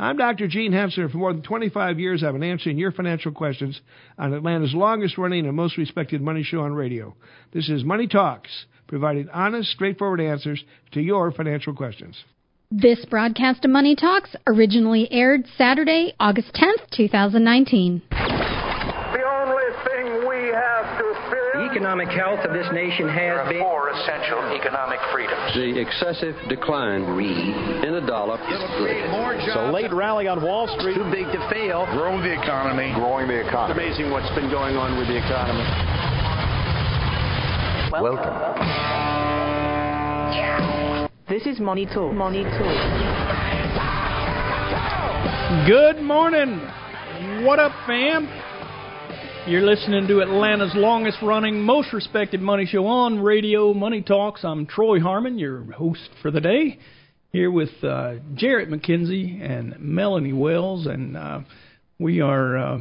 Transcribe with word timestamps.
I'm 0.00 0.16
Dr. 0.16 0.48
Gene 0.48 0.72
Henssler. 0.72 1.12
For 1.12 1.18
more 1.18 1.34
than 1.34 1.42
25 1.42 2.00
years, 2.00 2.24
I've 2.24 2.32
been 2.32 2.42
answering 2.42 2.78
your 2.78 2.90
financial 2.90 3.32
questions 3.32 3.78
on 4.16 4.32
Atlanta's 4.32 4.72
longest 4.72 5.18
running 5.18 5.46
and 5.46 5.54
most 5.54 5.76
respected 5.76 6.22
money 6.22 6.42
show 6.42 6.60
on 6.60 6.72
radio. 6.72 7.14
This 7.52 7.68
is 7.68 7.84
Money 7.84 8.06
Talks, 8.06 8.64
providing 8.86 9.28
honest, 9.28 9.68
straightforward 9.68 10.22
answers 10.22 10.64
to 10.92 11.02
your 11.02 11.30
financial 11.32 11.74
questions. 11.74 12.16
This 12.70 13.04
broadcast 13.04 13.66
of 13.66 13.72
Money 13.72 13.94
Talks 13.94 14.34
originally 14.46 15.06
aired 15.12 15.44
Saturday, 15.58 16.14
August 16.18 16.54
10th, 16.54 16.88
2019. 16.96 18.00
The 18.08 18.16
only 18.16 19.68
thing 19.84 20.26
we 20.26 20.48
have 20.48 20.98
to 20.98 21.14
fear. 21.28 21.52
The 21.56 21.59
economic 21.70 22.08
health 22.08 22.40
of 22.44 22.52
this 22.52 22.66
nation 22.72 23.08
has 23.08 23.48
been. 23.48 23.60
Four 23.62 23.90
essential 23.90 24.38
economic 24.54 24.98
freedoms. 25.12 25.54
The 25.54 25.78
excessive 25.78 26.34
decline 26.48 27.02
in 27.84 27.92
the 27.94 28.02
dollar. 28.06 28.38
So 29.54 29.70
late 29.70 29.92
rally 29.92 30.26
on 30.26 30.42
Wall 30.42 30.66
Street. 30.78 30.94
Too 30.94 31.10
big 31.10 31.26
to 31.26 31.48
fail. 31.50 31.86
Growing 31.92 32.22
the 32.22 32.32
economy. 32.32 32.92
Growing 32.94 33.28
the 33.28 33.40
It's 33.40 33.48
economy. 33.48 33.84
amazing 33.86 34.10
what's 34.10 34.28
been 34.34 34.50
going 34.50 34.76
on 34.76 34.98
with 34.98 35.06
the 35.08 35.16
economy. 35.16 35.64
Welcome. 37.92 38.34
This 41.28 41.46
is 41.46 41.60
Money 41.60 41.86
Talk. 41.86 42.12
Money 42.12 42.42
Talk. 42.42 42.76
Good 45.66 46.02
morning. 46.02 46.58
What 47.44 47.58
up, 47.58 47.72
fam? 47.86 48.28
You're 49.46 49.62
listening 49.62 50.06
to 50.06 50.20
Atlanta's 50.20 50.72
longest 50.76 51.18
running, 51.22 51.62
most 51.62 51.92
respected 51.92 52.40
money 52.40 52.66
show 52.66 52.86
on 52.86 53.20
radio, 53.20 53.74
Money 53.74 54.00
Talks. 54.00 54.44
I'm 54.44 54.64
Troy 54.66 55.00
Harmon, 55.00 55.38
your 55.38 55.62
host 55.72 56.08
for 56.22 56.30
the 56.30 56.40
day, 56.40 56.78
here 57.32 57.50
with 57.50 57.70
uh, 57.82 58.16
Jarrett 58.34 58.68
McKenzie 58.70 59.40
and 59.42 59.74
Melanie 59.80 60.32
Wells, 60.32 60.86
and 60.86 61.16
uh, 61.16 61.40
we 61.98 62.20
are. 62.20 62.56
Uh, 62.58 62.78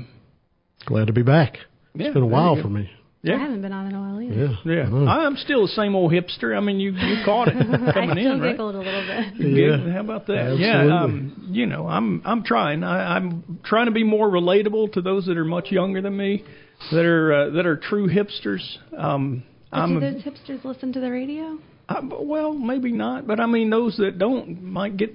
Glad 0.86 1.08
to 1.08 1.14
be 1.14 1.24
back. 1.24 1.58
yeah, 1.96 2.08
It's 2.08 2.14
been 2.14 2.24
a 2.24 2.28
while 2.28 2.62
for 2.62 2.70
me. 2.70 2.90
Yeah. 3.22 3.36
I 3.36 3.40
haven't 3.40 3.62
been 3.62 3.74
on 3.74 3.88
in 3.88 3.96
a 3.96 4.00
while 4.00 4.22
either. 4.22 4.34
Yeah. 4.34 4.74
Yeah, 4.76 4.82
I 4.84 4.90
know. 4.90 5.08
I'm 5.08 5.36
still 5.36 5.64
the 5.64 5.74
same 5.74 5.94
old 5.94 6.12
hipster. 6.14 6.56
I 6.56 6.62
mean, 6.62 6.80
you 6.80 6.92
you 6.94 7.18
caught 7.26 7.50
it 7.50 7.54
coming 7.94 8.12
I 8.12 8.14
still 8.14 8.34
in, 8.34 8.40
right? 8.42 8.52
giggled 8.52 8.76
a 8.76 8.78
little 8.78 9.06
bit. 9.06 9.46
Yeah. 9.46 9.76
Yeah. 9.86 9.94
How 9.94 10.00
about 10.00 10.28
that? 10.28 10.38
Absolutely. 10.38 10.66
Yeah. 10.66 11.02
Um, 11.04 11.48
you 11.52 11.66
know, 11.66 11.86
I'm 11.88 12.22
I'm 12.24 12.44
trying. 12.44 12.84
I, 12.84 13.18
I'm 13.18 13.60
trying 13.66 13.88
to 13.88 13.92
be 13.92 14.04
more 14.06 14.30
relatable 14.30 14.94
to 14.94 15.02
those 15.02 15.26
that 15.26 15.38
are 15.38 15.44
much 15.44 15.70
younger 15.70 16.02
than 16.02 16.16
me, 16.16 16.46
that 16.92 17.06
are 17.06 17.34
uh, 17.34 17.50
that 17.52 17.66
are 17.66 17.76
true 17.76 18.08
hipsters. 18.08 18.62
Um, 18.98 19.44
But 19.70 19.78
I'm 19.78 20.00
do 20.00 20.06
a- 20.06 20.12
those 20.12 20.22
hipsters 20.24 20.64
listen 20.64 20.94
to 20.94 21.02
the 21.02 21.12
radio? 21.12 21.58
I, 21.90 22.00
well, 22.02 22.54
maybe 22.54 22.92
not, 22.94 23.28
but 23.28 23.40
I 23.42 23.48
mean, 23.48 23.70
those 23.70 23.98
that 23.98 24.18
don't 24.18 24.64
might 24.64 24.96
get 24.96 25.14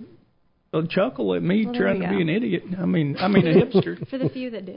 a 0.74 0.82
chuckle 0.86 1.34
at 1.34 1.42
me 1.42 1.64
Well, 1.64 1.74
trying 1.74 2.00
to 2.02 2.08
be 2.08 2.20
an 2.20 2.28
idiot. 2.28 2.64
I 2.78 2.84
mean, 2.84 3.16
I 3.18 3.28
mean 3.28 3.46
a 3.46 3.54
hipster. 3.64 4.06
For 4.10 4.18
the 4.18 4.28
few 4.28 4.50
that 4.50 4.66
do. 4.66 4.72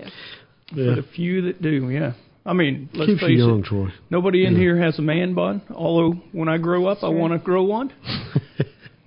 Yeah. 0.76 0.96
For 0.96 1.02
the 1.02 1.08
few 1.16 1.42
that 1.42 1.62
do, 1.62 1.90
yeah. 1.90 2.14
I 2.48 2.54
mean, 2.54 2.90
let's 2.94 3.12
Keeps 3.12 3.22
you 3.22 3.28
face 3.28 3.38
young, 3.40 3.60
it. 3.60 3.66
Troy. 3.66 3.88
Nobody 4.10 4.46
in 4.46 4.54
Yeah. 4.54 4.60
here 4.60 4.78
has 4.78 4.98
a 4.98 5.02
man 5.02 5.34
bun. 5.34 5.62
Although 5.70 6.14
when 6.32 6.48
I 6.48 6.58
grow 6.58 6.86
up, 6.88 7.04
I 7.04 7.10
want 7.10 7.34
to 7.34 7.40
grow 7.40 7.64
one. 7.64 7.92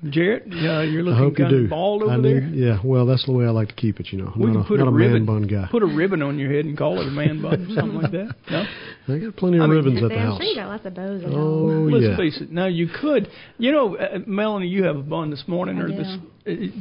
Jarrett, 0.08 0.44
uh, 0.50 0.80
you're 0.80 1.02
looking 1.02 1.18
hope 1.18 1.38
you 1.38 1.44
kind 1.44 1.64
of 1.64 1.68
bald 1.70 2.02
over 2.02 2.12
I 2.12 2.18
there. 2.20 2.40
need, 2.40 2.54
yeah, 2.58 2.78
well, 2.82 3.04
that's 3.04 3.26
the 3.26 3.32
way 3.32 3.44
I 3.44 3.50
like 3.50 3.68
to 3.68 3.74
keep 3.74 4.00
it, 4.00 4.06
you 4.12 4.18
know. 4.18 4.32
I'm 4.34 4.40
We 4.40 4.46
not 4.46 4.52
can 4.52 4.60
a, 4.62 4.64
put 4.64 4.78
not 4.78 4.86
a 4.86 4.90
a 4.90 4.92
ribbon, 4.94 5.12
man 5.12 5.24
bun 5.26 5.42
guy. 5.46 5.68
put 5.70 5.82
a 5.82 5.86
ribbon 5.86 6.22
on 6.22 6.38
your 6.38 6.50
head 6.50 6.64
and 6.64 6.76
call 6.76 6.98
it 7.02 7.06
a 7.08 7.10
man 7.10 7.42
bun, 7.42 7.68
something 7.74 8.00
like 8.00 8.10
that. 8.12 8.34
No, 8.50 9.14
I 9.14 9.18
got 9.18 9.36
plenty 9.36 9.58
of 9.58 9.64
I 9.64 9.66
mean, 9.66 9.76
ribbons 9.76 10.02
at 10.02 10.08
the 10.08 10.14
I'm 10.14 10.26
house. 10.26 10.38
sure 10.38 10.46
you 10.46 10.54
got 10.56 10.68
lots 10.68 10.86
of 10.86 10.94
bows 10.94 11.22
at 11.22 11.28
Oh, 11.28 11.34
home. 11.34 11.90
let's 11.90 12.04
yeah. 12.06 12.16
face 12.16 12.40
it. 12.40 12.50
Now 12.50 12.64
you 12.66 12.88
could, 12.88 13.28
you 13.58 13.72
know, 13.72 13.94
uh, 13.98 14.20
Melanie, 14.26 14.68
you 14.68 14.84
have 14.84 14.96
a 14.96 15.02
bun 15.02 15.28
this 15.30 15.44
morning, 15.46 15.76
I 15.78 15.82
or 15.82 15.88
do. 15.88 15.96
this. 15.96 16.72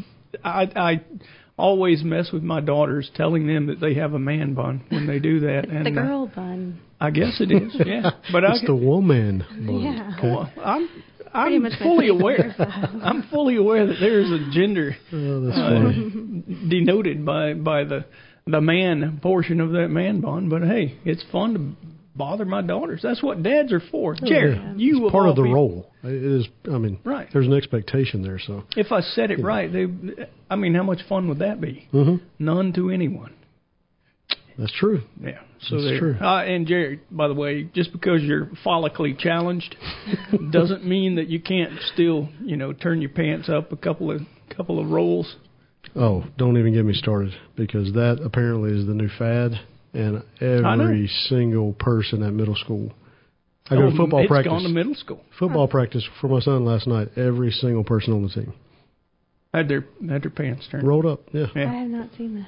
uh, 0.45 0.47
I 0.47 0.61
I 0.77 1.01
always 1.59 2.03
mess 2.03 2.31
with 2.31 2.43
my 2.43 2.61
daughters, 2.61 3.11
telling 3.15 3.45
them 3.47 3.67
that 3.67 3.79
they 3.79 3.93
have 3.95 4.13
a 4.13 4.19
man 4.19 4.53
bun 4.53 4.81
when 4.89 5.05
they 5.07 5.19
do 5.19 5.41
that, 5.41 5.65
It's 5.65 5.73
and 5.73 5.85
the 5.85 6.01
uh, 6.01 6.05
girl 6.05 6.27
bun. 6.27 6.79
I 6.99 7.11
guess 7.11 7.39
it 7.39 7.51
is, 7.51 7.75
yeah. 7.85 8.11
But 8.31 8.43
I 8.45 8.53
It's 8.55 8.65
the 8.65 8.75
woman 8.75 9.39
bun. 9.49 9.79
Yeah. 9.81 10.15
okay? 10.17 10.27
Well, 10.27 10.51
I'm 10.63 10.89
I'm 11.31 11.61
much 11.61 11.73
fully 11.81 12.07
aware. 12.09 12.55
I'm 13.03 13.23
fully 13.29 13.55
aware 13.57 13.85
that 13.85 13.97
there 13.99 14.19
is 14.19 14.31
a 14.31 14.49
gender 14.51 14.95
Oh, 15.13 15.41
that's 15.45 15.57
uh, 15.57 15.91
denoted 16.69 17.25
by 17.25 17.53
by 17.53 17.83
the 17.83 18.05
the 18.47 18.61
man 18.61 19.19
portion 19.21 19.61
of 19.61 19.71
that 19.73 19.89
man 19.89 20.21
bond. 20.21 20.49
But 20.49 20.63
hey, 20.63 20.97
it's 21.05 21.23
fun 21.31 21.53
to 21.53 21.59
bother 22.19 22.45
my 22.45 22.61
daughters. 22.61 22.99
That's 23.01 23.23
what 23.23 23.41
dads 23.41 23.73
are 23.73 23.79
for. 23.79 24.13
Jerry, 24.13 24.51
Oh, 24.51 24.61
Yeah. 24.61 24.73
you 24.75 25.05
It's 25.05 25.11
part 25.11 25.27
of 25.29 25.35
the 25.35 25.41
people- 25.41 25.55
role. 25.55 25.91
It 26.03 26.11
is. 26.13 26.47
I 26.71 26.77
mean, 26.77 26.99
Right. 27.03 27.27
there's 27.33 27.47
an 27.47 27.53
expectation 27.53 28.21
there. 28.21 28.37
So, 28.37 28.63
If 28.77 28.91
I 28.91 29.01
said 29.01 29.31
it 29.31 29.39
right, 29.39 29.71
they, 29.73 29.87
I 30.51 30.55
mean, 30.55 30.75
how 30.75 30.83
much 30.83 31.01
fun 31.03 31.27
would 31.29 31.39
that 31.39 31.59
be? 31.59 31.87
hmm 31.91 32.17
None 32.37 32.73
to 32.73 32.91
anyone. 32.91 33.31
that's 34.57 34.71
true. 34.73 35.01
Yeah. 35.23 35.39
So 35.61 35.75
That's 35.75 35.87
there. 35.87 35.99
true. 35.99 36.17
Uh, 36.21 36.43
and 36.43 36.67
Jerry, 36.67 36.99
by 37.11 37.27
the 37.29 37.33
way, 37.33 37.63
just 37.73 37.91
because 37.93 38.21
you're 38.23 38.45
follically 38.65 39.17
challenged 39.17 39.75
doesn't 40.51 40.85
mean 40.85 41.15
that 41.15 41.27
you 41.27 41.39
can't 41.39 41.79
still, 41.93 42.27
you 42.43 42.57
know, 42.57 42.73
turn 42.73 43.01
your 43.01 43.09
pants 43.11 43.47
up 43.49 43.71
a 43.71 43.77
couple 43.77 44.11
of 44.11 44.21
couple 44.49 44.79
of 44.79 44.89
rolls. 44.91 45.35
Oh, 45.95 46.25
don't 46.37 46.57
even 46.57 46.73
get 46.73 46.83
me 46.85 46.93
started 46.93 47.33
because 47.55 47.93
that 47.93 48.19
apparently 48.23 48.71
is 48.77 48.85
the 48.85 48.93
new 48.93 49.07
fad, 49.07 49.59
and 49.93 50.23
every 50.41 51.07
single 51.27 51.73
person 51.73 52.23
at 52.23 52.33
middle 52.33 52.55
school. 52.55 52.91
I 53.69 53.75
go 53.75 53.83
Oh, 53.83 53.89
to 53.91 53.97
football 53.97 54.19
it's 54.21 54.27
practice. 54.29 54.49
gone 54.51 54.63
to 54.63 54.69
middle 54.69 54.95
school. 54.95 55.21
football 55.37 55.67
practice 55.67 56.03
for 56.19 56.27
my 56.27 56.39
son 56.39 56.65
last 56.65 56.87
night. 56.87 57.09
Every 57.15 57.51
single 57.51 57.83
person 57.83 58.13
on 58.13 58.23
the 58.23 58.29
team 58.29 58.53
Had 59.53 59.67
their 59.67 59.85
had 60.09 60.23
their 60.23 60.31
pants 60.31 60.67
turned. 60.71 60.87
rolled 60.87 61.05
up. 61.05 61.21
Yeah. 61.33 61.47
I 61.55 61.59
have 61.59 61.89
not 61.89 62.09
seen 62.17 62.35
this. 62.35 62.45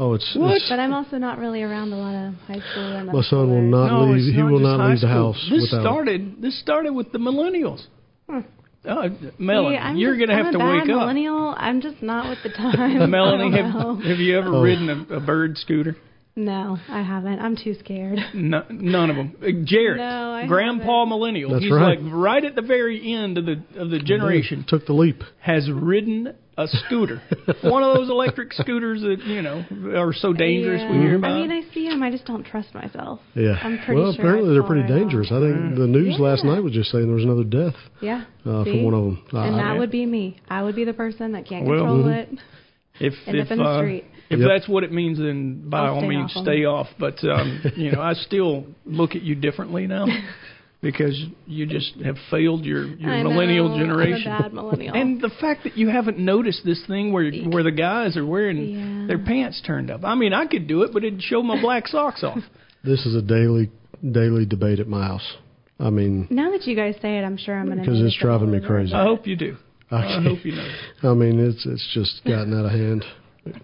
Oh, 0.00 0.14
it's, 0.14 0.30
it's 0.36 0.68
But 0.68 0.78
I'm 0.78 0.92
also 0.92 1.16
not 1.18 1.38
really 1.38 1.62
around 1.62 1.92
a 1.92 1.96
lot 1.96 2.14
of 2.14 2.34
high 2.46 2.60
school 2.70 2.96
or 2.96 3.04
my 3.04 3.22
son 3.22 3.50
will 3.50 3.62
not 3.62 3.88
No, 3.90 4.12
leave. 4.12 4.32
He 4.32 4.40
not 4.40 4.52
will 4.52 4.60
not 4.60 4.78
leave 4.90 5.00
the 5.00 5.08
school. 5.08 5.32
house 5.32 5.48
This 5.50 5.62
without. 5.72 5.82
started. 5.82 6.40
This 6.40 6.60
started 6.60 6.92
with 6.92 7.10
the 7.12 7.18
millennials. 7.18 7.82
Hmm. 8.28 8.40
Uh, 8.86 9.08
Melanie, 9.40 9.76
See, 9.94 9.98
you're 10.00 10.16
going 10.16 10.28
to 10.28 10.36
have 10.36 10.52
to 10.52 10.58
bad 10.58 10.72
wake 10.72 10.80
up. 10.82 10.86
millennial. 10.86 11.52
I'm 11.56 11.80
just 11.80 12.00
not 12.00 12.28
with 12.28 12.38
the 12.44 12.50
time. 12.50 13.10
Melanie, 13.10 13.52
I 13.58 13.62
don't 13.62 13.72
know. 13.74 13.94
have, 13.96 14.04
have 14.04 14.18
you 14.18 14.38
ever 14.38 14.54
Oh. 14.54 14.62
ridden 14.62 14.88
a, 15.10 15.16
a 15.16 15.20
bird 15.20 15.58
scooter? 15.58 15.96
No, 16.38 16.78
I 16.88 17.02
haven't. 17.02 17.40
I'm 17.40 17.56
too 17.56 17.74
scared. 17.80 18.18
No, 18.32 18.62
none 18.70 19.10
of 19.10 19.16
them. 19.16 19.34
Uh, 19.42 19.46
Jarrett, 19.64 19.96
No, 19.98 20.32
I 20.32 20.46
Grandpa 20.46 21.00
haven't. 21.00 21.08
Millennial. 21.08 21.50
That's 21.50 21.64
he's 21.64 21.72
right. 21.72 21.98
like 22.00 22.12
right 22.12 22.44
at 22.44 22.54
the 22.54 22.62
very 22.62 23.12
end 23.14 23.38
of 23.38 23.44
the 23.46 23.60
of 23.76 23.90
the 23.90 23.98
generation. 23.98 24.64
took 24.68 24.86
the 24.86 24.92
leap. 24.92 25.22
Has 25.40 25.68
ridden 25.70 26.34
a 26.56 26.66
scooter, 26.68 27.20
one 27.62 27.82
of 27.84 27.96
those 27.96 28.08
electric 28.10 28.52
scooters 28.52 29.00
that 29.02 29.18
you 29.26 29.42
know 29.42 29.64
are 30.00 30.12
so 30.12 30.32
dangerous. 30.32 30.80
Yeah. 30.80 30.92
We 30.92 30.98
hear 30.98 31.16
about. 31.16 31.30
I 31.32 31.40
mean, 31.40 31.50
I 31.50 31.62
see 31.74 31.88
them. 31.88 32.02
I 32.04 32.10
just 32.10 32.24
don't 32.24 32.44
trust 32.44 32.72
myself. 32.74 33.20
Yeah. 33.34 33.56
I'm 33.62 33.78
pretty 33.84 34.00
well, 34.00 34.12
sure 34.12 34.20
apparently 34.24 34.50
I'd 34.50 34.54
they're 34.54 34.62
pretty 34.62 34.82
right 34.82 34.92
off. 34.92 34.98
dangerous. 34.98 35.28
I 35.32 35.40
think 35.40 35.76
the 35.76 35.86
news 35.88 36.18
last 36.20 36.44
night 36.44 36.60
was 36.60 36.72
just 36.72 36.90
saying 36.92 37.06
there 37.06 37.14
was 37.16 37.24
another 37.24 37.44
death 37.44 37.74
Yeah. 38.00 38.24
uh, 38.46 38.62
from 38.64 38.84
one 38.84 38.94
of 38.94 39.04
them. 39.04 39.24
And 39.32 39.54
Uh, 39.54 39.56
that 39.58 39.72
yeah. 39.74 39.78
would 39.78 39.90
be 39.90 40.06
me. 40.06 40.38
I 40.48 40.62
would 40.62 40.76
be 40.76 40.84
the 40.84 40.94
person 40.94 41.32
that 41.32 41.46
can't 41.46 41.66
Well, 41.66 41.78
control 41.80 42.04
mhm. 42.04 42.16
it. 42.16 42.28
if 43.00 43.14
End 43.26 43.36
if 43.38 43.46
up 43.46 43.52
in 43.52 43.58
the 43.58 43.64
uh, 43.64 43.78
street. 43.78 44.04
If 44.30 44.38
Yep. 44.40 44.48
that's 44.48 44.68
what 44.68 44.84
it 44.84 44.92
means, 44.92 45.18
then 45.18 45.68
by 45.68 45.78
I'll 45.86 45.94
all 45.94 46.00
stay 46.00 46.08
means 46.08 46.30
off 46.32 46.36
'em. 46.38 46.44
stay 46.44 46.64
off. 46.64 46.86
But 46.98 47.24
um, 47.24 47.60
you 47.76 47.92
know, 47.92 48.00
I 48.00 48.12
still 48.14 48.66
look 48.86 49.14
at 49.16 49.22
you 49.22 49.34
differently 49.34 49.86
now 49.86 50.06
because 50.80 51.20
you 51.46 51.66
just 51.66 51.94
have 52.04 52.16
failed 52.30 52.64
your 52.64 52.84
your 52.84 53.10
I 53.12 53.22
millennial 53.22 53.68
know, 53.68 53.78
generation. 53.78 54.30
I'm 54.30 54.38
a 54.40 54.42
bad 54.44 54.52
millennial. 54.54 54.94
And 54.94 55.20
the 55.20 55.30
fact 55.40 55.64
that 55.64 55.76
you 55.76 55.88
haven't 55.88 56.18
noticed 56.18 56.62
this 56.64 56.84
thing 56.86 57.12
where 57.12 57.30
where 57.32 57.62
the 57.62 57.72
guys 57.72 58.16
are 58.16 58.26
wearing 58.26 58.58
Yeah. 58.58 59.06
their 59.08 59.18
pants 59.18 59.60
turned 59.66 59.90
up. 59.90 60.04
I 60.04 60.14
mean, 60.14 60.32
I 60.32 60.46
could 60.46 60.66
do 60.68 60.82
it, 60.82 60.90
but 60.92 61.04
it'd 61.04 61.22
show 61.22 61.42
my 61.42 61.60
black 61.60 61.88
socks 61.94 62.22
off. 62.22 62.38
this 62.84 63.04
is 63.06 63.14
a 63.16 63.22
daily 63.22 63.70
daily 64.12 64.46
debate 64.46 64.78
at 64.78 64.86
my 64.88 65.04
house. 65.06 65.36
I 65.80 65.90
mean, 65.90 66.26
now 66.30 66.50
that 66.50 66.66
you 66.66 66.74
guys 66.76 66.96
say 67.00 67.18
it, 67.18 67.22
I'm 67.24 67.36
sure 67.36 67.56
I'm 67.56 67.66
going 67.66 67.78
to. 67.78 67.82
Because 67.84 68.00
it's 68.02 68.16
driving 68.20 68.50
me 68.50 68.60
crazy. 68.60 68.92
I 68.92 69.04
hope 69.04 69.26
you 69.28 69.36
do. 69.36 69.56
I 69.90 70.04
Okay. 70.18 70.28
hope 70.28 70.44
you 70.44 70.52
know. 70.52 70.68
I 71.10 71.14
mean, 71.14 71.38
it's 71.40 71.64
it's 71.64 71.88
just 71.94 72.22
gotten 72.24 72.52
out 72.52 72.66
of 72.66 72.72
hand. 72.72 73.04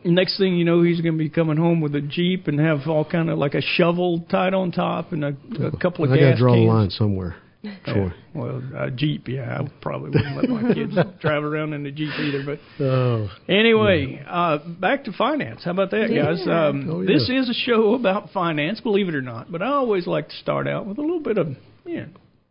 Next 0.05 0.39
thing 0.39 0.57
you 0.57 0.65
know, 0.65 0.83
he's 0.83 1.01
going 1.01 1.15
to 1.15 1.19
be 1.19 1.31
coming 1.31 1.57
home 1.57 1.81
with 1.81 1.95
a 1.95 2.01
jeep 2.01 2.47
and 2.49 2.59
have 2.61 2.81
all 2.87 3.05
kind 3.05 3.31
of 3.31 3.39
like 3.39 3.55
a 3.55 3.63
shovel 3.63 4.25
tied 4.31 4.55
on 4.55 4.73
top 4.73 5.13
and 5.13 5.25
a, 5.25 5.37
a 5.67 5.77
couple 5.79 6.05
of 6.05 6.13
I 6.13 6.17
got 6.19 6.31
to 6.33 6.37
draw 6.37 6.55
cans. 6.55 6.65
the 6.67 6.69
line 6.73 6.91
somewhere, 6.91 7.37
Troy. 7.85 8.05
Yeah, 8.07 8.11
well, 8.35 8.63
a 8.77 8.91
Jeep, 8.91 9.29
yeah. 9.29 9.61
I 9.61 9.69
probably 9.81 10.11
wouldn't 10.11 10.37
let 10.37 10.49
my 10.51 10.75
kids 10.75 10.97
drive 11.21 11.45
around 11.45 11.73
in 11.73 11.87
a 11.87 11.93
Jeep 11.93 12.11
either. 12.19 12.43
But 12.45 12.85
Oh, 12.85 13.29
anyway, 13.49 14.23
uh, 14.29 14.59
back 14.81 15.05
to 15.05 15.13
finance. 15.13 15.63
How 15.65 15.71
about 15.71 15.91
that, 15.93 16.09
guys? 16.09 16.47
Um, 16.47 16.89
Oh, 16.91 17.01
yeah. 17.01 17.07
This 17.15 17.29
is 17.31 17.49
a 17.49 17.55
show 17.55 17.95
about 17.95 18.31
finance, 18.31 18.81
believe 18.81 19.09
it 19.09 19.15
or 19.15 19.23
not. 19.23 19.51
But 19.51 19.63
I 19.63 19.69
always 19.69 20.07
like 20.07 20.29
to 20.29 20.37
start 20.37 20.67
out 20.69 20.87
with 20.87 20.99
a 20.99 21.01
little 21.01 21.21
bit 21.21 21.39
of, 21.39 21.49
yeah, 21.87 22.07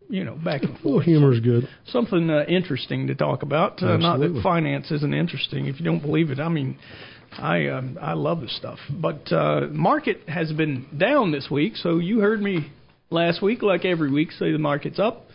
you 0.09 0.23
know, 0.23 0.35
back 0.35 0.61
and 0.63 0.71
a 0.71 0.73
little 0.75 0.91
forth. 0.93 1.05
humor 1.05 1.33
is 1.33 1.39
good. 1.39 1.67
Something 1.87 2.29
uh, 2.29 2.43
interesting 2.47 3.07
to 3.07 3.15
talk 3.15 3.41
about. 3.43 3.81
Uh, 3.83 3.97
not 3.97 4.19
that 4.19 4.39
finance 4.43 4.89
isn't 4.91 5.13
interesting. 5.13 5.65
If 5.67 5.79
you 5.79 5.85
don't 5.85 6.01
believe 6.01 6.29
it, 6.31 6.39
I 6.39 6.49
mean, 6.49 6.77
I 7.37 7.67
um, 7.67 7.97
I 8.01 8.13
love 8.13 8.41
this 8.41 8.55
stuff. 8.55 8.79
But 8.89 9.31
uh, 9.31 9.67
market 9.71 10.27
has 10.27 10.51
been 10.51 10.87
down 10.97 11.31
this 11.31 11.47
week, 11.49 11.75
so 11.75 11.97
you 11.97 12.19
heard 12.19 12.41
me 12.41 12.71
last 13.09 13.41
week, 13.41 13.61
like 13.61 13.85
every 13.85 14.11
week, 14.11 14.31
say 14.31 14.51
the 14.51 14.57
market's 14.57 14.99
up. 14.99 15.27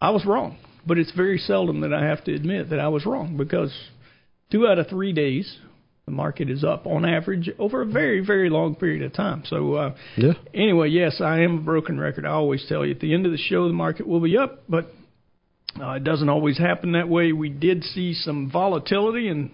I 0.00 0.10
was 0.10 0.24
wrong, 0.24 0.58
but 0.86 0.98
it's 0.98 1.12
very 1.12 1.38
seldom 1.38 1.80
that 1.80 1.92
I 1.92 2.04
have 2.04 2.24
to 2.24 2.34
admit 2.34 2.70
that 2.70 2.80
I 2.80 2.88
was 2.88 3.06
wrong 3.06 3.36
because 3.36 3.72
two 4.50 4.66
out 4.66 4.78
of 4.78 4.88
three 4.88 5.12
days 5.12 5.58
the 6.06 6.12
market 6.12 6.48
is 6.48 6.62
up 6.62 6.86
on 6.86 7.04
average 7.04 7.50
over 7.58 7.82
a 7.82 7.86
very 7.86 8.24
very 8.24 8.48
long 8.48 8.76
period 8.76 9.02
of 9.02 9.12
time. 9.12 9.42
So 9.46 9.74
uh, 9.74 9.96
yeah. 10.16 10.34
Anyway, 10.54 10.90
yes, 10.90 11.20
I 11.20 11.40
am 11.40 11.58
a 11.58 11.60
broken 11.60 11.98
record. 11.98 12.24
I 12.24 12.30
always 12.30 12.64
tell 12.68 12.84
you 12.84 12.92
at 12.92 13.00
the 13.00 13.12
end 13.12 13.26
of 13.26 13.32
the 13.32 13.38
show 13.38 13.66
the 13.66 13.74
market 13.74 14.06
will 14.06 14.20
be 14.20 14.36
up, 14.36 14.62
but 14.68 14.86
uh, 15.80 15.92
it 15.92 16.04
doesn't 16.04 16.28
always 16.28 16.58
happen 16.58 16.92
that 16.92 17.08
way. 17.08 17.32
We 17.32 17.48
did 17.48 17.82
see 17.84 18.14
some 18.14 18.50
volatility, 18.50 19.28
and 19.28 19.50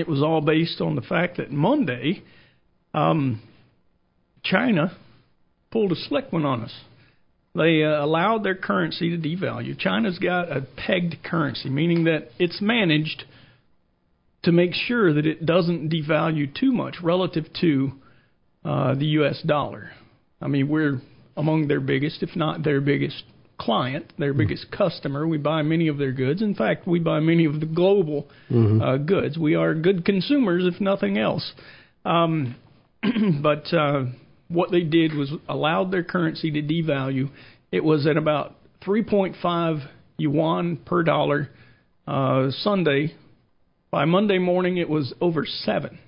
it 0.00 0.08
was 0.08 0.22
all 0.22 0.40
based 0.40 0.80
on 0.80 0.94
the 0.94 1.02
fact 1.02 1.36
that 1.38 1.50
Monday, 1.50 2.22
um, 2.94 3.42
China 4.42 4.96
pulled 5.70 5.92
a 5.92 5.96
slick 5.96 6.32
one 6.32 6.44
on 6.44 6.62
us. 6.62 6.74
They 7.54 7.82
uh, 7.82 8.04
allowed 8.04 8.44
their 8.44 8.54
currency 8.54 9.10
to 9.10 9.16
devalue. 9.16 9.78
China's 9.78 10.18
got 10.18 10.50
a 10.50 10.66
pegged 10.76 11.22
currency, 11.24 11.68
meaning 11.68 12.04
that 12.04 12.28
it's 12.38 12.60
managed 12.60 13.24
to 14.44 14.52
make 14.52 14.72
sure 14.74 15.12
that 15.14 15.26
it 15.26 15.44
doesn't 15.44 15.90
devalue 15.90 16.54
too 16.54 16.72
much 16.72 16.96
relative 17.02 17.46
to 17.60 17.92
uh, 18.64 18.94
the 18.94 19.06
U.S. 19.06 19.42
dollar. 19.44 19.90
I 20.40 20.46
mean, 20.48 20.68
we're 20.68 21.00
among 21.36 21.68
their 21.68 21.80
biggest, 21.80 22.22
if 22.22 22.36
not 22.36 22.62
their 22.62 22.80
biggest 22.80 23.24
client, 23.58 24.12
their 24.18 24.30
mm-hmm. 24.30 24.38
biggest 24.38 24.70
customer. 24.70 25.26
We 25.26 25.38
buy 25.38 25.62
many 25.62 25.88
of 25.88 25.98
their 25.98 26.12
goods. 26.12 26.42
In 26.42 26.54
fact, 26.54 26.86
we 26.86 27.00
buy 27.00 27.20
many 27.20 27.44
of 27.44 27.60
the 27.60 27.66
global 27.66 28.28
mm-hmm. 28.50 28.80
uh, 28.80 28.96
goods. 28.98 29.36
We 29.36 29.54
are 29.54 29.74
good 29.74 30.04
consumers, 30.04 30.64
if 30.72 30.80
nothing 30.80 31.18
else. 31.18 31.52
Um, 32.04 32.56
but 33.42 33.72
uh, 33.74 34.04
what 34.48 34.70
they 34.70 34.82
did 34.82 35.14
was 35.14 35.32
allowed 35.48 35.90
their 35.90 36.04
currency 36.04 36.50
to 36.50 36.62
devalue. 36.62 37.30
It 37.70 37.84
was 37.84 38.06
at 38.06 38.16
about 38.16 38.54
3.5 38.82 39.88
yuan 40.16 40.76
per 40.76 41.02
dollar 41.02 41.50
uh, 42.06 42.50
Sunday. 42.50 43.14
By 43.90 44.04
Monday 44.04 44.38
morning, 44.38 44.76
it 44.76 44.88
was 44.88 45.14
over 45.20 45.44
seven. 45.46 45.98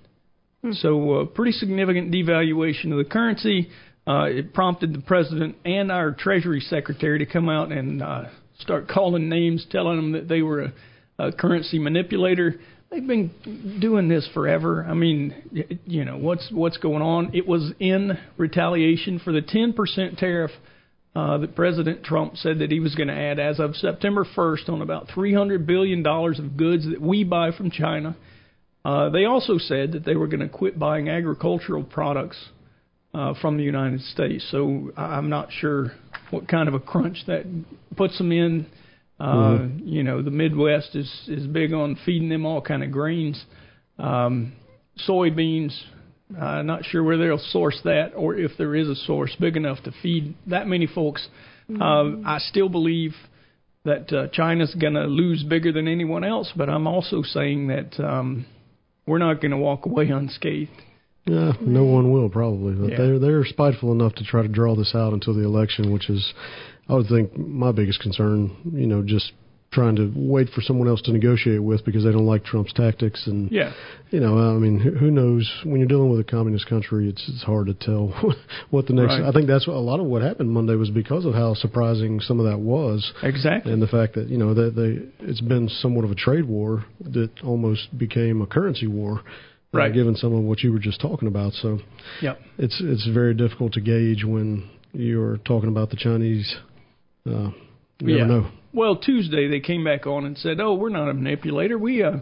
Hmm. 0.62 0.72
So, 0.72 1.20
uh, 1.20 1.24
pretty 1.26 1.52
significant 1.52 2.12
devaluation 2.12 2.92
of 2.92 2.98
the 2.98 3.08
currency. 3.10 3.70
Uh, 4.10 4.24
it 4.24 4.52
prompted 4.52 4.92
the 4.92 5.00
president 5.00 5.54
and 5.64 5.92
our 5.92 6.10
Treasury 6.10 6.58
Secretary 6.58 7.20
to 7.20 7.26
come 7.26 7.48
out 7.48 7.70
and 7.70 8.02
uh, 8.02 8.24
start 8.58 8.88
calling 8.88 9.28
names, 9.28 9.64
telling 9.70 9.94
them 9.94 10.12
that 10.12 10.26
they 10.26 10.42
were 10.42 10.62
a, 10.62 10.72
a 11.20 11.32
currency 11.32 11.78
manipulator. 11.78 12.56
They've 12.90 13.06
been 13.06 13.78
doing 13.80 14.08
this 14.08 14.28
forever. 14.34 14.84
I 14.84 14.94
mean, 14.94 15.78
you 15.86 16.04
know 16.04 16.16
what's 16.16 16.50
what's 16.50 16.76
going 16.78 17.02
on. 17.02 17.36
It 17.36 17.46
was 17.46 17.72
in 17.78 18.18
retaliation 18.36 19.20
for 19.20 19.32
the 19.32 19.42
10% 19.42 20.18
tariff 20.18 20.50
uh, 21.14 21.38
that 21.38 21.54
President 21.54 22.02
Trump 22.02 22.36
said 22.36 22.58
that 22.58 22.72
he 22.72 22.80
was 22.80 22.96
going 22.96 23.08
to 23.08 23.14
add 23.14 23.38
as 23.38 23.60
of 23.60 23.76
September 23.76 24.26
1st 24.36 24.68
on 24.70 24.82
about 24.82 25.06
300 25.14 25.68
billion 25.68 26.02
dollars 26.02 26.40
of 26.40 26.56
goods 26.56 26.84
that 26.90 27.00
we 27.00 27.22
buy 27.22 27.52
from 27.52 27.70
China. 27.70 28.16
Uh, 28.84 29.10
they 29.10 29.24
also 29.24 29.56
said 29.58 29.92
that 29.92 30.04
they 30.04 30.16
were 30.16 30.26
going 30.26 30.40
to 30.40 30.48
quit 30.48 30.76
buying 30.80 31.08
agricultural 31.08 31.84
products 31.84 32.48
uh, 33.14 33.34
from 33.40 33.56
the 33.56 33.64
United 33.64 34.00
States. 34.02 34.46
So 34.50 34.92
I'm 34.96 35.28
not 35.28 35.48
sure 35.52 35.92
what 36.30 36.48
kind 36.48 36.68
of 36.68 36.74
a 36.74 36.80
crunch 36.80 37.24
that 37.26 37.44
puts 37.96 38.18
them 38.18 38.32
in. 38.32 38.66
Uh, 39.18 39.34
mm-hmm. 39.34 39.86
You 39.86 40.02
know, 40.02 40.22
the 40.22 40.30
Midwest 40.30 40.94
is 40.94 41.10
is 41.28 41.46
big 41.46 41.72
on 41.72 41.98
feeding 42.06 42.28
them 42.28 42.46
all 42.46 42.62
kind 42.62 42.82
of 42.82 42.90
grains, 42.90 43.42
um, 43.98 44.54
soybeans. 45.08 45.78
Uh, 46.40 46.62
not 46.62 46.84
sure 46.84 47.02
where 47.02 47.18
they'll 47.18 47.38
source 47.38 47.78
that, 47.82 48.12
or 48.14 48.36
if 48.36 48.52
there 48.56 48.76
is 48.76 48.88
a 48.88 48.94
source 48.94 49.34
big 49.40 49.56
enough 49.56 49.82
to 49.82 49.92
feed 50.00 50.34
that 50.46 50.66
many 50.68 50.86
folks. 50.86 51.26
Mm-hmm. 51.68 51.82
Uh, 51.82 52.28
I 52.28 52.38
still 52.38 52.68
believe 52.68 53.14
that 53.84 54.12
uh, 54.12 54.28
China's 54.28 54.74
going 54.74 54.94
to 54.94 55.04
lose 55.04 55.42
bigger 55.42 55.72
than 55.72 55.88
anyone 55.88 56.22
else, 56.22 56.52
but 56.54 56.68
I'm 56.68 56.86
also 56.86 57.22
saying 57.22 57.68
that 57.68 57.98
um, 57.98 58.46
we're 59.06 59.18
not 59.18 59.40
going 59.40 59.50
to 59.50 59.56
walk 59.56 59.86
away 59.86 60.08
unscathed. 60.10 60.70
Yeah, 61.26 61.52
no 61.60 61.84
one 61.84 62.12
will 62.12 62.28
probably, 62.28 62.74
but 62.74 62.90
yeah. 62.90 62.96
they're 62.96 63.18
they're 63.18 63.44
spiteful 63.44 63.92
enough 63.92 64.14
to 64.16 64.24
try 64.24 64.42
to 64.42 64.48
draw 64.48 64.74
this 64.74 64.94
out 64.94 65.12
until 65.12 65.34
the 65.34 65.44
election, 65.44 65.92
which 65.92 66.08
is, 66.08 66.32
I 66.88 66.94
would 66.94 67.08
think, 67.08 67.36
my 67.36 67.72
biggest 67.72 68.00
concern. 68.00 68.56
You 68.72 68.86
know, 68.86 69.02
just 69.02 69.32
trying 69.70 69.94
to 69.94 70.12
wait 70.16 70.48
for 70.52 70.60
someone 70.60 70.88
else 70.88 71.00
to 71.02 71.12
negotiate 71.12 71.62
with 71.62 71.84
because 71.84 72.02
they 72.02 72.10
don't 72.10 72.26
like 72.26 72.44
Trump's 72.44 72.72
tactics 72.72 73.26
and 73.26 73.50
yeah, 73.52 73.72
you 74.10 74.18
know, 74.18 74.36
I 74.36 74.58
mean, 74.58 74.80
who 74.80 75.10
knows 75.10 75.48
when 75.64 75.78
you're 75.78 75.88
dealing 75.88 76.10
with 76.10 76.20
a 76.20 76.24
communist 76.24 76.66
country, 76.66 77.08
it's 77.08 77.24
it's 77.28 77.44
hard 77.44 77.66
to 77.66 77.74
tell 77.74 78.08
what 78.70 78.86
the 78.86 78.94
next. 78.94 79.12
Right. 79.12 79.28
I 79.28 79.32
think 79.32 79.46
that's 79.46 79.66
what, 79.66 79.76
a 79.76 79.78
lot 79.78 80.00
of 80.00 80.06
what 80.06 80.22
happened 80.22 80.50
Monday 80.50 80.74
was 80.74 80.90
because 80.90 81.24
of 81.24 81.34
how 81.34 81.54
surprising 81.54 82.20
some 82.20 82.40
of 82.40 82.46
that 82.46 82.58
was. 82.58 83.12
Exactly, 83.22 83.72
and 83.72 83.80
the 83.80 83.86
fact 83.86 84.14
that 84.14 84.28
you 84.28 84.38
know 84.38 84.54
that 84.54 84.74
they 84.74 85.26
it's 85.26 85.40
been 85.40 85.68
somewhat 85.68 86.04
of 86.04 86.10
a 86.10 86.16
trade 86.16 86.46
war 86.46 86.84
that 87.00 87.30
almost 87.44 87.96
became 87.96 88.40
a 88.40 88.46
currency 88.46 88.86
war 88.86 89.22
right. 89.72 89.92
Given 89.92 90.16
some 90.16 90.34
of 90.34 90.42
what 90.44 90.60
you 90.60 90.72
were 90.72 90.78
just 90.78 91.00
talking 91.00 91.28
about. 91.28 91.52
So, 91.54 91.78
yep. 92.20 92.40
it's 92.58 92.80
it's 92.84 93.06
very 93.08 93.34
difficult 93.34 93.74
to 93.74 93.80
gauge 93.80 94.24
when 94.24 94.68
you're 94.92 95.38
talking 95.38 95.68
about 95.68 95.90
the 95.90 95.96
Chinese. 95.96 96.56
Uh, 97.26 97.50
you 97.98 98.16
yeah. 98.16 98.24
know. 98.24 98.50
Well, 98.72 98.96
Tuesday 98.96 99.48
they 99.48 99.60
came 99.60 99.84
back 99.84 100.06
on 100.06 100.24
and 100.24 100.36
said, 100.38 100.60
"Oh, 100.60 100.74
we're 100.74 100.90
not 100.90 101.08
a 101.08 101.14
manipulator. 101.14 101.78
We 101.78 102.02
uh, 102.02 102.18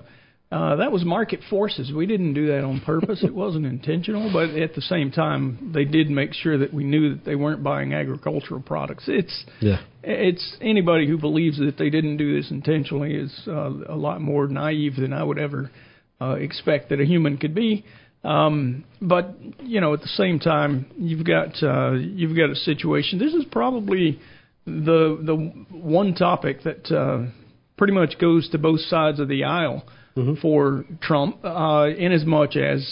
uh, 0.51 0.77
that 0.77 0.91
was 0.91 1.05
market 1.05 1.41
forces. 1.51 1.93
We 1.93 2.07
didn't 2.07 2.33
do 2.33 2.47
that 2.49 2.65
on 2.65 2.81
purpose. 2.81 3.23
it 3.23 3.35
wasn't 3.35 3.67
intentional, 3.67 4.33
but 4.33 4.51
at 4.51 4.75
the 4.75 4.81
same 4.81 5.11
time, 5.11 5.73
they 5.75 5.85
did 5.85 6.09
make 6.09 6.33
sure 6.33 6.57
that 6.59 6.73
we 6.73 6.85
knew 6.85 7.15
that 7.15 7.25
they 7.25 7.35
weren't 7.35 7.63
buying 7.63 7.93
agricultural 7.93 8.63
products. 8.63 9.05
It's 9.09 9.45
yeah. 9.61 9.83
It's 10.03 10.57
anybody 10.63 11.07
who 11.07 11.19
believes 11.19 11.59
that 11.59 11.77
they 11.77 11.91
didn't 11.91 12.17
do 12.17 12.41
this 12.41 12.51
intentionally 12.51 13.15
is 13.15 13.43
uh, 13.47 13.71
a 13.89 13.97
lot 13.97 14.23
more 14.23 14.47
naive 14.47 14.97
than 14.97 15.13
I 15.13 15.23
would 15.23 15.39
ever 15.39 15.71
uh, 16.21 16.35
expect 16.35 16.91
that 16.91 17.01
a 17.01 17.05
human 17.05 17.37
could 17.37 17.55
be. 17.55 17.85
Um, 18.25 18.85
but 19.01 19.37
you 19.63 19.81
know, 19.81 19.95
at 19.95 20.01
the 20.01 20.09
same 20.09 20.39
time, 20.39 20.87
you've 20.97 21.25
got 21.25 21.63
uh, 21.63 21.93
you've 21.93 22.37
got 22.37 22.51
a 22.51 22.57
situation. 22.57 23.19
This 23.19 23.33
is 23.33 23.45
probably 23.51 24.21
the 24.67 25.19
the 25.25 25.37
one 25.71 26.15
topic 26.15 26.63
that 26.65 26.91
uh, 26.91 27.31
pretty 27.77 27.93
much 27.93 28.19
goes 28.19 28.49
to 28.51 28.59
both 28.59 28.81
sides 28.81 29.21
of 29.21 29.29
the 29.29 29.45
aisle 29.45 29.85
mm-hmm. 30.17 30.35
for 30.41 30.85
Trump, 31.01 31.39
uh, 31.45 31.87
in 31.97 32.13
as 32.13 32.25
much 32.25 32.57
as 32.57 32.87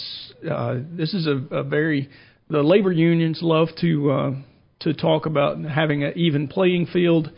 uh, 0.49 0.75
this 0.91 1.13
is 1.13 1.27
a, 1.27 1.55
a 1.55 1.63
very 1.63 2.09
the 2.49 2.61
labor 2.63 2.91
unions 2.91 3.39
love 3.41 3.67
to 3.81 4.11
uh, 4.11 4.31
to 4.79 4.93
talk 4.93 5.25
about 5.25 5.59
having 5.65 6.03
an 6.03 6.13
even 6.15 6.47
playing 6.47 6.85
field, 6.87 7.31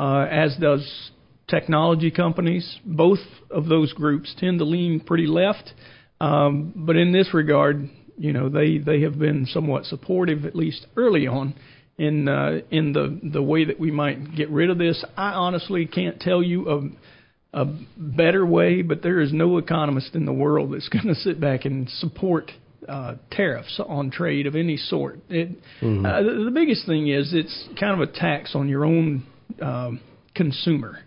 uh, 0.00 0.26
as 0.30 0.56
does 0.60 1.10
technology 1.48 2.10
companies. 2.10 2.78
Both 2.84 3.20
of 3.50 3.66
those 3.66 3.92
groups 3.92 4.34
tend 4.38 4.58
to 4.58 4.64
lean 4.64 5.00
pretty 5.00 5.26
left, 5.26 5.72
um, 6.20 6.72
but 6.74 6.96
in 6.96 7.12
this 7.12 7.32
regard, 7.34 7.88
you 8.16 8.32
know, 8.32 8.48
they 8.48 8.78
they 8.78 9.02
have 9.02 9.18
been 9.18 9.46
somewhat 9.46 9.84
supportive, 9.84 10.44
at 10.44 10.56
least 10.56 10.86
early 10.96 11.26
on, 11.26 11.54
in 11.98 12.28
uh, 12.28 12.60
in 12.70 12.92
the 12.92 13.20
the 13.22 13.42
way 13.42 13.64
that 13.64 13.78
we 13.78 13.90
might 13.90 14.34
get 14.34 14.50
rid 14.50 14.70
of 14.70 14.78
this. 14.78 15.04
I 15.16 15.32
honestly 15.32 15.86
can't 15.86 16.20
tell 16.20 16.42
you 16.42 16.68
a 16.68 17.60
a 17.62 17.64
better 17.96 18.44
way, 18.44 18.82
but 18.82 19.02
there 19.02 19.20
is 19.20 19.32
no 19.32 19.56
economist 19.58 20.14
in 20.14 20.26
the 20.26 20.32
world 20.32 20.74
that's 20.74 20.88
going 20.90 21.06
to 21.06 21.14
sit 21.14 21.40
back 21.40 21.64
and 21.64 21.88
support 21.88 22.50
uh, 22.88 23.14
tariffs 23.30 23.80
on 23.86 24.10
trade 24.10 24.46
of 24.46 24.54
any 24.54 24.76
sort. 24.76 25.20
It, 25.28 25.50
mm-hmm. 25.80 26.04
uh, 26.04 26.22
the, 26.22 26.44
the 26.44 26.50
biggest 26.50 26.86
thing 26.86 27.08
is 27.08 27.32
it's 27.32 27.68
kind 27.80 28.00
of 28.00 28.08
a 28.08 28.12
tax 28.12 28.54
on 28.54 28.68
your 28.68 28.84
own 28.84 29.26
um, 29.60 30.00
consumer. 30.34 30.98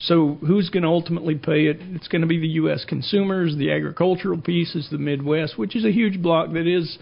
So 0.00 0.38
who's 0.40 0.70
going 0.70 0.84
to 0.84 0.88
ultimately 0.88 1.34
pay 1.34 1.66
it? 1.66 1.78
It's 1.80 2.06
going 2.06 2.20
to 2.20 2.28
be 2.28 2.38
the 2.38 2.48
U.S. 2.48 2.84
consumers. 2.88 3.56
The 3.56 3.72
agricultural 3.72 4.40
piece 4.40 4.76
is 4.76 4.88
the 4.90 4.98
Midwest, 4.98 5.58
which 5.58 5.74
is 5.74 5.84
a 5.84 5.90
huge 5.90 6.22
block 6.22 6.52
that 6.52 6.66
is 6.68 6.98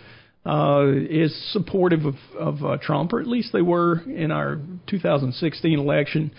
uh, 0.47 0.93
is 1.11 1.53
supportive 1.53 2.07
of, 2.07 2.15
of 2.39 2.65
uh, 2.65 2.79
Trump, 2.81 3.13
or 3.13 3.21
at 3.21 3.27
least 3.27 3.53
they 3.53 3.61
were 3.61 4.01
in 4.03 4.31
our 4.31 4.61
2016 4.87 5.79
election. 5.79 6.31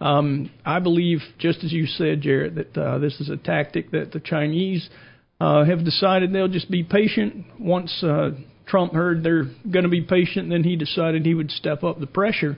Um, 0.00 0.50
I 0.64 0.78
believe, 0.78 1.18
just 1.38 1.64
as 1.64 1.72
you 1.72 1.86
said, 1.86 2.22
Jarrett, 2.22 2.54
that 2.54 2.78
uh, 2.78 2.98
this 2.98 3.20
is 3.20 3.28
a 3.28 3.36
tactic 3.36 3.90
that 3.90 4.12
the 4.12 4.20
Chinese 4.20 4.88
uh, 5.40 5.64
have 5.64 5.84
decided 5.84 6.32
they'll 6.32 6.48
just 6.48 6.70
be 6.70 6.84
patient. 6.84 7.44
Once 7.58 8.02
uh, 8.02 8.30
Trump 8.66 8.94
heard 8.94 9.22
they're 9.22 9.44
going 9.70 9.82
to 9.82 9.90
be 9.90 10.02
patient, 10.02 10.48
then 10.48 10.64
he 10.64 10.76
decided 10.76 11.26
he 11.26 11.34
would 11.34 11.50
step 11.50 11.82
up 11.82 11.98
the 11.98 12.06
pressure 12.06 12.56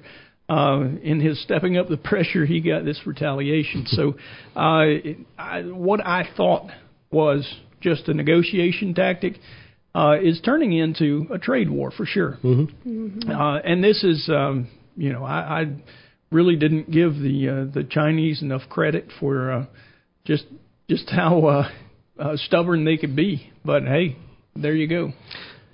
uh, 0.49 0.85
in 1.03 1.21
his 1.21 1.43
stepping 1.43 1.77
up 1.77 1.89
the 1.89 1.97
pressure, 1.97 2.47
he 2.47 2.61
got 2.61 2.85
this 2.85 3.01
retaliation. 3.05 3.85
So, 3.87 4.15
uh, 4.57 4.87
I, 5.39 5.63
what 5.63 6.05
I 6.05 6.29
thought 6.37 6.71
was 7.11 7.47
just 7.81 8.09
a 8.09 8.15
negotiation 8.15 8.95
tactic 8.95 9.35
uh, 9.95 10.17
is 10.23 10.41
turning 10.45 10.73
into 10.73 11.27
a 11.33 11.39
trade 11.39 11.71
war 11.71 11.91
for 11.91 12.07
sure. 12.07 12.39
Mm-hmm. 12.43 12.89
Mm-hmm. 12.89 13.31
Uh, 13.31 13.59
and 13.59 13.83
this 13.83 14.03
is, 14.05 14.29
um, 14.29 14.69
you 14.97 15.13
know, 15.13 15.25
I, 15.25 15.61
I 15.61 15.67
really 16.31 16.57
didn't 16.57 16.91
give 16.91 17.15
the 17.15 17.49
uh, 17.49 17.75
the 17.75 17.85
Chinese 17.89 18.43
enough 18.43 18.63
credit 18.69 19.09
for 19.19 19.51
uh, 19.51 19.67
just 20.25 20.45
just 20.89 21.09
how 21.11 21.47
uh, 21.47 21.71
uh, 22.19 22.37
stubborn 22.37 22.85
they 22.85 22.97
could 22.97 23.17
be. 23.17 23.51
But 23.65 23.85
hey, 23.85 24.17
there 24.55 24.75
you 24.75 24.89
go. 24.89 25.13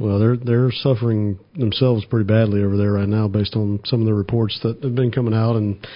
Well, 0.04 0.18
they're 0.18 0.37
they're 0.37 0.70
suffering 0.70 1.38
themselves 1.56 2.04
pretty 2.04 2.26
badly 2.26 2.62
over 2.62 2.76
there 2.76 2.92
right 2.92 3.08
now, 3.08 3.26
based 3.26 3.56
on 3.56 3.80
some 3.87 4.00
of 4.00 4.06
the 4.06 4.12
reports 4.12 4.61
that 4.62 4.82
have 4.82 4.94
been 4.94 5.11
coming 5.11 5.32
out. 5.32 5.56
And 5.56 5.87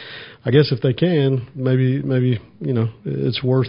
I 0.47 0.51
guess 0.51 0.73
if 0.73 0.81
they 0.81 0.95
can, 0.95 1.47
maybe 1.55 2.01
maybe 2.01 2.41
you 2.59 2.73
know 2.73 2.89
it's 3.05 3.43
worth 3.43 3.69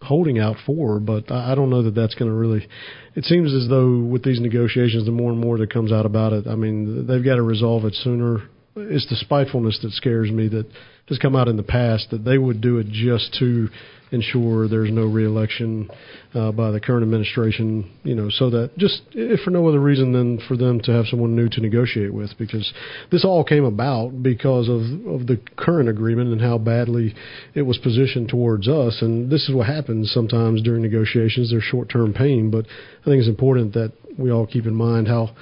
holding 0.00 0.38
out 0.38 0.56
for. 0.64 1.00
But 1.00 1.30
I, 1.30 1.54
don't 1.54 1.68
know 1.68 1.82
that 1.82 1.94
that's 1.94 2.14
going 2.14 2.30
to 2.30 2.34
really. 2.34 2.66
It 3.14 3.24
seems 3.24 3.52
as 3.52 3.68
though 3.68 3.98
with 3.98 4.24
these 4.24 4.40
negotiations, 4.40 5.04
the 5.04 5.10
more 5.10 5.32
and 5.32 5.40
more 5.40 5.58
that 5.58 5.70
comes 5.70 5.92
out 5.92 6.06
about 6.06 6.32
it, 6.32 6.46
I 6.46 6.54
mean, 6.54 7.06
they've 7.06 7.24
got 7.24 7.36
to 7.36 7.42
resolve 7.42 7.84
it 7.84 7.94
sooner. 7.96 8.48
It's 8.76 9.08
the 9.08 9.16
spitefulness 9.16 9.78
that 9.82 9.92
scares 9.92 10.30
me 10.30 10.48
that 10.48 10.66
has 11.08 11.18
come 11.18 11.36
out 11.36 11.48
in 11.48 11.56
the 11.56 11.62
past 11.62 12.10
that 12.10 12.24
they 12.24 12.38
would 12.38 12.60
do 12.60 12.78
it 12.78 12.88
just 12.88 13.34
to 13.38 13.68
ensure 14.10 14.68
there's 14.68 14.90
no 14.90 15.04
reelection 15.04 15.90
uh, 16.34 16.52
by 16.52 16.70
the 16.70 16.80
current 16.80 17.02
administration, 17.02 17.90
you 18.04 18.14
know, 18.14 18.28
so 18.30 18.48
that 18.50 18.70
just 18.78 19.02
if 19.12 19.40
for 19.40 19.50
no 19.50 19.66
other 19.68 19.80
reason 19.80 20.12
than 20.12 20.40
for 20.46 20.56
them 20.56 20.80
to 20.80 20.92
have 20.92 21.06
someone 21.06 21.34
new 21.34 21.48
to 21.48 21.60
negotiate 21.60 22.12
with, 22.12 22.30
because 22.38 22.72
this 23.10 23.24
all 23.24 23.44
came 23.44 23.64
about 23.64 24.22
because 24.22 24.68
of 24.68 24.82
of 25.06 25.26
the 25.26 25.40
current 25.56 25.88
agreement 25.88 26.32
and 26.32 26.40
how 26.40 26.58
badly 26.58 27.14
it 27.54 27.62
was 27.62 27.78
positioned 27.78 28.28
towards 28.28 28.68
us, 28.68 28.98
and 29.02 29.30
this 29.30 29.48
is 29.48 29.54
what 29.54 29.66
happens 29.66 30.12
sometimes 30.12 30.62
during 30.62 30.82
negotiations. 30.82 31.50
There's 31.50 31.64
short 31.64 31.88
term 31.90 32.12
pain, 32.14 32.50
but 32.50 32.66
I 33.02 33.04
think 33.04 33.18
it's 33.18 33.28
important 33.28 33.74
that 33.74 33.92
we 34.16 34.30
all 34.30 34.46
keep 34.46 34.66
in 34.66 34.74
mind 34.74 35.08
how 35.08 35.34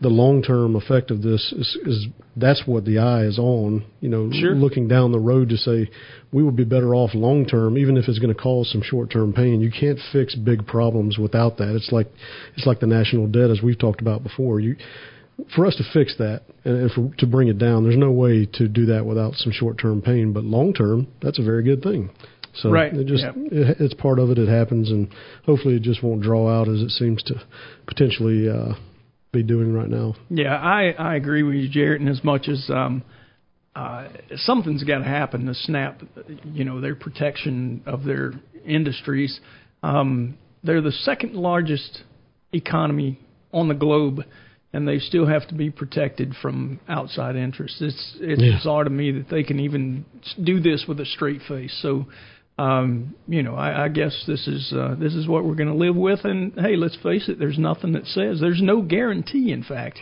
the 0.00 0.08
long 0.08 0.42
term 0.42 0.76
effect 0.76 1.10
of 1.10 1.22
this 1.22 1.52
is, 1.56 1.78
is 1.84 2.06
that's 2.36 2.62
what 2.66 2.84
the 2.84 2.98
eye 2.98 3.24
is 3.24 3.38
on. 3.38 3.84
You 4.00 4.08
know, 4.08 4.30
sure. 4.30 4.54
looking 4.54 4.88
down 4.88 5.12
the 5.12 5.18
road 5.18 5.48
to 5.50 5.56
say 5.56 5.90
we 6.32 6.42
would 6.42 6.56
be 6.56 6.64
better 6.64 6.94
off 6.94 7.14
long 7.14 7.46
term, 7.46 7.78
even 7.78 7.96
if 7.96 8.08
it's 8.08 8.18
going 8.18 8.34
to 8.34 8.40
cause 8.40 8.70
some 8.70 8.82
short 8.82 9.10
term 9.10 9.32
pain. 9.32 9.60
You 9.60 9.70
can't 9.70 9.98
fix 10.12 10.34
big 10.34 10.66
problems 10.66 11.18
without 11.18 11.56
that. 11.58 11.74
It's 11.74 11.92
like 11.92 12.08
it's 12.56 12.66
like 12.66 12.80
the 12.80 12.86
national 12.86 13.28
debt, 13.28 13.50
as 13.50 13.62
we've 13.62 13.78
talked 13.78 14.00
about 14.00 14.22
before. 14.22 14.60
You 14.60 14.76
for 15.54 15.66
us 15.66 15.76
to 15.76 15.84
fix 15.92 16.16
that 16.18 16.42
and, 16.64 16.76
and 16.82 16.90
for, 16.90 17.16
to 17.18 17.26
bring 17.26 17.48
it 17.48 17.58
down, 17.58 17.84
there's 17.84 17.96
no 17.96 18.10
way 18.10 18.46
to 18.54 18.68
do 18.68 18.86
that 18.86 19.04
without 19.04 19.34
some 19.34 19.52
short 19.52 19.78
term 19.78 20.02
pain. 20.02 20.32
But 20.32 20.44
long 20.44 20.74
term, 20.74 21.08
that's 21.22 21.38
a 21.38 21.42
very 21.42 21.62
good 21.62 21.82
thing. 21.82 22.10
So 22.54 22.70
right. 22.70 22.92
it 22.92 23.06
just 23.06 23.24
it, 23.24 23.76
it's 23.80 23.94
part 23.94 24.18
of 24.18 24.30
it. 24.30 24.38
It 24.38 24.48
happens, 24.48 24.90
and 24.90 25.08
hopefully 25.44 25.76
it 25.76 25.82
just 25.82 26.02
won't 26.02 26.22
draw 26.22 26.48
out 26.48 26.68
as 26.68 26.80
it 26.80 26.90
seems 26.90 27.22
to 27.24 27.42
potentially. 27.86 28.48
Uh, 28.48 28.74
be 29.32 29.42
doing 29.42 29.72
right 29.72 29.88
now. 29.88 30.14
Yeah, 30.30 30.54
I 30.54 30.90
I 30.98 31.16
agree 31.16 31.42
with 31.42 31.54
you, 31.54 31.68
Jarrett. 31.68 32.00
And 32.00 32.08
as 32.08 32.22
much 32.24 32.48
as 32.48 32.68
um, 32.70 33.02
uh, 33.74 34.08
something's 34.36 34.84
got 34.84 34.98
to 34.98 35.04
happen 35.04 35.46
to 35.46 35.54
snap, 35.54 36.00
you 36.44 36.64
know, 36.64 36.80
their 36.80 36.94
protection 36.94 37.82
of 37.86 38.04
their 38.04 38.32
industries. 38.64 39.38
Um, 39.82 40.38
they're 40.64 40.80
the 40.80 40.92
second 40.92 41.34
largest 41.34 42.02
economy 42.52 43.20
on 43.52 43.68
the 43.68 43.74
globe, 43.74 44.20
and 44.72 44.88
they 44.88 44.98
still 44.98 45.26
have 45.26 45.46
to 45.48 45.54
be 45.54 45.70
protected 45.70 46.34
from 46.40 46.80
outside 46.88 47.36
interests. 47.36 47.78
It's 47.80 48.16
it's 48.20 48.42
yeah. 48.42 48.56
bizarre 48.56 48.84
to 48.84 48.90
me 48.90 49.12
that 49.12 49.28
they 49.28 49.42
can 49.42 49.60
even 49.60 50.06
do 50.42 50.58
this 50.60 50.86
with 50.88 50.98
a 51.00 51.06
straight 51.06 51.42
face. 51.46 51.78
So 51.82 52.06
um, 52.58 53.14
you 53.28 53.42
know, 53.42 53.54
I, 53.54 53.84
I 53.84 53.88
guess 53.88 54.24
this 54.26 54.46
is 54.48 54.72
uh, 54.72 54.96
this 54.98 55.14
is 55.14 55.28
what 55.28 55.44
we're 55.44 55.54
going 55.56 55.68
to 55.68 55.74
live 55.74 55.96
with. 55.96 56.24
And 56.24 56.54
hey, 56.56 56.76
let's 56.76 56.96
face 57.02 57.28
it, 57.28 57.38
there's 57.38 57.58
nothing 57.58 57.92
that 57.92 58.06
says 58.06 58.40
there's 58.40 58.62
no 58.62 58.80
guarantee, 58.80 59.52
in 59.52 59.62
fact, 59.62 59.98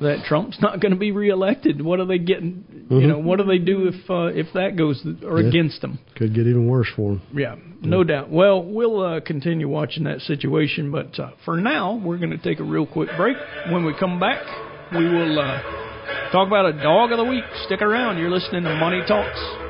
that 0.00 0.24
Trump's 0.28 0.58
not 0.60 0.80
going 0.80 0.92
to 0.92 0.98
be 0.98 1.10
reelected. 1.10 1.82
What 1.82 1.98
are 1.98 2.06
they 2.06 2.18
getting? 2.18 2.64
Mm-hmm. 2.72 3.00
You 3.00 3.06
know, 3.08 3.18
what 3.18 3.38
do 3.38 3.44
they 3.44 3.58
do 3.58 3.88
if 3.88 4.08
uh, 4.08 4.26
if 4.26 4.46
that 4.54 4.76
goes 4.76 5.04
or 5.24 5.40
yeah. 5.40 5.48
against 5.48 5.80
them? 5.80 5.98
Could 6.16 6.34
get 6.34 6.46
even 6.46 6.68
worse 6.68 6.88
for 6.94 7.14
them. 7.14 7.22
Yeah, 7.34 7.56
no 7.82 8.02
yeah. 8.02 8.06
doubt. 8.06 8.30
Well, 8.30 8.62
we'll 8.62 9.00
uh, 9.04 9.20
continue 9.20 9.68
watching 9.68 10.04
that 10.04 10.20
situation, 10.20 10.92
but 10.92 11.18
uh, 11.18 11.32
for 11.44 11.56
now, 11.56 11.96
we're 11.96 12.18
going 12.18 12.30
to 12.30 12.38
take 12.38 12.60
a 12.60 12.64
real 12.64 12.86
quick 12.86 13.08
break. 13.16 13.36
When 13.70 13.84
we 13.84 13.92
come 13.98 14.20
back, 14.20 14.44
we 14.92 15.04
will 15.04 15.36
uh, 15.36 16.30
talk 16.30 16.46
about 16.46 16.66
a 16.66 16.80
dog 16.80 17.10
of 17.10 17.18
the 17.18 17.24
week. 17.24 17.44
Stick 17.66 17.82
around. 17.82 18.18
You're 18.18 18.30
listening 18.30 18.62
to 18.62 18.76
Money 18.76 19.02
Talks. 19.08 19.67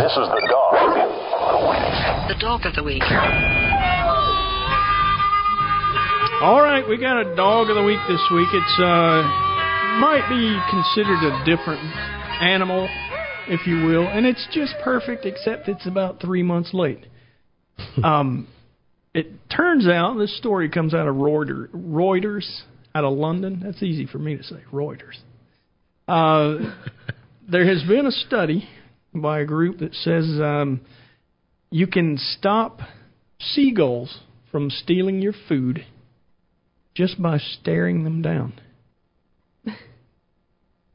This 0.00 0.12
is 0.12 0.28
the 0.32 0.48
dog. 0.48 0.74
The 2.28 2.34
dog 2.40 2.64
of 2.64 2.74
the 2.74 2.82
week. 2.82 3.02
All 6.40 6.62
right, 6.62 6.88
we 6.88 6.96
got 6.96 7.20
a 7.20 7.36
dog 7.36 7.68
of 7.68 7.76
the 7.76 7.82
week 7.82 7.98
this 8.08 8.22
week. 8.32 8.48
It's 8.50 8.80
uh 8.80 9.20
might 10.00 10.24
be 10.30 10.58
considered 10.70 11.20
a 11.22 11.44
different 11.44 11.82
animal, 12.40 12.88
if 13.46 13.66
you 13.66 13.84
will, 13.84 14.08
and 14.08 14.24
it's 14.24 14.48
just 14.52 14.72
perfect 14.82 15.26
except 15.26 15.68
it's 15.68 15.86
about 15.86 16.18
3 16.22 16.44
months 16.44 16.70
late. 16.72 17.04
um 18.02 18.48
it 19.12 19.26
turns 19.50 19.86
out 19.86 20.16
this 20.16 20.34
story 20.38 20.70
comes 20.70 20.94
out 20.94 21.08
of 21.08 21.16
Reuters, 21.16 21.68
Reuters 21.72 22.62
out 22.94 23.04
of 23.04 23.18
London. 23.18 23.60
That's 23.62 23.82
easy 23.82 24.06
for 24.06 24.18
me 24.18 24.38
to 24.38 24.42
say, 24.44 24.62
Reuters. 24.72 25.18
Uh, 26.08 26.72
there 27.46 27.66
has 27.66 27.82
been 27.82 28.06
a 28.06 28.12
study 28.12 28.66
by 29.14 29.40
a 29.40 29.44
group 29.44 29.78
that 29.78 29.94
says 29.94 30.24
um, 30.40 30.80
you 31.70 31.86
can 31.86 32.18
stop 32.18 32.80
seagulls 33.38 34.20
from 34.50 34.70
stealing 34.70 35.22
your 35.22 35.34
food 35.48 35.84
just 36.94 37.20
by 37.20 37.38
staring 37.38 38.04
them 38.04 38.22
down. 38.22 38.52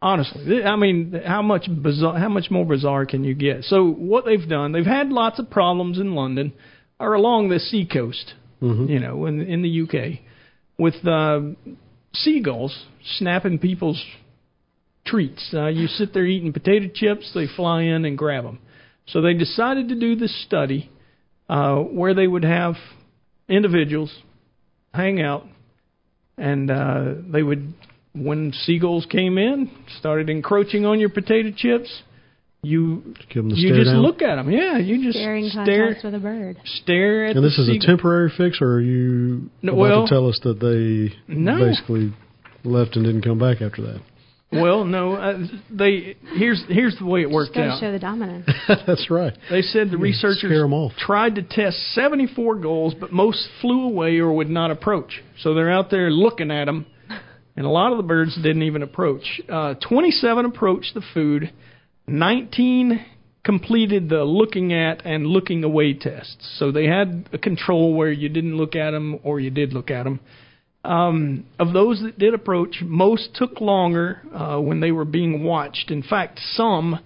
Honestly, 0.02 0.64
I 0.64 0.76
mean, 0.76 1.20
how 1.26 1.42
much 1.42 1.68
bizarre, 1.82 2.20
how 2.20 2.30
much 2.30 2.52
more 2.52 2.66
bizarre 2.66 3.06
can 3.06 3.24
you 3.24 3.34
get? 3.34 3.64
So 3.64 3.90
what 3.90 4.26
they've 4.26 4.48
done, 4.48 4.72
they've 4.72 4.86
had 4.86 5.10
lots 5.10 5.40
of 5.40 5.50
problems 5.50 6.00
in 6.00 6.14
London 6.14 6.54
or 7.00 7.14
along 7.14 7.50
the 7.50 7.60
sea 7.60 7.88
coast, 7.92 8.34
mm-hmm. 8.62 8.86
you 8.86 9.00
know, 9.00 9.26
in 9.26 9.42
in 9.42 9.62
the 9.62 9.82
UK, 9.82 10.20
with 10.78 10.96
uh, 11.08 11.40
seagulls 12.14 12.86
snapping 13.18 13.60
people's 13.60 14.04
treats. 15.06 15.50
Uh, 15.54 15.68
you 15.68 15.88
sit 15.88 16.14
there 16.14 16.26
eating 16.26 16.54
potato 16.54 16.88
chips, 16.94 17.32
they 17.34 17.48
fly 17.56 17.84
in 17.84 18.06
and 18.06 18.18
grab 18.18 18.44
them. 18.44 18.60
So 19.08 19.22
they 19.22 19.34
decided 19.34 19.90
to 19.90 19.96
do 19.96 20.16
this 20.16 20.44
study 20.46 20.90
uh, 21.48 21.78
where 21.78 22.14
they 22.14 22.28
would 22.28 22.44
have 22.44 22.76
individuals 23.48 24.12
hang 24.94 25.22
out, 25.22 25.46
and 26.38 26.72
uh, 26.72 27.14
they 27.32 27.44
would, 27.44 27.74
when 28.14 28.52
seagulls 28.54 29.06
came 29.06 29.38
in, 29.38 29.70
started 30.00 30.30
encroaching 30.30 30.86
on 30.86 31.00
your 31.00 31.10
potato 31.10 31.52
chips. 31.56 32.02
You 32.64 33.14
you 33.30 33.76
just 33.76 33.92
down. 33.92 34.02
look 34.02 34.24
at 34.24 34.38
them, 34.38 34.50
yeah. 34.50 34.80
You 34.80 35.04
just 35.04 35.20
Staring 35.20 35.50
stare 35.50 35.86
contest 35.86 36.04
with 36.04 36.16
a 36.16 36.20
bird. 36.20 36.58
Stare 36.66 37.26
at. 37.26 37.36
And 37.36 37.46
this 37.46 37.60
is 37.60 37.68
seagull. 37.68 37.84
a 37.84 37.88
temporary 37.96 38.34
fix, 38.36 38.58
or 38.60 38.78
are 38.78 38.82
you 38.82 39.52
no, 39.62 39.74
about 39.74 39.80
well, 39.80 40.08
to 40.08 40.10
tell 40.10 40.28
us 40.28 40.40
that 40.42 40.60
they 40.60 41.16
no. 41.32 41.60
basically 41.60 42.12
left 42.64 42.96
and 42.96 43.06
didn't 43.06 43.22
come 43.22 43.38
back 43.38 43.62
after 43.62 43.84
that? 43.84 44.02
Well, 44.52 44.86
no, 44.86 45.14
uh, 45.14 45.40
they 45.70 46.16
here's 46.38 46.64
here's 46.70 46.96
the 46.98 47.06
way 47.06 47.22
it 47.22 47.30
worked 47.30 47.56
Just 47.56 47.76
out. 47.76 47.80
Show 47.80 47.92
the 47.92 48.00
dominance. 48.00 48.50
That's 48.88 49.10
right. 49.10 49.34
They 49.50 49.62
said 49.62 49.92
the 49.92 49.98
researchers 49.98 50.52
tried 50.98 51.36
to 51.36 51.42
test 51.44 51.78
74 51.94 52.56
goals, 52.60 52.94
but 52.94 53.12
most 53.12 53.48
flew 53.62 53.86
away 53.86 54.20
or 54.20 54.34
would 54.34 54.50
not 54.50 54.72
approach. 54.72 55.24
So 55.40 55.54
they're 55.54 55.72
out 55.72 55.90
there 55.90 56.10
looking 56.10 56.52
at 56.52 56.66
them, 56.66 56.86
and 57.56 57.66
a 57.66 57.70
lot 57.70 57.92
of 57.92 57.98
the 57.98 58.04
birds 58.04 58.36
didn't 58.36 58.64
even 58.64 58.84
approach. 58.84 59.42
Uh, 59.50 59.74
27 59.88 60.46
approached 60.46 60.94
the 60.94 61.04
food. 61.14 61.52
19 62.08 63.04
completed 63.44 64.10
the 64.10 64.24
looking 64.24 64.74
at 64.74 65.06
and 65.06 65.26
looking 65.28 65.64
away 65.64 65.94
tests. 65.94 66.56
So 66.58 66.72
they 66.72 66.86
had 66.86 67.30
a 67.34 67.38
control 67.38 67.94
where 67.94 68.12
you 68.12 68.30
didn't 68.30 68.58
look 68.58 68.76
at 68.76 68.92
them 68.92 69.20
or 69.24 69.40
you 69.40 69.52
did 69.52 69.74
look 69.74 69.92
at 69.92 70.04
them. 70.04 70.20
Um, 70.86 71.46
of 71.58 71.74
those 71.74 72.02
that 72.02 72.20
did 72.20 72.34
approach, 72.34 72.82
most 72.84 73.30
took 73.36 73.60
longer 73.60 74.22
uh, 74.34 74.60
when 74.60 74.80
they 74.80 74.92
were 74.92 75.06
being 75.06 75.44
watched. 75.44 75.90
In 75.90 76.04
fact, 76.04 76.40
some 76.54 77.00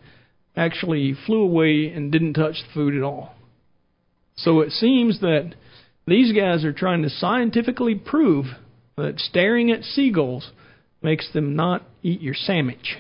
actually 0.56 1.16
flew 1.26 1.42
away 1.42 1.88
and 1.88 2.12
didn't 2.12 2.34
touch 2.34 2.56
the 2.56 2.74
food 2.74 2.96
at 2.96 3.04
all. 3.04 3.34
So 4.36 4.60
it 4.60 4.72
seems 4.72 5.22
that 5.22 5.54
these 6.06 6.34
guys 6.34 6.66
are 6.66 6.74
trying 6.74 7.04
to 7.04 7.10
scientifically 7.10 7.96
prove 7.96 8.46
that 8.98 9.20
staring 9.20 9.72
at 9.72 9.84
seagulls 9.84 10.52
makes 11.02 11.32
them 11.32 11.56
not 11.56 11.84
eat 12.04 12.22
your 12.22 12.34
sandwich. 12.34 12.98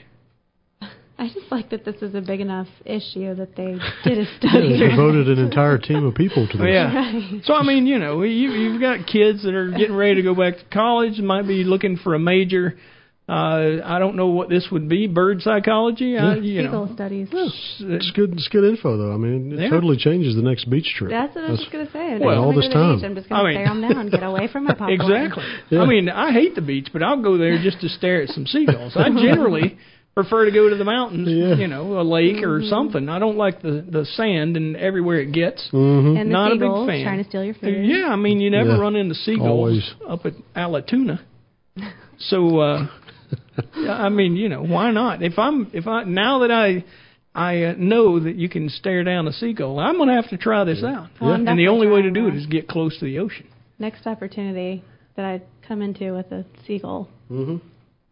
I 1.19 1.27
just 1.27 1.51
like 1.51 1.69
that 1.71 1.83
this 1.85 2.01
is 2.01 2.15
a 2.15 2.21
big 2.21 2.39
enough 2.39 2.67
issue 2.85 3.35
that 3.35 3.55
they 3.55 3.75
did 4.03 4.17
a 4.19 4.25
study. 4.37 4.79
they 4.79 4.89
devoted 4.89 5.27
an 5.27 5.37
entire 5.39 5.77
team 5.89 6.05
of 6.05 6.15
people 6.15 6.47
to 6.47 6.57
this. 6.57 6.65
Yeah. 6.67 6.95
Right. 6.95 7.41
So 7.43 7.53
I 7.53 7.63
mean, 7.63 7.85
you 7.87 7.99
know, 7.99 8.23
you, 8.23 8.49
you've 8.51 8.81
got 8.81 9.05
kids 9.05 9.43
that 9.43 9.53
are 9.53 9.69
getting 9.69 9.95
ready 9.95 10.15
to 10.15 10.21
go 10.23 10.33
back 10.33 10.55
to 10.57 10.63
college, 10.73 11.19
might 11.19 11.45
be 11.47 11.63
looking 11.65 11.97
for 11.97 12.15
a 12.15 12.19
major. 12.19 12.77
Uh, 13.27 13.77
I 13.85 13.99
don't 13.99 14.15
know 14.15 14.27
what 14.27 14.49
this 14.49 14.69
would 14.71 14.89
be. 14.89 15.05
Bird 15.05 15.41
psychology. 15.43 16.17
Yeah. 16.17 16.31
I, 16.31 16.35
you 16.37 16.63
Seagull 16.63 16.87
know. 16.87 16.93
studies. 16.95 17.27
It's 17.31 18.11
good. 18.15 18.33
It's 18.33 18.47
good 18.47 18.63
info, 18.63 18.97
though. 18.97 19.13
I 19.13 19.17
mean, 19.17 19.51
it 19.53 19.59
Yeah. 19.59 19.69
totally 19.69 19.97
changes 19.97 20.35
the 20.35 20.41
next 20.41 20.67
beach 20.67 20.87
trip. 20.97 21.11
That's 21.11 21.35
what 21.35 21.43
I 21.43 21.51
was 21.51 21.59
just 21.59 21.71
going 21.71 21.85
to 21.85 21.91
say. 21.93 22.17
Well, 22.19 22.41
all 22.43 22.55
this 22.55 22.67
time. 22.69 23.03
I'm 23.03 23.13
just 23.13 23.29
going 23.29 23.39
I 23.39 23.43
to 23.43 23.47
mean- 23.49 23.65
stare 23.65 23.67
them 23.67 23.81
down, 23.81 23.97
and 24.01 24.09
get 24.11 24.23
away 24.23 24.47
from 24.47 24.63
my 24.63 24.71
popcorn. 24.79 24.93
Exactly. 24.99 25.43
Yeah. 25.69 25.81
I 25.81 25.85
mean, 25.85 26.09
I 26.09 26.31
hate 26.31 26.55
the 26.55 26.61
beach, 26.63 26.87
but 26.91 27.03
I'll 27.03 27.21
go 27.21 27.37
there 27.37 27.61
just 27.61 27.81
to 27.81 27.89
stare 27.89 28.23
at 28.23 28.29
some 28.29 28.47
seagulls. 28.47 28.93
I 28.95 29.09
generally, 29.09 29.77
prefer 30.23 30.45
to 30.45 30.51
go 30.51 30.69
to 30.69 30.75
the 30.75 30.83
mountains, 30.83 31.27
Yeah. 31.29 31.55
you 31.55 31.67
know, 31.67 31.99
a 31.99 32.03
lake 32.03 32.43
or 32.43 32.61
something. 32.63 33.07
I 33.09 33.19
don't 33.19 33.37
like 33.37 33.61
the 33.61 33.85
the 33.97 34.05
sand 34.05 34.57
and 34.57 34.75
everywhere 34.75 35.19
it 35.21 35.31
gets. 35.31 35.61
Mm-hmm. 35.71 36.17
And 36.17 36.29
the 36.29 36.33
Not 36.33 36.51
a 36.51 36.55
big 36.55 36.61
seagulls 36.61 36.87
fan. 36.89 37.03
trying 37.05 37.23
to 37.23 37.29
steal 37.29 37.43
your 37.43 37.53
food. 37.53 37.85
Yeah, 37.85 38.07
I 38.09 38.15
mean, 38.15 38.39
you 38.41 38.49
never 38.49 38.71
Yeah. 38.71 38.79
run 38.79 38.95
into 38.95 39.15
seagulls 39.15 39.47
Always. 39.47 39.93
up 40.07 40.25
at 40.25 40.33
Allatoona. 40.55 41.19
So, 42.19 42.59
uh, 42.59 42.87
I 43.75 44.09
mean, 44.09 44.35
you 44.35 44.49
know, 44.49 44.63
why 44.63 44.91
not? 44.91 45.21
If 45.23 45.39
I'm, 45.39 45.69
if 45.73 45.87
I 45.87 46.03
now 46.03 46.39
that 46.39 46.51
I, 46.51 46.83
I 47.33 47.63
uh, 47.63 47.73
know 47.77 48.19
that 48.19 48.35
you 48.35 48.49
can 48.49 48.69
stare 48.69 49.03
down 49.03 49.27
a 49.27 49.31
seagull, 49.33 49.79
I'm 49.79 49.97
gonna 49.97 50.15
have 50.15 50.29
to 50.31 50.37
try 50.37 50.63
this 50.65 50.83
out. 50.83 51.07
Well, 51.21 51.31
I'm 51.31 51.47
And 51.47 51.57
the 51.57 51.67
only 51.69 51.87
way 51.87 52.01
to 52.01 52.11
do 52.11 52.27
it 52.27 52.35
is 52.35 52.45
get 52.47 52.67
close 52.67 52.97
to 52.99 53.05
the 53.05 53.19
ocean. 53.19 53.47
Next 53.77 54.05
opportunity 54.05 54.83
that 55.15 55.25
I 55.25 55.41
come 55.67 55.81
into 55.81 56.13
with 56.13 56.29
a 56.31 56.43
seagull. 56.67 57.07
Mm-hmm. 57.31 57.57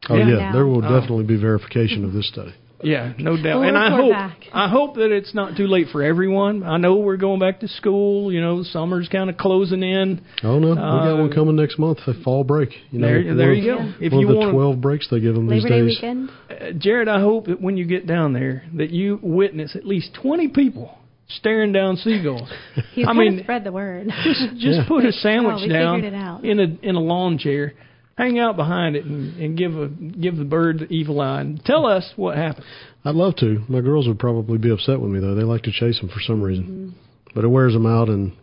Oh 0.09 0.15
Yeah. 0.15 0.27
yeah, 0.27 0.51
there 0.53 0.65
will 0.65 0.83
Oh. 0.85 0.99
definitely 0.99 1.25
be 1.25 1.35
verification 1.35 2.03
of 2.05 2.13
this 2.13 2.27
study. 2.27 2.53
Yeah, 2.83 3.13
no 3.17 3.35
doubt. 3.35 3.61
We'll 3.61 3.69
and 3.69 3.77
I 3.77 3.89
hope 3.89 4.11
back. 4.11 4.37
I 4.53 4.67
hope 4.69 4.95
that 4.97 5.11
it's 5.11 5.33
not 5.33 5.57
too 5.57 5.65
late 5.65 5.87
for 5.91 6.03
everyone. 6.03 6.61
I 6.61 6.77
know 6.77 6.97
we're 6.97 7.17
going 7.17 7.39
back 7.39 7.61
to 7.61 7.67
school. 7.67 8.31
You 8.31 8.39
know, 8.39 8.61
summer's 8.61 9.07
kind 9.09 9.31
of 9.31 9.37
closing 9.37 9.81
in. 9.81 10.21
Oh 10.43 10.59
no, 10.59 10.69
we 10.69 10.75
got 10.75 11.13
Uh, 11.13 11.17
one 11.17 11.31
coming 11.31 11.55
next 11.55 11.79
month. 11.79 11.97
A 12.07 12.13
fall 12.13 12.43
break. 12.43 12.69
You 12.91 12.99
know, 12.99 13.07
there, 13.07 13.23
one 13.23 13.37
there 13.37 13.51
of- 13.51 13.57
you 13.57 13.63
go. 13.63 13.77
Yeah. 13.79 13.91
If 13.99 14.11
one 14.13 14.21
you 14.21 14.27
of 14.27 14.33
the 14.33 14.39
want, 14.39 14.51
twelve 14.53 14.79
breaks 14.81 15.07
they 15.09 15.19
give 15.19 15.33
them 15.33 15.47
these 15.47 15.63
Labor 15.63 15.73
Day 15.75 15.81
days. 15.87 15.95
weekend. 15.95 16.29
uh, 16.51 16.71
Jarrett, 16.77 17.07
I 17.07 17.19
hope 17.19 17.47
that 17.47 17.59
when 17.59 17.77
you 17.77 17.85
get 17.85 18.05
down 18.05 18.33
there, 18.33 18.63
that 18.75 18.91
you 18.91 19.17
witness 19.23 19.75
at 19.75 19.83
least 19.87 20.13
twenty 20.13 20.47
people 20.47 20.91
staring 21.29 21.71
down 21.71 21.97
seagulls. 21.97 22.47
He's 22.93 23.07
I 23.07 23.13
mean, 23.13 23.39
spread 23.41 23.63
the 23.63 23.71
word. 23.71 24.07
just 24.23 24.51
just 24.55 24.63
Yeah. 24.81 24.85
put 24.87 25.03
a 25.03 25.11
sandwich 25.13 25.55
Oh, 25.61 25.63
we 25.63 25.69
down 25.69 26.03
it 26.03 26.13
out. 26.13 26.45
in 26.45 26.59
a 26.59 26.77
in 26.83 26.93
a 26.95 27.01
lawn 27.01 27.39
chair, 27.39 27.73
hang 28.17 28.39
out 28.39 28.55
behind 28.55 28.95
it, 28.95 29.05
and, 29.05 29.37
and 29.39 29.57
give 29.57 29.75
a 29.77 29.87
give 29.87 30.37
the 30.37 30.45
bird 30.45 30.79
the 30.79 30.87
evil 30.93 31.21
eye. 31.21 31.41
And 31.41 31.63
tell 31.63 31.85
us 31.85 32.11
what 32.15 32.37
happened. 32.37 32.65
I'd 33.05 33.15
love 33.15 33.35
to. 33.37 33.63
My 33.69 33.81
girls 33.81 34.07
would 34.07 34.19
probably 34.19 34.57
be 34.57 34.71
upset 34.71 34.99
with 34.99 35.11
me 35.11 35.19
though. 35.19 35.35
They 35.35 35.43
like 35.43 35.63
to 35.63 35.71
chase 35.71 35.99
them 35.99 36.09
for 36.09 36.19
some 36.21 36.41
reason, 36.41 36.65
mm-hmm. 36.65 37.31
but 37.35 37.43
it 37.43 37.47
wears 37.49 37.73
them 37.73 37.85
out 37.85 38.09
and 38.09 38.33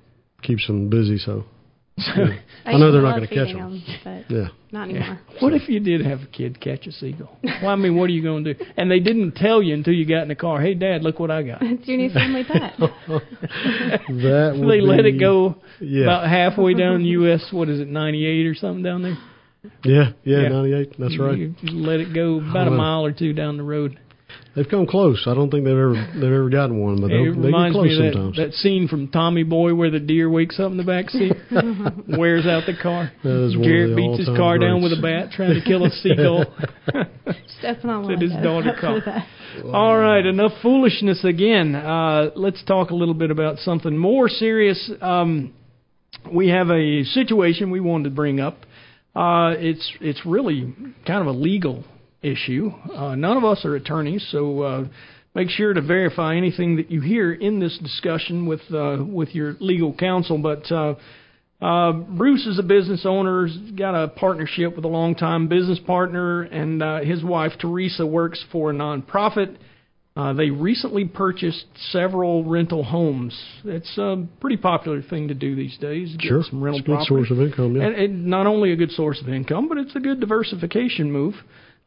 keeps 0.42 0.66
them 0.66 0.88
busy. 0.88 1.18
So 1.18 1.44
I 1.98 2.72
know 2.76 2.90
they're 2.90 3.02
not 3.02 3.16
going 3.16 3.28
to 3.28 3.34
catch 3.34 3.54
them. 3.54 3.56
them. 3.58 3.82
'em, 3.86 4.24
but 4.28 4.30
Yeah. 4.34 4.48
not 4.72 4.88
anymore. 4.88 5.20
What 5.40 5.52
if 5.52 5.68
you 5.68 5.78
did 5.78 6.04
have 6.04 6.22
a 6.22 6.26
kid 6.26 6.60
catch 6.60 6.86
a 6.88 6.92
seagull? 6.92 7.38
Well, 7.44 7.68
I 7.70 7.76
mean, 7.76 7.96
what 7.96 8.04
are 8.10 8.12
you 8.12 8.22
going 8.22 8.42
to 8.44 8.54
do? 8.54 8.64
And 8.76 8.90
they 8.90 8.98
didn't 8.98 9.36
tell 9.36 9.62
you 9.62 9.74
until 9.74 9.92
you 9.94 10.04
got 10.06 10.22
in 10.22 10.28
the 10.28 10.34
car. 10.34 10.60
Hey, 10.60 10.74
Dad, 10.74 11.02
look 11.02 11.20
what 11.20 11.30
I 11.30 11.42
got. 11.42 11.58
It's 11.62 11.86
your 11.86 11.98
new 11.98 12.10
family 12.10 12.42
pet. 12.44 12.74
that 12.78 14.54
would 14.58 14.70
they 14.70 14.80
let 14.80 15.04
it 15.04 15.20
go 15.20 15.56
Yeah. 15.80 16.02
about 16.04 16.28
halfway 16.28 16.74
down 16.74 17.04
U.S. 17.04 17.46
What 17.52 17.68
is 17.68 17.78
it, 17.80 17.88
98 17.88 18.46
or 18.46 18.54
something 18.54 18.82
down 18.82 19.02
there? 19.02 19.16
Yeah, 19.84 20.12
yeah, 20.24 20.42
Yeah. 20.42 20.48
98. 20.48 20.94
That's 20.98 21.18
right. 21.18 21.38
You 21.38 21.54
you 21.62 21.78
let 21.86 22.00
it 22.00 22.14
go 22.14 22.38
about 22.38 22.68
a 22.68 22.70
mile 22.70 23.04
or 23.04 23.12
two 23.12 23.32
down 23.32 23.56
the 23.56 23.62
road. 23.62 23.98
They've 24.56 24.68
come 24.68 24.86
close. 24.86 25.24
I 25.26 25.34
don't 25.34 25.50
think 25.50 25.64
they've 25.64 25.72
ever 25.76 25.94
they've 26.14 26.22
ever 26.32 26.48
gotten 26.48 26.78
one, 26.78 27.00
but 27.00 27.10
It 27.10 27.14
they'll, 27.14 27.34
they 27.34 27.40
get 27.40 27.46
reminds 27.46 27.74
close 27.74 27.86
me 27.86 28.06
of 28.08 28.14
sometimes. 28.14 28.36
that, 28.36 28.46
that 28.46 28.52
scene 28.54 28.86
from 28.88 29.08
Tommy 29.08 29.42
Boy 29.42 29.74
where 29.74 29.90
the 29.90 29.98
deer 30.00 30.30
wakes 30.30 30.60
up 30.60 30.70
in 30.70 30.76
the 30.76 30.84
back 30.84 31.10
seat, 31.10 31.32
wears 32.18 32.46
out 32.46 32.62
the 32.66 32.76
car. 32.80 33.10
That 33.24 33.44
is 33.46 33.56
one 33.56 33.64
of 33.64 33.68
Garrett 33.68 33.90
the 33.90 33.96
beats 33.96 34.18
his 34.20 34.28
all-time 34.28 34.40
car 34.40 34.58
down 34.58 34.82
with 34.82 34.92
a 34.92 35.02
bat 35.02 35.30
trying 35.32 35.54
to 35.54 35.60
kill 35.64 35.84
a 35.84 35.90
seagull. 35.90 36.44
Stepping 37.58 37.90
on 37.90 38.06
Said 38.06 38.20
his 38.22 38.32
daughter 38.42 38.70
after 38.74 39.00
that. 39.06 39.26
All 39.72 39.96
right, 39.98 40.24
enough 40.24 40.52
foolishness 40.62 41.24
again. 41.24 41.74
Uh, 41.74 42.30
let's 42.36 42.62
talk 42.64 42.90
a 42.90 42.94
little 42.94 43.14
bit 43.14 43.30
about 43.30 43.58
something 43.58 43.96
more 43.96 44.28
serious. 44.28 44.90
Um, 45.00 45.52
we 46.32 46.48
have 46.48 46.70
a 46.70 47.02
situation 47.04 47.70
we 47.70 47.80
wanted 47.80 48.04
to 48.04 48.10
bring 48.10 48.40
up. 48.40 48.58
Uh, 49.14 49.54
it's 49.58 49.92
it's 50.00 50.26
really 50.26 50.74
kind 51.06 51.20
of 51.20 51.28
a 51.28 51.38
legal 51.38 51.84
issue. 52.22 52.70
Uh, 52.92 53.14
none 53.14 53.36
of 53.36 53.44
us 53.44 53.64
are 53.64 53.76
attorneys, 53.76 54.26
so 54.30 54.62
uh, 54.62 54.84
make 55.34 55.50
sure 55.50 55.72
to 55.72 55.80
verify 55.80 56.36
anything 56.36 56.76
that 56.76 56.90
you 56.90 57.00
hear 57.00 57.32
in 57.32 57.60
this 57.60 57.78
discussion 57.78 58.46
with 58.46 58.60
uh, 58.72 58.98
with 59.06 59.34
your 59.34 59.54
legal 59.60 59.94
counsel. 59.94 60.38
But 60.38 60.70
uh, 60.72 60.94
uh, 61.64 61.92
Bruce 61.92 62.46
is 62.46 62.58
a 62.58 62.62
business 62.62 63.06
owner. 63.06 63.46
He's 63.46 63.70
got 63.72 63.94
a 63.94 64.08
partnership 64.08 64.74
with 64.74 64.84
a 64.84 64.88
longtime 64.88 65.48
business 65.48 65.78
partner, 65.78 66.42
and 66.42 66.82
uh, 66.82 67.00
his 67.00 67.22
wife 67.22 67.52
Teresa 67.60 68.06
works 68.06 68.44
for 68.50 68.70
a 68.70 68.74
nonprofit. 68.74 69.56
Uh, 70.16 70.32
they 70.32 70.48
recently 70.50 71.04
purchased 71.04 71.66
several 71.90 72.44
rental 72.44 72.84
homes. 72.84 73.36
It's 73.64 73.98
a 73.98 74.24
pretty 74.40 74.56
popular 74.56 75.02
thing 75.02 75.26
to 75.28 75.34
do 75.34 75.56
these 75.56 75.76
days. 75.78 76.16
Sure, 76.20 76.42
some 76.48 76.62
rental 76.62 76.78
it's 76.78 76.86
a 76.86 76.90
good 76.90 76.96
property. 76.98 77.08
source 77.08 77.30
of 77.32 77.40
income. 77.40 77.76
Yeah. 77.76 77.86
And, 77.86 77.94
and 77.96 78.26
not 78.26 78.46
only 78.46 78.70
a 78.70 78.76
good 78.76 78.92
source 78.92 79.20
of 79.20 79.28
income, 79.28 79.68
but 79.68 79.76
it's 79.76 79.96
a 79.96 80.00
good 80.00 80.20
diversification 80.20 81.10
move. 81.10 81.34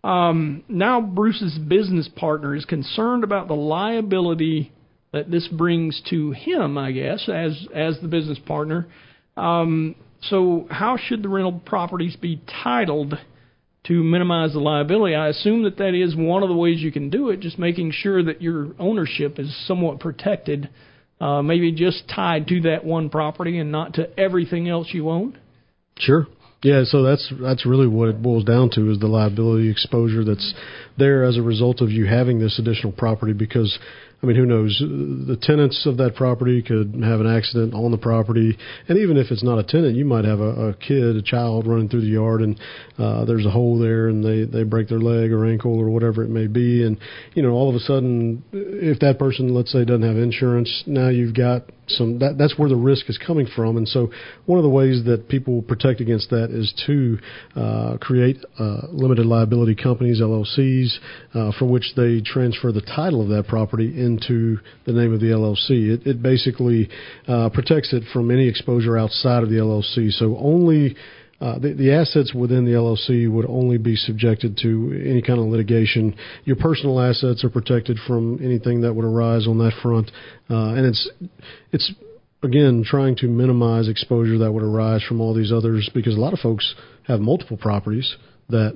Um, 0.04 0.64
now, 0.68 1.00
Bruce's 1.00 1.58
business 1.58 2.10
partner 2.18 2.54
is 2.54 2.66
concerned 2.66 3.24
about 3.24 3.48
the 3.48 3.56
liability 3.56 4.74
that 5.14 5.32
this 5.32 5.48
brings 5.48 6.02
to 6.10 6.32
him, 6.32 6.78
I 6.78 6.92
guess, 6.92 7.30
as 7.34 7.66
as 7.74 7.98
the 8.02 8.10
business 8.10 8.40
partner. 8.46 8.88
Um, 9.38 9.96
so, 10.22 10.68
how 10.70 10.98
should 10.98 11.24
the 11.24 11.30
rental 11.30 11.62
properties 11.66 12.18
be 12.18 12.42
titled 12.64 13.18
to 13.88 14.04
minimize 14.04 14.54
the 14.54 14.60
liability? 14.60 15.16
I 15.16 15.30
assume 15.30 15.64
that 15.64 15.78
that 15.78 15.94
is 15.94 16.16
one 16.16 16.44
of 16.44 16.50
the 16.50 16.56
ways 16.56 16.80
you 16.80 16.92
can 16.92 17.10
do 17.10 17.30
it, 17.30 17.40
just 17.40 17.58
making 17.60 17.92
sure 17.92 18.24
that 18.24 18.42
your 18.42 18.70
ownership 18.80 19.40
is 19.40 19.56
somewhat 19.68 20.00
protected, 20.00 20.70
uh, 21.20 21.42
maybe 21.42 21.72
just 21.72 22.08
tied 22.14 22.48
to 22.48 22.62
that 22.62 22.84
one 22.84 23.10
property 23.10 23.60
and 23.60 23.72
not 23.72 23.96
to 23.96 24.20
everything 24.20 24.68
else 24.68 24.88
you 24.92 25.10
own. 25.10 25.38
Sure. 25.98 26.28
Yeah, 26.64 26.84
so 26.86 27.04
that's 27.04 27.32
that's 27.40 27.68
really 27.68 27.88
what 27.88 28.10
it 28.10 28.22
boils 28.22 28.44
down 28.44 28.72
to 28.72 28.92
is 28.92 29.00
the 29.00 29.08
liability 29.08 29.70
exposure 29.70 30.24
that's 30.24 30.54
there 30.98 31.24
as 31.24 31.38
a 31.38 31.42
result 31.42 31.82
of 31.82 31.92
you 31.92 32.06
having 32.08 32.40
this 32.40 32.58
additional 32.58 32.92
property 32.92 33.34
because 33.34 33.78
I 34.22 34.26
mean, 34.26 34.36
who 34.36 34.48
knows? 34.48 34.76
The 34.80 35.38
tenants 35.40 35.86
of 35.86 35.98
that 35.98 36.16
property 36.16 36.64
could 36.64 36.96
have 37.04 37.20
an 37.20 37.28
accident 37.28 37.76
on 37.76 37.92
the 37.92 38.00
property, 38.00 38.58
and 38.88 38.98
even 38.98 39.16
if 39.16 39.30
it's 39.30 39.44
not 39.44 39.60
a 39.60 39.64
tenant, 39.64 39.96
you 39.96 40.06
might 40.06 40.26
have 40.26 40.40
a, 40.40 40.70
a 40.70 40.74
kid, 40.74 41.16
a 41.16 41.22
child 41.22 41.68
running 41.68 41.88
through 41.88 42.02
the 42.02 42.08
yard, 42.08 42.42
and 42.42 42.60
uh, 42.98 43.26
there's 43.26 43.46
a 43.46 43.52
hole 43.52 43.78
there, 43.78 44.08
and 44.08 44.26
they 44.26 44.46
they 44.46 44.64
break 44.64 44.90
their 44.90 45.00
leg 45.00 45.32
or 45.32 45.46
ankle 45.46 45.78
or 45.78 45.92
whatever 45.92 46.24
it 46.24 46.30
may 46.30 46.48
be, 46.48 46.84
and 46.84 46.98
you 47.36 47.44
know, 47.44 47.52
all 47.52 47.70
of 47.70 47.76
a 47.76 47.80
sudden, 47.80 48.44
if 48.52 49.00
that 49.02 49.20
person, 49.20 49.54
let's 49.54 49.72
say, 49.72 49.86
doesn't 49.86 50.02
have 50.02 50.18
insurance, 50.18 50.84
now 50.88 51.10
you've 51.10 51.36
got 51.36 51.70
some. 51.88 52.18
That 52.18 52.40
that's 52.40 52.58
where 52.58 52.70
the 52.70 52.76
risk 52.76 53.10
is 53.12 53.20
coming 53.20 53.48
from, 53.56 53.78
and 53.78 53.88
so 53.88 54.10
one 54.48 54.58
of 54.58 54.64
the 54.64 54.70
ways 54.70 55.04
that 55.06 55.30
people 55.30 55.62
protect 55.62 56.02
against 56.02 56.32
that 56.32 56.50
is 56.50 56.74
to 56.88 57.20
uh, 57.56 57.98
create 58.02 58.38
uh, 58.58 58.88
limited 58.90 59.28
liability 59.28 59.76
companies, 59.76 60.22
LLCs, 60.22 60.98
uh, 61.36 61.52
for 61.60 61.66
which 61.66 61.94
they 61.96 62.22
transfer 62.22 62.72
the 62.72 62.82
title 62.82 63.22
of 63.22 63.30
that 63.30 63.48
property 63.48 64.02
into 64.08 64.58
the 64.86 64.94
name 64.94 65.14
of 65.14 65.20
the 65.20 65.28
LLC. 65.28 65.94
It, 65.94 66.08
it 66.08 66.24
basically 66.24 66.90
uh, 67.28 67.50
protects 67.54 67.94
it 67.94 68.04
from 68.12 68.32
any 68.32 68.48
exposure 68.48 68.98
outside 68.98 69.44
of 69.44 69.50
the 69.50 69.58
LLC. 69.58 70.12
So 70.12 70.38
only 70.38 70.96
uh, 71.40 71.60
the, 71.60 71.74
the 71.74 71.94
assets 71.94 72.34
within 72.34 72.66
the 72.66 72.72
LLC 72.72 73.32
would 73.32 73.46
only 73.48 73.78
be 73.78 73.96
subjected 73.96 74.58
to 74.64 75.00
any 75.06 75.22
kind 75.22 75.40
of 75.40 75.46
litigation. 75.46 76.16
Your 76.46 76.56
personal 76.56 77.00
assets 77.00 77.44
are 77.44 77.50
protected 77.50 77.98
from 78.08 78.40
anything 78.44 78.82
that 78.82 78.94
would 78.94 79.06
arise 79.06 79.48
on 79.48 79.60
that 79.60 79.74
front, 79.84 80.10
uh, 80.50 80.74
and 80.74 80.86
it's 80.86 81.10
it's 81.72 81.94
again 82.42 82.84
trying 82.84 83.16
to 83.18 83.28
minimize 83.28 83.88
exposure 83.88 84.40
that 84.40 84.52
would 84.52 84.64
arise 84.64 85.04
from 85.04 85.22
all 85.22 85.36
these 85.36 85.52
others 85.52 85.90
because 85.94 86.16
a 86.16 86.20
lot 86.20 86.34
of 86.34 86.40
folks 86.40 86.74
have 87.06 87.20
multiple 87.20 87.58
properties 87.58 88.16
that 88.50 88.76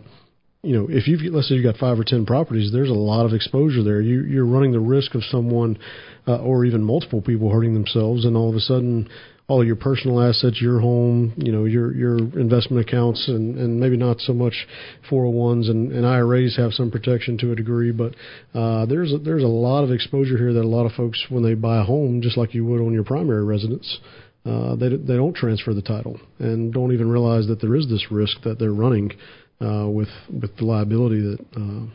you 0.63 0.77
know, 0.77 0.87
if 0.89 1.07
you've 1.07 1.21
let's 1.33 1.49
say 1.49 1.55
you've 1.55 1.63
got 1.63 1.77
five 1.77 1.99
or 1.99 2.03
ten 2.03 2.25
properties, 2.25 2.71
there's 2.71 2.89
a 2.89 2.93
lot 2.93 3.25
of 3.25 3.33
exposure 3.33 3.83
there. 3.83 3.99
You, 3.99 4.21
you're 4.23 4.45
running 4.45 4.71
the 4.71 4.79
risk 4.79 5.15
of 5.15 5.23
someone 5.23 5.79
uh, 6.27 6.37
or 6.37 6.65
even 6.65 6.83
multiple 6.83 7.21
people 7.21 7.49
hurting 7.49 7.73
themselves, 7.73 8.25
and 8.25 8.37
all 8.37 8.49
of 8.49 8.55
a 8.55 8.59
sudden, 8.59 9.09
all 9.47 9.65
your 9.65 9.75
personal 9.75 10.21
assets, 10.21 10.61
your 10.61 10.79
home, 10.79 11.33
you 11.35 11.51
know, 11.51 11.65
your 11.65 11.93
your 11.95 12.17
investment 12.39 12.87
accounts, 12.87 13.27
and, 13.27 13.57
and 13.57 13.79
maybe 13.79 13.97
not 13.97 14.19
so 14.19 14.33
much 14.33 14.67
401s 15.09 15.69
and, 15.69 15.91
and 15.91 16.05
IRAs 16.05 16.55
have 16.57 16.73
some 16.73 16.91
protection 16.91 17.39
to 17.39 17.51
a 17.51 17.55
degree, 17.55 17.91
but 17.91 18.13
uh, 18.53 18.85
there's 18.85 19.11
a, 19.13 19.17
there's 19.17 19.43
a 19.43 19.47
lot 19.47 19.83
of 19.83 19.91
exposure 19.91 20.37
here 20.37 20.53
that 20.53 20.63
a 20.63 20.67
lot 20.67 20.85
of 20.85 20.91
folks, 20.91 21.25
when 21.29 21.41
they 21.41 21.55
buy 21.55 21.79
a 21.79 21.83
home, 21.83 22.21
just 22.21 22.37
like 22.37 22.53
you 22.53 22.65
would 22.65 22.81
on 22.81 22.93
your 22.93 23.03
primary 23.03 23.43
residence, 23.43 23.99
uh, 24.45 24.75
they 24.75 24.89
they 24.89 25.15
don't 25.15 25.35
transfer 25.35 25.73
the 25.73 25.81
title 25.81 26.19
and 26.39 26.71
don't 26.73 26.93
even 26.93 27.09
realize 27.09 27.47
that 27.47 27.61
there 27.61 27.75
is 27.75 27.89
this 27.89 28.11
risk 28.11 28.41
that 28.43 28.57
they're 28.57 28.73
running 28.73 29.11
uh, 29.11 29.15
with 29.61 30.09
with 30.29 30.55
the 30.57 30.65
liability 30.65 31.21
that 31.21 31.39
uh, 31.55 31.85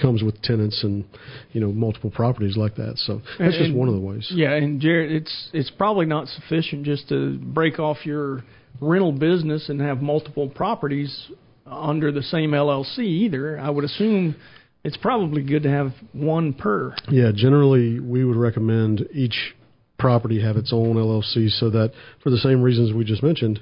comes 0.00 0.22
with 0.22 0.40
tenants 0.42 0.82
and 0.84 1.04
you 1.52 1.60
know 1.60 1.72
multiple 1.72 2.10
properties 2.10 2.56
like 2.56 2.76
that. 2.76 2.94
So 2.96 3.22
that's 3.38 3.56
just 3.56 3.74
one 3.74 3.88
of 3.88 3.94
the 3.94 4.00
ways. 4.00 4.26
Yeah, 4.30 4.52
and 4.52 4.80
Jarrett, 4.80 5.10
it's 5.10 5.50
it's 5.52 5.70
probably 5.70 6.06
not 6.06 6.28
sufficient 6.28 6.84
just 6.84 7.08
to 7.08 7.38
break 7.38 7.78
off 7.78 8.04
your 8.04 8.42
rental 8.80 9.12
business 9.12 9.68
and 9.68 9.80
have 9.80 10.02
multiple 10.02 10.48
properties 10.48 11.30
under 11.66 12.12
the 12.12 12.22
same 12.22 12.50
LLC 12.50 12.98
either. 12.98 13.58
I 13.58 13.70
would 13.70 13.84
assume 13.84 14.36
it's 14.84 14.96
probably 14.96 15.42
good 15.42 15.64
to 15.64 15.70
have 15.70 15.92
one 16.12 16.52
per. 16.52 16.94
Yeah, 17.10 17.32
generally 17.34 17.98
we 17.98 18.24
would 18.24 18.36
recommend 18.36 19.08
each 19.12 19.54
property 19.98 20.42
have 20.42 20.56
its 20.56 20.72
own 20.72 20.96
LLC 20.96 21.48
so 21.48 21.70
that 21.70 21.92
for 22.22 22.30
the 22.30 22.36
same 22.36 22.62
reasons 22.62 22.92
we 22.92 23.04
just 23.04 23.22
mentioned, 23.22 23.60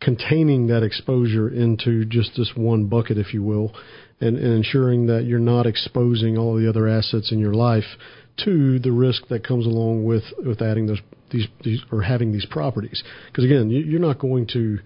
containing 0.00 0.66
that 0.68 0.82
exposure 0.82 1.48
into 1.48 2.04
just 2.04 2.32
this 2.36 2.52
one 2.54 2.86
bucket, 2.86 3.18
if 3.18 3.32
you 3.32 3.42
will, 3.42 3.72
and, 4.20 4.36
and 4.36 4.54
ensuring 4.54 5.06
that 5.06 5.24
you're 5.24 5.38
not 5.38 5.66
exposing 5.66 6.36
all 6.36 6.56
the 6.56 6.68
other 6.68 6.88
assets 6.88 7.32
in 7.32 7.38
your 7.38 7.54
life 7.54 7.84
to 8.44 8.78
the 8.78 8.92
risk 8.92 9.28
that 9.28 9.42
comes 9.46 9.66
along 9.66 10.04
with 10.04 10.24
with 10.38 10.60
adding 10.60 10.86
those 10.86 11.00
these 11.30 11.46
these 11.64 11.82
or 11.90 12.02
having 12.02 12.32
these 12.32 12.46
properties. 12.46 13.02
Because 13.28 13.44
again, 13.44 13.70
you, 13.70 13.80
you're 13.80 14.00
not 14.00 14.18
going 14.18 14.46
to 14.52 14.78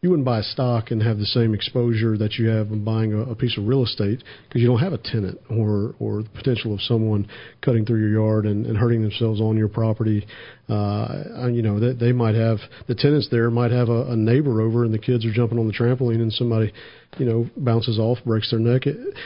you 0.00 0.10
wouldn't 0.10 0.26
buy 0.26 0.38
a 0.38 0.44
stock 0.44 0.92
and 0.92 1.02
have 1.02 1.18
the 1.18 1.26
same 1.26 1.54
exposure 1.54 2.16
that 2.16 2.34
you 2.34 2.46
have 2.48 2.68
in 2.68 2.84
buying 2.84 3.12
a, 3.12 3.32
a 3.32 3.34
piece 3.34 3.58
of 3.58 3.66
real 3.66 3.82
estate 3.82 4.22
because 4.46 4.62
you 4.62 4.68
don't 4.68 4.78
have 4.78 4.92
a 4.92 4.98
tenant 4.98 5.40
or 5.50 5.96
or 5.98 6.22
the 6.22 6.28
potential 6.28 6.72
of 6.72 6.80
someone 6.82 7.26
cutting 7.62 7.84
through 7.84 7.98
your 7.98 8.10
yard 8.10 8.46
and, 8.46 8.64
and 8.64 8.76
hurting 8.76 9.02
themselves 9.02 9.40
on 9.40 9.56
your 9.56 9.66
property. 9.66 10.24
Uh, 10.68 11.48
you 11.50 11.62
know, 11.62 11.80
they, 11.80 11.94
they 11.94 12.12
might 12.12 12.36
have 12.36 12.58
the 12.86 12.94
tenants 12.94 13.26
there 13.30 13.50
might 13.50 13.72
have 13.72 13.88
a, 13.88 14.12
a 14.12 14.16
neighbor 14.16 14.60
over 14.60 14.84
and 14.84 14.94
the 14.94 14.98
kids 14.98 15.26
are 15.26 15.32
jumping 15.32 15.58
on 15.58 15.66
the 15.66 15.72
trampoline 15.72 16.20
and 16.20 16.32
somebody, 16.32 16.72
you 17.18 17.26
know, 17.26 17.50
bounces 17.56 17.98
off, 17.98 18.18
breaks 18.24 18.50
their 18.52 18.60
neck. 18.60 18.86
It, 18.86 19.16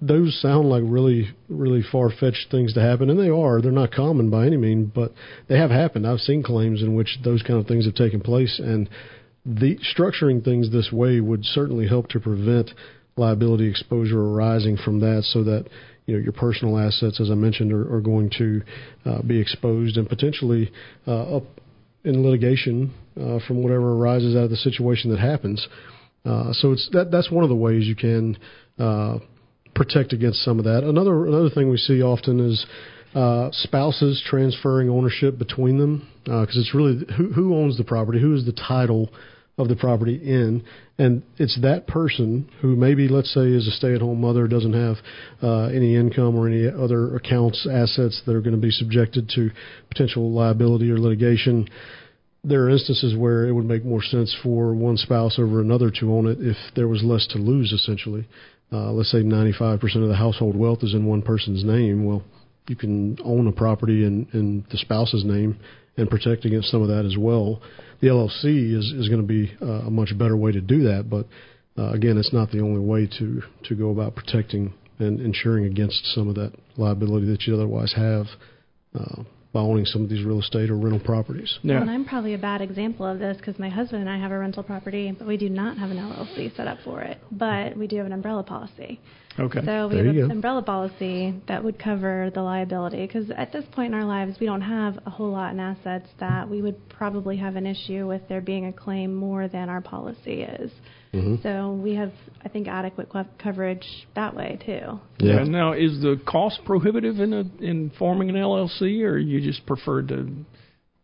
those 0.00 0.40
sound 0.40 0.70
like 0.70 0.82
really 0.86 1.34
really 1.50 1.82
far 1.92 2.08
fetched 2.08 2.50
things 2.50 2.72
to 2.74 2.80
happen, 2.80 3.10
and 3.10 3.20
they 3.20 3.28
are. 3.28 3.60
They're 3.60 3.72
not 3.72 3.92
common 3.92 4.30
by 4.30 4.46
any 4.46 4.56
means, 4.56 4.90
but 4.94 5.12
they 5.48 5.58
have 5.58 5.70
happened. 5.70 6.06
I've 6.06 6.20
seen 6.20 6.42
claims 6.42 6.80
in 6.80 6.94
which 6.94 7.18
those 7.22 7.42
kind 7.42 7.60
of 7.60 7.66
things 7.66 7.84
have 7.84 7.94
taken 7.94 8.22
place 8.22 8.58
and 8.58 8.88
the 9.44 9.78
structuring 9.96 10.42
things 10.42 10.70
this 10.70 10.90
way 10.92 11.20
would 11.20 11.44
certainly 11.44 11.86
help 11.86 12.08
to 12.08 12.20
prevent 12.20 12.70
liability 13.16 13.68
exposure 13.68 14.20
arising 14.20 14.76
from 14.76 15.00
that, 15.00 15.22
so 15.24 15.44
that 15.44 15.66
you 16.06 16.16
know 16.16 16.22
your 16.22 16.32
personal 16.32 16.78
assets, 16.78 17.20
as 17.20 17.30
I 17.30 17.34
mentioned, 17.34 17.72
are, 17.72 17.94
are 17.94 18.00
going 18.00 18.30
to 18.38 18.62
uh, 19.04 19.22
be 19.22 19.40
exposed 19.40 19.96
and 19.96 20.08
potentially 20.08 20.72
uh, 21.06 21.36
up 21.36 21.44
in 22.04 22.22
litigation 22.22 22.92
uh, 23.16 23.38
from 23.46 23.62
whatever 23.62 23.94
arises 23.94 24.36
out 24.36 24.44
of 24.44 24.50
the 24.50 24.56
situation 24.56 25.10
that 25.10 25.20
happens. 25.20 25.66
Uh, 26.24 26.52
so 26.52 26.72
it's 26.72 26.88
that 26.92 27.10
that's 27.10 27.30
one 27.30 27.44
of 27.44 27.50
the 27.50 27.56
ways 27.56 27.86
you 27.86 27.96
can 27.96 28.36
uh, 28.78 29.18
protect 29.74 30.12
against 30.12 30.42
some 30.42 30.58
of 30.58 30.64
that. 30.64 30.84
Another 30.84 31.26
another 31.26 31.50
thing 31.50 31.70
we 31.70 31.76
see 31.76 32.02
often 32.02 32.40
is 32.40 32.64
uh, 33.14 33.50
spouses 33.52 34.22
transferring 34.26 34.90
ownership 34.90 35.38
between 35.38 35.78
them 35.78 36.08
because 36.24 36.56
uh, 36.56 36.60
it's 36.60 36.74
really 36.74 37.04
who, 37.16 37.32
who 37.32 37.54
owns 37.54 37.76
the 37.76 37.84
property, 37.84 38.20
who 38.20 38.34
is 38.34 38.44
the 38.44 38.52
title 38.52 39.10
of 39.56 39.68
the 39.68 39.76
property 39.76 40.16
in, 40.16 40.64
and 40.98 41.22
it's 41.38 41.58
that 41.62 41.86
person 41.86 42.50
who 42.60 42.74
maybe, 42.74 43.06
let's 43.08 43.32
say, 43.32 43.46
is 43.46 43.68
a 43.68 43.70
stay-at-home 43.70 44.20
mother, 44.20 44.48
doesn't 44.48 44.72
have 44.72 44.96
uh, 45.42 45.66
any 45.66 45.94
income 45.94 46.36
or 46.36 46.48
any 46.48 46.66
other 46.66 47.14
accounts, 47.14 47.66
assets 47.70 48.20
that 48.26 48.34
are 48.34 48.40
going 48.40 48.56
to 48.56 48.60
be 48.60 48.70
subjected 48.70 49.30
to 49.36 49.50
potential 49.88 50.32
liability 50.32 50.90
or 50.90 50.98
litigation. 50.98 51.68
There 52.42 52.64
are 52.64 52.70
instances 52.70 53.16
where 53.16 53.46
it 53.46 53.52
would 53.52 53.64
make 53.64 53.84
more 53.84 54.02
sense 54.02 54.36
for 54.42 54.74
one 54.74 54.96
spouse 54.96 55.38
over 55.38 55.60
another 55.60 55.90
to 56.00 56.12
own 56.12 56.26
it 56.26 56.38
if 56.40 56.56
there 56.74 56.88
was 56.88 57.04
less 57.04 57.26
to 57.28 57.38
lose, 57.38 57.72
essentially. 57.72 58.26
Uh, 58.72 58.90
let's 58.90 59.10
say 59.10 59.18
95% 59.18 59.82
of 60.02 60.08
the 60.08 60.16
household 60.16 60.56
wealth 60.56 60.82
is 60.82 60.94
in 60.94 61.06
one 61.06 61.22
person's 61.22 61.64
name. 61.64 62.04
Well, 62.04 62.24
you 62.68 62.76
can 62.76 63.18
own 63.24 63.46
a 63.46 63.52
property 63.52 64.04
in, 64.04 64.26
in 64.32 64.64
the 64.70 64.78
spouse's 64.78 65.24
name 65.24 65.58
and 65.96 66.08
protect 66.08 66.44
against 66.44 66.70
some 66.70 66.82
of 66.82 66.88
that 66.88 67.04
as 67.04 67.16
well. 67.18 67.60
The 68.00 68.08
LLC 68.08 68.76
is, 68.76 68.92
is 68.92 69.08
going 69.08 69.20
to 69.20 69.26
be 69.26 69.52
uh, 69.62 69.86
a 69.86 69.90
much 69.90 70.16
better 70.18 70.36
way 70.36 70.52
to 70.52 70.60
do 70.60 70.84
that, 70.84 71.08
but 71.08 71.26
uh, 71.76 71.90
again, 71.92 72.16
it's 72.18 72.32
not 72.32 72.50
the 72.50 72.60
only 72.60 72.80
way 72.80 73.08
to, 73.18 73.42
to 73.64 73.74
go 73.74 73.90
about 73.90 74.14
protecting 74.14 74.72
and 74.98 75.20
insuring 75.20 75.66
against 75.66 76.04
some 76.14 76.28
of 76.28 76.36
that 76.36 76.52
liability 76.76 77.26
that 77.26 77.42
you 77.42 77.54
otherwise 77.54 77.92
have. 77.96 78.26
Uh, 78.94 79.24
by 79.54 79.60
owning 79.60 79.86
some 79.86 80.02
of 80.02 80.10
these 80.10 80.24
real 80.24 80.40
estate 80.40 80.68
or 80.68 80.76
rental 80.76 80.98
properties. 80.98 81.58
Yeah. 81.62 81.74
Well, 81.74 81.82
and 81.82 81.90
I'm 81.90 82.04
probably 82.04 82.34
a 82.34 82.38
bad 82.38 82.60
example 82.60 83.06
of 83.06 83.20
this 83.20 83.36
because 83.36 83.56
my 83.58 83.68
husband 83.68 84.02
and 84.02 84.10
I 84.10 84.18
have 84.18 84.32
a 84.32 84.38
rental 84.38 84.64
property, 84.64 85.14
but 85.16 85.28
we 85.28 85.36
do 85.36 85.48
not 85.48 85.78
have 85.78 85.90
an 85.90 85.96
LLC 85.96 86.54
set 86.56 86.66
up 86.66 86.78
for 86.84 87.00
it. 87.02 87.18
But 87.30 87.76
we 87.76 87.86
do 87.86 87.96
have 87.98 88.06
an 88.06 88.12
umbrella 88.12 88.42
policy. 88.42 89.00
Okay. 89.38 89.60
So 89.64 89.88
we 89.88 89.94
there 89.94 90.06
have 90.06 90.16
an 90.16 90.30
umbrella 90.32 90.62
policy 90.62 91.40
that 91.46 91.62
would 91.62 91.78
cover 91.78 92.30
the 92.34 92.42
liability 92.42 93.06
because 93.06 93.30
at 93.30 93.52
this 93.52 93.64
point 93.72 93.94
in 93.94 93.98
our 93.98 94.04
lives, 94.04 94.38
we 94.40 94.46
don't 94.46 94.60
have 94.60 94.98
a 95.06 95.10
whole 95.10 95.30
lot 95.30 95.52
in 95.52 95.60
assets 95.60 96.08
that 96.18 96.48
we 96.48 96.60
would 96.60 96.88
probably 96.88 97.36
have 97.36 97.54
an 97.54 97.66
issue 97.66 98.08
with 98.08 98.22
there 98.28 98.40
being 98.40 98.66
a 98.66 98.72
claim 98.72 99.14
more 99.14 99.46
than 99.46 99.68
our 99.68 99.80
policy 99.80 100.42
is. 100.42 100.70
Mm-hmm. 101.14 101.36
So 101.42 101.72
we 101.72 101.94
have, 101.94 102.12
I 102.44 102.48
think, 102.48 102.68
adequate 102.68 103.08
coverage 103.38 103.86
that 104.14 104.34
way 104.34 104.58
too. 104.64 105.00
Yeah. 105.18 105.36
yeah. 105.36 105.44
Now, 105.44 105.72
is 105.72 106.00
the 106.00 106.20
cost 106.26 106.60
prohibitive 106.64 107.20
in 107.20 107.32
a, 107.32 107.44
in 107.62 107.92
forming 107.98 108.30
an 108.30 108.36
LLC, 108.36 109.02
or 109.04 109.16
you 109.18 109.40
just 109.40 109.64
prefer 109.66 110.02
to 110.02 110.28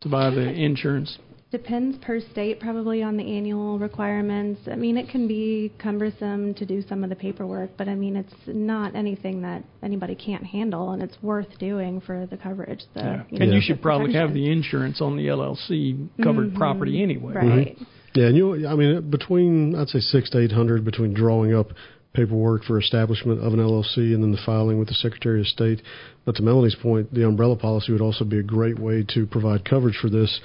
to 0.00 0.08
buy 0.08 0.30
the 0.30 0.48
insurance? 0.48 1.18
Depends 1.50 1.98
per 1.98 2.20
state, 2.20 2.60
probably 2.60 3.02
on 3.02 3.16
the 3.16 3.24
annual 3.24 3.76
requirements. 3.76 4.60
I 4.70 4.76
mean, 4.76 4.96
it 4.96 5.08
can 5.08 5.26
be 5.26 5.72
cumbersome 5.82 6.54
to 6.54 6.64
do 6.64 6.80
some 6.88 7.02
of 7.02 7.10
the 7.10 7.16
paperwork, 7.16 7.70
but 7.76 7.88
I 7.88 7.96
mean, 7.96 8.14
it's 8.14 8.32
not 8.46 8.94
anything 8.94 9.42
that 9.42 9.64
anybody 9.82 10.14
can't 10.14 10.44
handle, 10.44 10.92
and 10.92 11.02
it's 11.02 11.20
worth 11.22 11.58
doing 11.58 12.00
for 12.02 12.26
the 12.26 12.36
coverage. 12.36 12.84
The, 12.94 13.00
yeah. 13.00 13.22
you 13.30 13.38
know, 13.40 13.44
and 13.46 13.54
you 13.54 13.60
should 13.60 13.82
probably 13.82 14.14
have 14.14 14.32
the 14.32 14.48
insurance 14.48 15.00
on 15.00 15.16
the 15.16 15.26
LLC 15.26 16.08
covered 16.22 16.50
mm-hmm. 16.50 16.56
property 16.56 17.02
anyway. 17.02 17.34
Right. 17.34 17.76
Mm-hmm. 17.76 17.84
Yeah, 18.14 18.26
and 18.26 18.36
you, 18.36 18.66
I 18.66 18.74
mean, 18.74 19.10
between 19.10 19.74
I'd 19.76 19.88
say 19.88 20.00
six 20.00 20.30
to 20.30 20.40
eight 20.40 20.52
hundred 20.52 20.84
between 20.84 21.14
drawing 21.14 21.54
up 21.54 21.68
paperwork 22.12 22.64
for 22.64 22.78
establishment 22.78 23.40
of 23.40 23.52
an 23.52 23.60
LLC 23.60 24.14
and 24.14 24.22
then 24.22 24.32
the 24.32 24.40
filing 24.44 24.78
with 24.78 24.88
the 24.88 24.94
Secretary 24.94 25.40
of 25.40 25.46
State. 25.46 25.80
But 26.24 26.34
to 26.36 26.42
Melanie's 26.42 26.74
point, 26.74 27.14
the 27.14 27.26
umbrella 27.26 27.56
policy 27.56 27.92
would 27.92 28.00
also 28.00 28.24
be 28.24 28.38
a 28.38 28.42
great 28.42 28.78
way 28.78 29.04
to 29.14 29.26
provide 29.26 29.64
coverage 29.64 29.96
for 30.00 30.10
this. 30.10 30.40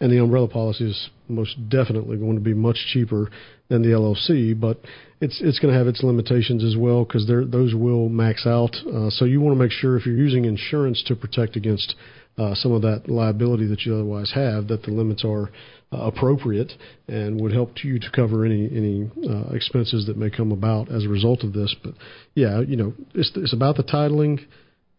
And 0.00 0.10
the 0.10 0.22
umbrella 0.22 0.48
policy 0.48 0.90
is 0.90 1.10
most 1.28 1.68
definitely 1.68 2.16
going 2.16 2.34
to 2.34 2.40
be 2.40 2.54
much 2.54 2.76
cheaper 2.92 3.30
than 3.68 3.82
the 3.82 3.88
LLC, 3.88 4.58
but 4.58 4.80
it's 5.20 5.40
it's 5.40 5.58
going 5.60 5.72
to 5.72 5.78
have 5.78 5.86
its 5.86 6.02
limitations 6.02 6.64
as 6.64 6.76
well 6.76 7.04
because 7.04 7.26
those 7.26 7.74
will 7.74 8.08
max 8.08 8.46
out. 8.46 8.74
Uh, 8.86 9.10
so 9.10 9.24
you 9.26 9.40
want 9.40 9.56
to 9.56 9.62
make 9.62 9.70
sure 9.70 9.96
if 9.96 10.04
you're 10.04 10.16
using 10.16 10.44
insurance 10.44 11.02
to 11.06 11.14
protect 11.14 11.56
against 11.56 11.94
uh, 12.38 12.54
some 12.54 12.72
of 12.72 12.82
that 12.82 13.08
liability 13.08 13.66
that 13.66 13.82
you 13.82 13.94
otherwise 13.94 14.32
have, 14.34 14.68
that 14.68 14.82
the 14.82 14.90
limits 14.90 15.24
are 15.24 15.50
uh, 15.92 15.98
appropriate 15.98 16.72
and 17.08 17.40
would 17.40 17.52
help 17.52 17.84
you 17.84 17.98
to 17.98 18.10
cover 18.14 18.44
any 18.44 18.66
any 18.66 19.10
uh, 19.28 19.54
expenses 19.54 20.06
that 20.06 20.16
may 20.16 20.30
come 20.30 20.50
about 20.52 20.90
as 20.90 21.04
a 21.04 21.08
result 21.08 21.44
of 21.44 21.52
this. 21.52 21.74
But 21.84 21.94
yeah, 22.34 22.60
you 22.60 22.76
know, 22.76 22.94
it's 23.14 23.30
it's 23.36 23.52
about 23.52 23.76
the 23.76 23.84
titling, 23.84 24.40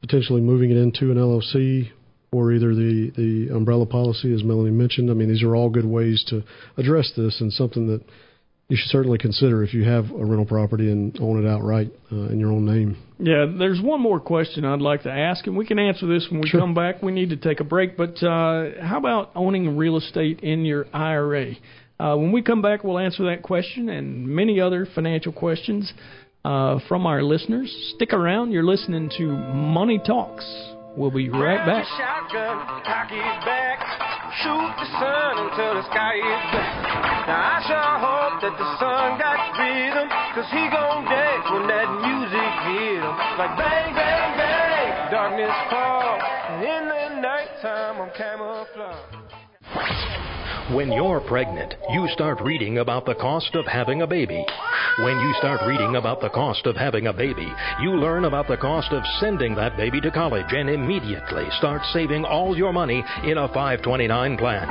potentially 0.01 0.41
moving 0.41 0.69
it 0.69 0.77
into 0.77 1.11
an 1.11 1.17
LLC 1.17 1.89
or 2.31 2.51
either 2.51 2.75
the 2.75 3.11
the 3.15 3.55
umbrella 3.55 3.87
policy, 3.87 4.33
as 4.33 4.43
Melanie 4.43 4.71
mentioned. 4.71 5.09
I 5.09 5.15
mean, 5.15 5.29
these 5.29 5.43
are 5.43 5.55
all 5.55 5.69
good 5.69 5.85
ways 5.85 6.23
to 6.27 6.43
address 6.77 7.11
this 7.17 7.41
and 7.41 7.51
something 7.51 7.87
that 7.87 8.01
you 8.69 8.77
should 8.77 8.89
certainly 8.89 9.17
consider 9.17 9.63
if 9.63 9.73
you 9.73 9.83
have 9.83 10.05
a 10.11 10.25
rental 10.25 10.45
property 10.45 10.91
and 10.91 11.17
own 11.19 11.43
it 11.43 11.47
outright 11.47 11.91
uh, 12.11 12.15
in 12.29 12.39
your 12.39 12.51
own 12.51 12.65
name. 12.65 12.97
Yeah, 13.19 13.45
there's 13.57 13.81
one 13.81 14.01
more 14.01 14.19
question 14.19 14.65
I'd 14.65 14.81
like 14.81 15.03
to 15.03 15.11
ask, 15.11 15.45
and 15.47 15.55
we 15.55 15.65
can 15.65 15.79
answer 15.79 16.07
this 16.07 16.27
when 16.29 16.41
we 16.41 16.49
sure. 16.49 16.59
come 16.59 16.73
back. 16.73 17.01
We 17.01 17.11
need 17.11 17.29
to 17.29 17.37
take 17.37 17.59
a 17.59 17.63
break, 17.63 17.97
but 17.97 18.21
uh, 18.23 18.81
how 18.81 18.97
about 18.97 19.31
owning 19.35 19.77
real 19.77 19.97
estate 19.97 20.39
in 20.41 20.65
your 20.65 20.87
IRA? 20.93 21.53
Uh, 21.99 22.15
when 22.15 22.31
we 22.31 22.41
come 22.41 22.61
back, 22.61 22.83
we'll 22.83 22.99
answer 22.99 23.25
that 23.25 23.43
question 23.43 23.89
and 23.89 24.27
many 24.27 24.59
other 24.59 24.87
financial 24.95 25.31
questions 25.31 25.93
uh, 26.43 26.79
from 26.87 27.05
our 27.05 27.21
listeners. 27.21 27.93
Stick 27.95 28.13
around. 28.13 28.51
You're 28.51 28.63
listening 28.63 29.09
to 29.17 29.27
Money 29.27 30.01
Talks. 30.05 30.45
We'll 30.97 31.11
be 31.11 31.29
right 31.29 31.65
back. 31.65 31.85
Shotgun, 31.97 32.57
back, 33.45 33.79
shoot 34.43 34.73
the 34.77 34.85
sun 34.99 35.47
until 35.47 35.73
the 35.75 35.83
sky 35.89 36.15
is 36.17 36.43
black. 36.51 37.27
Now 37.27 37.39
I 37.39 37.67
sure 37.67 37.99
hope 37.99 38.12
that 38.43 38.59
the 38.59 38.69
sun 38.75 39.15
got 39.23 39.55
rhythm, 39.55 40.11
cause 40.35 40.49
he 40.51 40.67
gon' 40.67 41.07
dance 41.07 41.47
when 41.47 41.63
that 41.71 41.87
music 42.03 42.51
hit 42.67 42.99
him. 42.99 43.15
Like 43.39 43.55
bang, 43.55 43.95
bang, 43.95 44.35
bang, 44.35 45.11
darkness 45.11 45.55
falls, 45.71 46.21
and 46.51 46.59
in 46.59 46.83
the 46.91 47.21
nighttime 47.23 48.01
I'm 48.03 48.11
camouflage. 48.11 49.22
When 50.71 50.93
you're 50.93 51.19
pregnant, 51.19 51.73
you 51.89 52.07
start 52.13 52.39
reading 52.39 52.77
about 52.77 53.05
the 53.05 53.15
cost 53.15 53.53
of 53.53 53.65
having 53.65 54.01
a 54.01 54.07
baby. 54.07 54.45
When 54.99 55.19
you 55.19 55.33
start 55.39 55.59
reading 55.67 55.97
about 55.97 56.21
the 56.21 56.29
cost 56.29 56.65
of 56.65 56.77
having 56.77 57.07
a 57.07 57.13
baby, 57.13 57.51
you 57.81 57.97
learn 57.97 58.23
about 58.23 58.47
the 58.47 58.55
cost 58.55 58.93
of 58.93 59.03
sending 59.19 59.55
that 59.55 59.75
baby 59.75 59.99
to 59.99 60.09
college 60.09 60.45
and 60.53 60.69
immediately 60.69 61.47
start 61.57 61.81
saving 61.91 62.23
all 62.23 62.55
your 62.55 62.71
money 62.71 63.03
in 63.25 63.39
a 63.39 63.47
529 63.49 64.37
plan. 64.37 64.69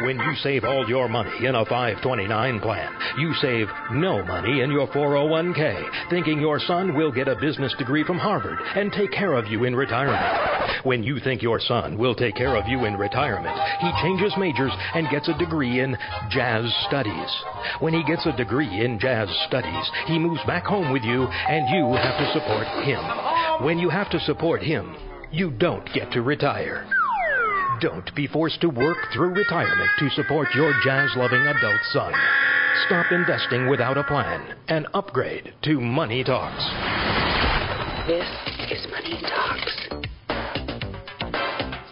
When 0.00 0.16
you 0.16 0.34
save 0.42 0.64
all 0.64 0.88
your 0.88 1.08
money 1.08 1.44
in 1.44 1.56
a 1.56 1.64
529 1.64 2.60
plan, 2.60 2.92
you 3.18 3.34
save 3.34 3.66
no 3.92 4.24
money 4.24 4.62
in 4.62 4.70
your 4.70 4.86
401k, 4.88 6.08
thinking 6.08 6.40
your 6.40 6.60
son 6.60 6.94
will 6.94 7.10
get 7.10 7.26
a 7.26 7.36
business 7.36 7.74
degree 7.78 8.04
from 8.04 8.16
Harvard 8.16 8.58
and 8.76 8.92
take 8.92 9.10
care 9.10 9.34
of 9.34 9.46
you 9.48 9.64
in 9.64 9.74
retirement. 9.74 10.84
When 10.84 11.02
you 11.02 11.18
think 11.18 11.42
your 11.42 11.58
son 11.58 11.98
will 11.98 12.14
take 12.14 12.36
care 12.36 12.56
of 12.56 12.68
you 12.68 12.84
in 12.84 12.96
retirement, 12.96 13.58
he 13.80 13.90
changes 14.02 14.32
majors 14.38 14.72
and 14.94 15.10
gets 15.10 15.17
a 15.26 15.36
degree 15.38 15.80
in 15.80 15.96
jazz 16.30 16.64
studies. 16.86 17.42
When 17.80 17.92
he 17.92 18.04
gets 18.04 18.24
a 18.26 18.36
degree 18.36 18.84
in 18.84 19.00
jazz 19.00 19.28
studies, 19.48 19.90
he 20.06 20.18
moves 20.18 20.44
back 20.46 20.64
home 20.64 20.92
with 20.92 21.02
you 21.02 21.24
and 21.24 21.68
you 21.74 21.96
have 21.96 22.18
to 22.18 22.32
support 22.32 22.68
him. 22.84 23.64
When 23.64 23.78
you 23.78 23.88
have 23.88 24.10
to 24.10 24.20
support 24.20 24.62
him, 24.62 24.94
you 25.32 25.50
don't 25.50 25.88
get 25.92 26.12
to 26.12 26.22
retire. 26.22 26.86
Don't 27.80 28.14
be 28.14 28.26
forced 28.26 28.60
to 28.60 28.68
work 28.68 28.98
through 29.12 29.34
retirement 29.34 29.90
to 29.98 30.10
support 30.10 30.48
your 30.54 30.72
jazz 30.84 31.10
loving 31.16 31.42
adult 31.42 31.80
son. 31.92 32.12
Stop 32.86 33.10
investing 33.10 33.68
without 33.68 33.98
a 33.98 34.04
plan 34.04 34.56
and 34.68 34.86
upgrade 34.94 35.54
to 35.62 35.80
Money 35.80 36.22
Talks. 36.22 36.62
This 38.06 38.28
is 38.70 38.86
Money 38.90 39.20
Talks. 39.22 39.88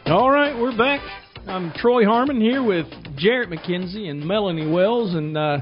All 0.07 0.31
right, 0.31 0.57
we're 0.57 0.77
back. 0.77 1.01
I'm 1.49 1.73
Troy 1.77 2.05
Harmon 2.05 2.41
here 2.41 2.61
with 2.61 2.87
Jarrett 3.17 3.51
McKenzie 3.51 4.11
and 4.11 4.27
Melanie 4.27 4.69
Wells, 4.69 5.15
and 5.15 5.39
uh, 5.39 5.59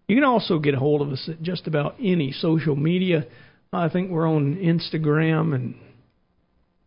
You 0.08 0.16
can 0.16 0.24
also 0.24 0.58
get 0.58 0.74
a 0.74 0.78
hold 0.78 1.00
of 1.00 1.10
us 1.10 1.28
at 1.28 1.42
just 1.42 1.66
about 1.66 1.94
any 1.98 2.32
social 2.32 2.76
media. 2.76 3.26
I 3.72 3.88
think 3.88 4.10
we're 4.10 4.28
on 4.28 4.56
Instagram 4.56 5.54
and 5.54 5.74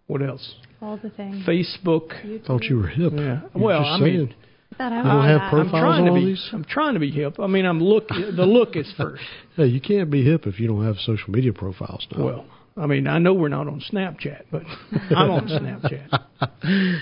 what 0.08 0.22
else? 0.22 0.56
All 0.82 0.98
the 0.98 1.10
things. 1.10 1.46
Facebook. 1.46 2.10
YouTube. 2.24 2.46
Thought 2.46 2.64
you 2.66 2.78
were 2.78 2.88
hip. 2.88 3.14
Yeah. 3.16 3.42
You're 3.56 3.64
well, 3.64 3.84
I 3.84 4.00
saying. 4.00 4.18
mean. 4.18 4.36
I 4.80 4.90
don't 4.90 5.06
I, 5.08 5.30
have 5.30 5.50
profiles 5.50 5.74
I'm 5.74 5.82
trying 5.82 6.02
on 6.02 6.06
to 6.06 6.12
all 6.12 6.20
be. 6.20 6.26
these? 6.26 6.50
I'm 6.54 6.64
trying 6.64 6.94
to 6.94 7.00
be 7.00 7.10
hip. 7.10 7.40
I 7.40 7.48
mean, 7.48 7.66
I'm 7.66 7.82
look. 7.82 8.10
the 8.10 8.46
look 8.46 8.76
is 8.76 8.94
first. 8.96 9.24
Hey, 9.56 9.66
you 9.66 9.82
can't 9.82 10.12
be 10.12 10.24
hip 10.24 10.46
if 10.46 10.60
you 10.60 10.68
don't 10.68 10.86
have 10.86 10.98
social 10.98 11.32
media 11.32 11.52
profiles 11.52 12.06
now. 12.12 12.24
Well, 12.24 12.46
I 12.78 12.86
mean, 12.86 13.08
I 13.08 13.18
know 13.20 13.34
we're 13.34 13.50
not 13.50 13.68
on 13.68 13.82
Snapchat, 13.92 14.44
but 14.52 14.64
I'm 15.16 15.32
on 15.32 15.48
Snapchat. 15.48 17.00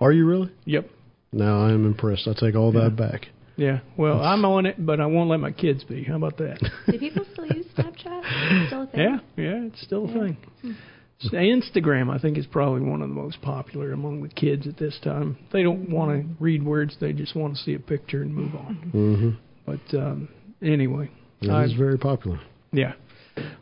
Are 0.00 0.12
you 0.12 0.26
really? 0.26 0.50
Yep. 0.64 0.88
Now 1.32 1.64
I 1.66 1.72
am 1.72 1.86
impressed. 1.86 2.26
I 2.28 2.34
take 2.38 2.54
all 2.54 2.72
that 2.72 2.96
back. 2.96 3.26
Yeah. 3.56 3.80
Well, 3.96 4.20
I'm 4.22 4.44
on 4.44 4.66
it, 4.66 4.84
but 4.84 5.00
I 5.00 5.06
won't 5.06 5.28
let 5.30 5.38
my 5.40 5.52
kids 5.52 5.84
be. 5.84 6.02
How 6.04 6.16
about 6.16 6.38
that? 6.38 6.58
Do 6.90 6.98
people 6.98 7.24
still 7.32 7.46
use 7.46 7.66
Snapchat? 7.76 8.66
Still 8.68 8.82
a 8.82 8.86
thing? 8.86 9.00
Yeah. 9.00 9.18
Yeah. 9.36 9.64
It's 9.66 9.82
still 9.82 10.06
a 10.06 10.08
Yeah. 10.08 10.20
thing. 10.62 10.76
So 11.20 11.30
Instagram, 11.36 12.10
I 12.12 12.18
think, 12.18 12.36
is 12.36 12.46
probably 12.46 12.80
one 12.80 13.00
of 13.00 13.08
the 13.08 13.14
most 13.14 13.40
popular 13.42 13.92
among 13.92 14.22
the 14.22 14.28
kids 14.28 14.66
at 14.66 14.76
this 14.78 14.98
time. 15.04 15.36
They 15.52 15.62
don't 15.62 15.88
want 15.88 16.10
to 16.20 16.28
read 16.42 16.64
words; 16.64 16.96
they 17.00 17.12
just 17.12 17.36
want 17.36 17.54
to 17.56 17.62
see 17.62 17.74
a 17.74 17.78
picture 17.78 18.22
and 18.22 18.34
move 18.34 18.54
on. 18.56 18.90
Mm-hmm. 18.92 19.30
But 19.64 19.96
um, 19.96 20.28
anyway, 20.60 21.10
That 21.42 21.50
I- 21.52 21.64
is 21.64 21.74
very 21.74 21.96
popular. 21.98 22.40
Yeah. 22.72 22.94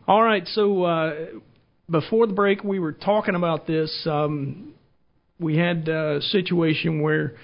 All 0.07 0.23
right. 0.23 0.47
So 0.49 0.85
uh, 0.85 1.15
before 1.89 2.27
the 2.27 2.33
break, 2.33 2.65
we 2.65 2.79
were 2.79 2.93
talking 2.93 3.35
about 3.35 3.67
this. 3.67 4.07
Um, 4.09 4.75
we 5.39 5.57
had 5.57 5.89
a 5.89 6.21
situation 6.21 7.01
where 7.01 7.35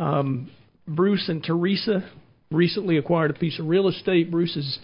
um, 0.00 0.50
Bruce 0.86 1.28
and 1.28 1.42
Teresa 1.42 2.08
recently 2.50 2.98
acquired 2.98 3.30
a 3.30 3.34
piece 3.34 3.58
of 3.58 3.66
real 3.66 3.88
estate. 3.88 4.30
Bruce's 4.30 4.78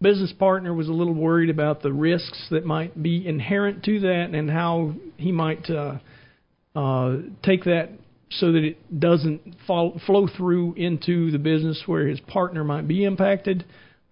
business 0.00 0.32
partner 0.32 0.74
was 0.74 0.88
a 0.88 0.92
little 0.92 1.14
worried 1.14 1.50
about 1.50 1.82
the 1.82 1.92
risks 1.92 2.46
that 2.50 2.64
might 2.64 3.00
be 3.00 3.26
inherent 3.26 3.84
to 3.84 4.00
that 4.00 4.30
and 4.32 4.50
how 4.50 4.94
he 5.16 5.32
might 5.32 5.68
uh, 5.70 5.98
uh, 6.74 7.16
take 7.42 7.64
that 7.64 7.90
so 8.30 8.52
that 8.52 8.64
it 8.64 9.00
doesn't 9.00 9.56
fall, 9.66 10.00
flow 10.06 10.26
through 10.36 10.74
into 10.74 11.30
the 11.30 11.38
business 11.38 11.82
where 11.86 12.06
his 12.06 12.20
partner 12.20 12.64
might 12.64 12.88
be 12.88 13.04
impacted. 13.04 13.64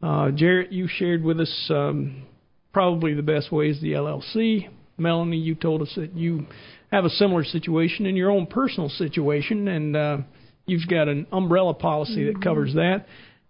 Uh, 0.03 0.31
Jarrett, 0.31 0.73
you 0.73 0.89
shared 0.89 1.23
with 1.23 1.41
us 1.41 1.71
um, 1.71 2.25
probably 2.73 3.15
the 3.15 3.23
best 3.23 3.53
way 3.53 3.69
is 3.69 3.81
the 3.81 3.93
LLC. 3.93 4.69
Melanie, 4.99 5.39
you 5.39 5.55
told 5.55 5.83
us 5.83 5.93
that 5.97 6.15
you 6.15 6.47
have 6.91 7.05
a 7.05 7.11
similar 7.11 7.45
situation 7.45 8.07
in 8.07 8.17
your 8.17 8.31
own 8.31 8.47
personal 8.47 8.89
situation, 8.89 9.69
and 9.69 9.97
uh, 9.97 10.19
you've 10.67 10.89
got 10.89 11.09
an 11.09 11.27
umbrella 11.33 11.75
policy 11.75 12.25
that 12.25 12.43
covers 12.43 12.75
that. 12.75 13.07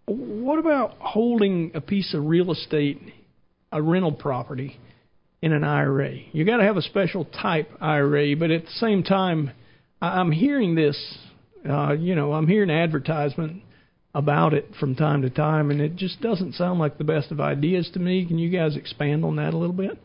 What 0.07 0.59
about 0.59 0.97
holding 0.99 1.73
a 1.75 1.81
piece 1.81 2.15
of 2.15 2.25
real 2.25 2.53
estate, 2.53 3.01
a 3.71 3.83
rental 3.83 4.13
property, 4.13 4.79
in 5.41 5.53
an 5.53 5.65
IRA? 5.65 6.15
You 6.33 6.45
got 6.45 6.59
to 6.59 6.65
have 6.65 6.77
a 6.77 6.83
special 6.83 7.25
type 7.25 7.71
IRA, 7.81 8.37
but 8.37 8.51
at 8.51 8.65
the 8.65 8.73
same 8.73 9.03
time, 9.03 9.51
I'm 10.01 10.33
hearing 10.33 10.75
this. 10.75 10.97
Uh, 11.69 11.93
you 11.93 12.15
know, 12.17 12.33
I'm 12.33 12.49
hearing 12.49 12.71
advertisement 12.71 13.63
about 14.15 14.53
it 14.53 14.71
from 14.79 14.95
time 14.95 15.23
to 15.23 15.31
time, 15.31 15.71
and 15.71 15.81
it 15.81 15.97
just 15.97 16.21
doesn't 16.21 16.55
sound 16.55 16.79
like 16.79 16.99
the 16.99 17.05
best 17.05 17.31
of 17.31 17.41
ideas 17.41 17.91
to 17.95 17.99
me. 17.99 18.27
Can 18.27 18.39
you 18.39 18.51
guys 18.51 18.77
expand 18.77 19.25
on 19.25 19.37
that 19.37 19.55
a 19.55 19.57
little 19.57 19.75
bit? 19.75 19.99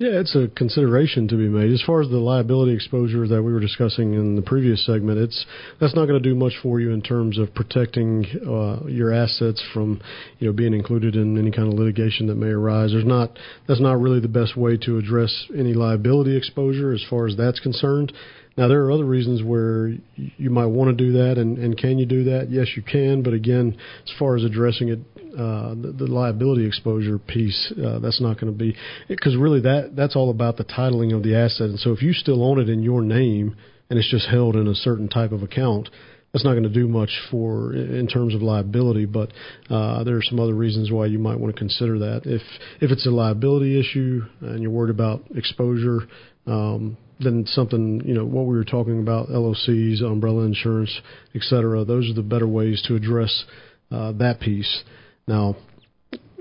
Yeah, 0.00 0.18
it's 0.18 0.34
a 0.34 0.48
consideration 0.56 1.28
to 1.28 1.36
be 1.36 1.46
made. 1.46 1.70
As 1.70 1.82
far 1.82 2.00
as 2.00 2.08
the 2.08 2.16
liability 2.16 2.72
exposure 2.72 3.28
that 3.28 3.42
we 3.42 3.52
were 3.52 3.60
discussing 3.60 4.14
in 4.14 4.34
the 4.34 4.40
previous 4.40 4.86
segment, 4.86 5.18
it's 5.18 5.44
that's 5.78 5.94
not 5.94 6.06
going 6.06 6.22
to 6.22 6.26
do 6.26 6.34
much 6.34 6.54
for 6.62 6.80
you 6.80 6.92
in 6.92 7.02
terms 7.02 7.36
of 7.36 7.54
protecting 7.54 8.24
uh, 8.48 8.86
your 8.86 9.12
assets 9.12 9.62
from, 9.74 10.00
you 10.38 10.46
know, 10.46 10.54
being 10.54 10.72
included 10.72 11.16
in 11.16 11.36
any 11.36 11.50
kind 11.50 11.70
of 11.70 11.78
litigation 11.78 12.28
that 12.28 12.36
may 12.36 12.48
arise. 12.48 12.92
There's 12.92 13.04
not 13.04 13.38
that's 13.68 13.82
not 13.82 14.00
really 14.00 14.20
the 14.20 14.28
best 14.28 14.56
way 14.56 14.78
to 14.78 14.96
address 14.96 15.44
any 15.54 15.74
liability 15.74 16.34
exposure 16.34 16.94
as 16.94 17.04
far 17.10 17.26
as 17.26 17.36
that's 17.36 17.60
concerned. 17.60 18.10
Now 18.56 18.68
there 18.68 18.82
are 18.84 18.92
other 18.92 19.04
reasons 19.04 19.42
where 19.42 19.94
you 20.16 20.50
might 20.50 20.66
want 20.66 20.96
to 20.96 21.04
do 21.04 21.12
that, 21.18 21.38
and, 21.38 21.58
and 21.58 21.76
can 21.76 21.98
you 21.98 22.06
do 22.06 22.24
that? 22.24 22.50
Yes, 22.50 22.68
you 22.76 22.82
can. 22.82 23.22
But 23.22 23.32
again, 23.32 23.76
as 24.04 24.12
far 24.18 24.36
as 24.36 24.44
addressing 24.44 24.88
it, 24.88 24.98
uh, 25.32 25.74
the, 25.74 25.94
the 25.96 26.06
liability 26.06 26.66
exposure 26.66 27.18
piece, 27.18 27.72
uh, 27.84 28.00
that's 28.00 28.20
not 28.20 28.40
going 28.40 28.52
to 28.52 28.58
be 28.58 28.76
because 29.08 29.36
really 29.36 29.60
that 29.60 29.92
that's 29.94 30.16
all 30.16 30.30
about 30.30 30.56
the 30.56 30.64
titling 30.64 31.14
of 31.14 31.22
the 31.22 31.36
asset. 31.36 31.68
And 31.68 31.78
so 31.78 31.92
if 31.92 32.02
you 32.02 32.12
still 32.12 32.42
own 32.44 32.58
it 32.58 32.68
in 32.68 32.82
your 32.82 33.02
name 33.02 33.56
and 33.88 33.98
it's 33.98 34.10
just 34.10 34.28
held 34.28 34.56
in 34.56 34.66
a 34.66 34.74
certain 34.74 35.08
type 35.08 35.32
of 35.32 35.42
account, 35.42 35.88
that's 36.32 36.44
not 36.44 36.52
going 36.52 36.64
to 36.64 36.68
do 36.68 36.88
much 36.88 37.10
for 37.30 37.72
in 37.72 38.06
terms 38.08 38.34
of 38.34 38.42
liability. 38.42 39.04
But 39.06 39.32
uh, 39.68 40.04
there 40.04 40.16
are 40.16 40.22
some 40.22 40.40
other 40.40 40.54
reasons 40.54 40.90
why 40.90 41.06
you 41.06 41.18
might 41.18 41.38
want 41.38 41.54
to 41.54 41.58
consider 41.58 41.98
that. 42.00 42.22
If 42.24 42.42
if 42.80 42.90
it's 42.90 43.06
a 43.06 43.10
liability 43.10 43.78
issue 43.78 44.22
and 44.40 44.60
you're 44.60 44.72
worried 44.72 44.94
about 44.94 45.22
exposure. 45.34 46.00
Um, 46.46 46.96
then 47.20 47.44
something, 47.46 48.02
you 48.04 48.14
know, 48.14 48.24
what 48.24 48.46
we 48.46 48.56
were 48.56 48.64
talking 48.64 49.00
about, 49.00 49.28
LOCs, 49.28 50.02
umbrella 50.02 50.44
insurance, 50.44 51.00
et 51.34 51.42
cetera, 51.42 51.84
those 51.84 52.10
are 52.10 52.14
the 52.14 52.22
better 52.22 52.48
ways 52.48 52.82
to 52.88 52.94
address 52.94 53.44
uh, 53.90 54.12
that 54.12 54.40
piece. 54.40 54.82
Now, 55.26 55.56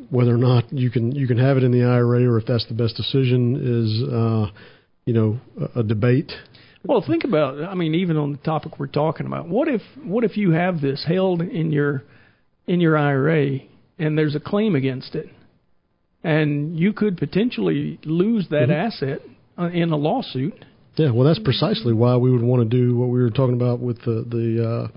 whether 0.10 0.34
or 0.34 0.38
not 0.38 0.72
you 0.72 0.90
can 0.90 1.14
you 1.14 1.28
can 1.28 1.38
have 1.38 1.58
it 1.58 1.64
in 1.64 1.72
the 1.72 1.84
IRA 1.84 2.26
or 2.26 2.38
if 2.40 2.46
that's 2.46 2.68
the 2.68 2.74
best 2.74 2.96
decision 2.96 3.56
is, 3.56 4.12
uh, 4.12 4.52
you 5.06 5.14
know, 5.14 5.40
a, 5.76 5.82
a 5.82 5.84
debate. 5.84 6.32
Well, 6.84 7.04
think 7.06 7.26
about. 7.26 7.62
I 7.62 7.76
mean, 7.76 7.94
even 7.96 8.18
on 8.18 8.32
the 8.32 8.38
topic 8.38 8.80
we're 8.80 8.88
talking 8.88 9.26
about, 9.26 9.48
what 9.48 9.68
if 9.68 9.82
what 10.04 10.24
if 10.24 10.38
you 10.38 10.52
have 10.52 10.82
this 10.82 11.04
held 11.06 11.42
in 11.42 11.72
your 11.72 12.04
in 12.68 12.80
your 12.80 12.98
IRA 12.98 13.60
and 13.98 14.18
there's 14.18 14.36
a 14.36 14.40
claim 14.40 14.76
against 14.76 15.14
it, 15.14 15.28
and 16.24 16.80
you 16.80 16.94
could 16.94 17.18
potentially 17.18 18.00
lose 18.06 18.48
that 18.50 18.70
Mhm. 18.70 18.88
asset 18.88 19.22
in 19.68 19.92
a 19.92 19.98
lawsuit, 19.98 20.66
Yeah, 20.96 21.12
well, 21.12 21.28
that's 21.28 21.40
precisely 21.40 21.94
why 21.94 22.18
we 22.18 22.32
would 22.32 22.42
want 22.42 22.70
to 22.70 22.78
do 22.78 22.96
what 22.96 23.08
we 23.10 23.20
were 23.20 23.30
talking 23.30 23.56
about 23.56 23.80
with 23.80 24.00
the 24.02 24.26
the 24.28 24.70
uh, 24.70 24.88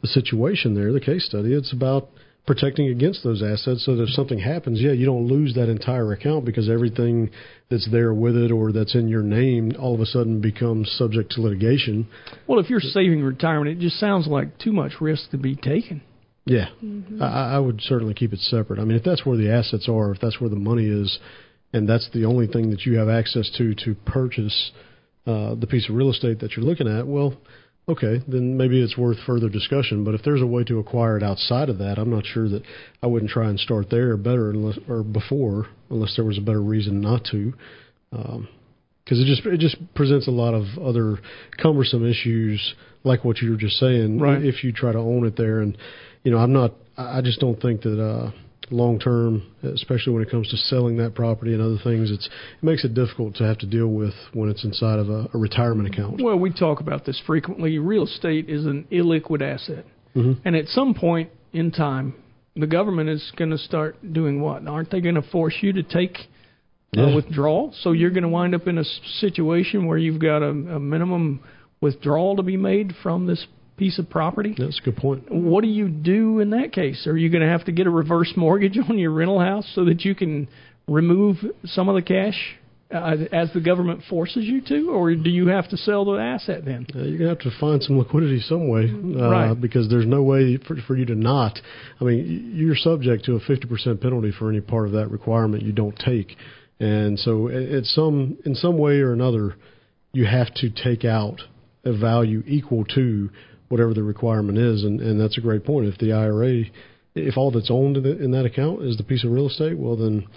the 0.00 0.08
situation 0.08 0.74
there, 0.74 0.92
the 0.92 1.00
case 1.00 1.26
study. 1.26 1.52
It's 1.52 1.72
about 1.72 2.08
protecting 2.46 2.88
against 2.88 3.22
those 3.22 3.42
assets 3.42 3.84
so 3.84 3.94
that 3.94 4.02
if 4.02 4.08
something 4.10 4.38
happens, 4.38 4.80
yeah, 4.80 4.92
you 4.92 5.06
don't 5.06 5.26
lose 5.26 5.54
that 5.54 5.68
entire 5.68 6.12
account 6.12 6.44
because 6.44 6.68
everything 6.68 7.30
that's 7.70 7.88
there 7.90 8.12
with 8.12 8.36
it 8.36 8.50
or 8.50 8.72
that's 8.72 8.94
in 8.94 9.08
your 9.08 9.22
name 9.22 9.72
all 9.78 9.94
of 9.94 10.00
a 10.00 10.06
sudden 10.06 10.40
becomes 10.40 10.90
subject 10.98 11.30
to 11.32 11.40
litigation. 11.40 12.08
Well, 12.48 12.58
if 12.58 12.68
you're 12.68 12.80
saving 12.80 13.22
retirement, 13.22 13.76
it 13.76 13.80
just 13.80 14.00
sounds 14.00 14.26
like 14.26 14.58
too 14.58 14.72
much 14.72 15.00
risk 15.00 15.30
to 15.30 15.38
be 15.38 15.54
taken. 15.54 16.02
Yeah, 16.44 16.66
mm-hmm. 16.82 17.22
I, 17.22 17.54
I 17.54 17.58
would 17.60 17.80
certainly 17.82 18.14
keep 18.14 18.32
it 18.32 18.40
separate. 18.40 18.80
I 18.80 18.84
mean, 18.84 18.96
if 18.96 19.04
that's 19.04 19.24
where 19.24 19.36
the 19.36 19.52
assets 19.52 19.88
are, 19.88 20.10
if 20.10 20.20
that's 20.20 20.40
where 20.40 20.50
the 20.50 20.56
money 20.56 20.86
is, 20.86 21.20
and 21.72 21.88
that's 21.88 22.08
the 22.12 22.24
only 22.24 22.46
thing 22.46 22.70
that 22.70 22.84
you 22.84 22.98
have 22.98 23.08
access 23.08 23.50
to 23.58 23.74
to 23.84 23.94
purchase 24.06 24.72
uh, 25.26 25.54
the 25.54 25.66
piece 25.66 25.88
of 25.88 25.94
real 25.94 26.10
estate 26.10 26.40
that 26.40 26.56
you're 26.56 26.66
looking 26.66 26.88
at, 26.88 27.06
well, 27.06 27.34
okay, 27.88 28.20
then 28.26 28.56
maybe 28.56 28.82
it's 28.82 28.96
worth 28.96 29.18
further 29.26 29.48
discussion. 29.48 30.04
But 30.04 30.14
if 30.14 30.22
there's 30.24 30.42
a 30.42 30.46
way 30.46 30.64
to 30.64 30.78
acquire 30.78 31.16
it 31.16 31.22
outside 31.22 31.68
of 31.68 31.78
that, 31.78 31.98
I'm 31.98 32.10
not 32.10 32.26
sure 32.26 32.48
that 32.48 32.62
I 33.02 33.06
wouldn't 33.06 33.30
try 33.30 33.48
and 33.48 33.58
start 33.58 33.88
there 33.90 34.16
better 34.16 34.50
unless 34.50 34.78
or 34.88 35.02
before, 35.02 35.66
unless 35.90 36.16
there 36.16 36.24
was 36.24 36.38
a 36.38 36.42
better 36.42 36.62
reason 36.62 37.00
not 37.00 37.24
to. 37.30 37.54
Um, 38.12 38.48
because 39.04 39.18
it 39.18 39.26
just 39.26 39.44
it 39.44 39.58
just 39.58 39.76
presents 39.96 40.28
a 40.28 40.30
lot 40.30 40.54
of 40.54 40.64
other 40.80 41.18
cumbersome 41.60 42.08
issues, 42.08 42.74
like 43.02 43.24
what 43.24 43.38
you 43.38 43.50
were 43.50 43.56
just 43.56 43.76
saying. 43.78 44.20
Right. 44.20 44.44
If 44.44 44.62
you 44.62 44.72
try 44.72 44.92
to 44.92 44.98
own 44.98 45.26
it 45.26 45.36
there, 45.36 45.60
and 45.60 45.76
you 46.22 46.30
know, 46.30 46.38
I'm 46.38 46.52
not. 46.52 46.74
I 46.96 47.20
just 47.20 47.40
don't 47.40 47.60
think 47.60 47.82
that. 47.82 48.00
uh 48.00 48.30
long 48.72 48.98
term, 48.98 49.42
especially 49.62 50.12
when 50.12 50.22
it 50.22 50.30
comes 50.30 50.48
to 50.48 50.56
selling 50.56 50.96
that 50.96 51.14
property 51.14 51.52
and 51.52 51.62
other 51.62 51.78
things, 51.82 52.10
it's 52.10 52.26
it 52.26 52.64
makes 52.64 52.84
it 52.84 52.94
difficult 52.94 53.36
to 53.36 53.44
have 53.44 53.58
to 53.58 53.66
deal 53.66 53.88
with 53.88 54.14
when 54.32 54.48
it's 54.48 54.64
inside 54.64 54.98
of 54.98 55.08
a, 55.08 55.28
a 55.34 55.38
retirement 55.38 55.88
account. 55.92 56.22
Well, 56.22 56.38
we 56.38 56.52
talk 56.52 56.80
about 56.80 57.04
this 57.04 57.20
frequently. 57.26 57.78
Real 57.78 58.04
estate 58.04 58.48
is 58.48 58.66
an 58.66 58.86
illiquid 58.90 59.42
asset, 59.42 59.84
mm-hmm. 60.16 60.46
and 60.46 60.56
at 60.56 60.66
some 60.68 60.94
point 60.94 61.30
in 61.52 61.70
time, 61.70 62.14
the 62.56 62.66
government 62.66 63.08
is 63.08 63.32
going 63.36 63.50
to 63.50 63.58
start 63.58 63.96
doing 64.12 64.40
what? 64.40 64.66
Aren't 64.66 64.90
they 64.90 65.00
going 65.00 65.14
to 65.14 65.22
force 65.22 65.54
you 65.60 65.72
to 65.74 65.82
take 65.82 66.18
yeah. 66.92 67.10
a 67.10 67.14
withdrawal? 67.14 67.74
So 67.80 67.92
you're 67.92 68.10
going 68.10 68.22
to 68.22 68.28
wind 68.28 68.54
up 68.54 68.66
in 68.66 68.78
a 68.78 68.84
situation 69.20 69.86
where 69.86 69.98
you've 69.98 70.20
got 70.20 70.42
a, 70.42 70.48
a 70.48 70.80
minimum 70.80 71.40
withdrawal 71.80 72.36
to 72.36 72.42
be 72.42 72.56
made 72.56 72.94
from 73.02 73.26
this 73.26 73.46
piece 73.82 73.98
of 73.98 74.08
property. 74.08 74.54
That's 74.56 74.78
a 74.78 74.84
good 74.84 74.96
point. 74.96 75.24
What 75.28 75.62
do 75.62 75.68
you 75.68 75.88
do 75.88 76.38
in 76.38 76.50
that 76.50 76.72
case? 76.72 77.04
Are 77.08 77.16
you 77.16 77.30
going 77.30 77.42
to 77.42 77.48
have 77.48 77.64
to 77.64 77.72
get 77.72 77.88
a 77.88 77.90
reverse 77.90 78.32
mortgage 78.36 78.78
on 78.88 78.96
your 78.96 79.10
rental 79.10 79.40
house 79.40 79.68
so 79.74 79.84
that 79.86 80.02
you 80.02 80.14
can 80.14 80.48
remove 80.86 81.38
some 81.64 81.88
of 81.88 81.96
the 81.96 82.02
cash 82.02 82.58
uh, 82.94 83.16
as 83.32 83.52
the 83.54 83.60
government 83.60 84.02
forces 84.08 84.44
you 84.44 84.60
to, 84.60 84.90
or 84.90 85.12
do 85.16 85.30
you 85.30 85.48
have 85.48 85.68
to 85.70 85.76
sell 85.76 86.04
the 86.04 86.12
asset 86.12 86.64
then? 86.64 86.86
Uh, 86.94 86.98
you're 86.98 87.18
going 87.18 87.36
to 87.36 87.44
have 87.44 87.52
to 87.52 87.58
find 87.58 87.82
some 87.82 87.98
liquidity 87.98 88.38
some 88.40 88.68
way, 88.68 88.84
uh, 88.84 89.30
right. 89.30 89.60
because 89.60 89.88
there's 89.88 90.06
no 90.06 90.22
way 90.22 90.58
for, 90.58 90.76
for 90.86 90.96
you 90.96 91.06
to 91.06 91.14
not. 91.16 91.58
I 92.00 92.04
mean, 92.04 92.52
you're 92.54 92.76
subject 92.76 93.24
to 93.24 93.36
a 93.36 93.40
50% 93.40 94.00
penalty 94.00 94.32
for 94.38 94.48
any 94.48 94.60
part 94.60 94.86
of 94.86 94.92
that 94.92 95.10
requirement 95.10 95.62
you 95.64 95.72
don't 95.72 95.98
take, 95.98 96.36
and 96.78 97.18
so 97.18 97.48
it's 97.50 97.92
some 97.94 98.36
in 98.44 98.54
some 98.54 98.76
way 98.76 99.00
or 99.00 99.12
another, 99.12 99.56
you 100.12 100.26
have 100.26 100.52
to 100.56 100.68
take 100.68 101.04
out 101.04 101.40
a 101.84 101.96
value 101.96 102.42
equal 102.46 102.84
to 102.84 103.30
whatever 103.72 103.94
the 103.94 104.02
requirement 104.02 104.58
is, 104.58 104.84
and, 104.84 105.00
and 105.00 105.18
that's 105.18 105.38
a 105.38 105.40
great 105.40 105.64
point. 105.64 105.86
If 105.86 105.96
the 105.96 106.12
IRA, 106.12 106.64
if 107.14 107.38
all 107.38 107.50
that's 107.50 107.70
owned 107.70 107.96
in, 107.96 108.02
the, 108.02 108.22
in 108.22 108.30
that 108.32 108.44
account 108.44 108.82
is 108.82 108.98
the 108.98 109.02
piece 109.02 109.24
of 109.24 109.30
real 109.30 109.46
estate, 109.46 109.78
well 109.78 109.96
then 109.96 110.28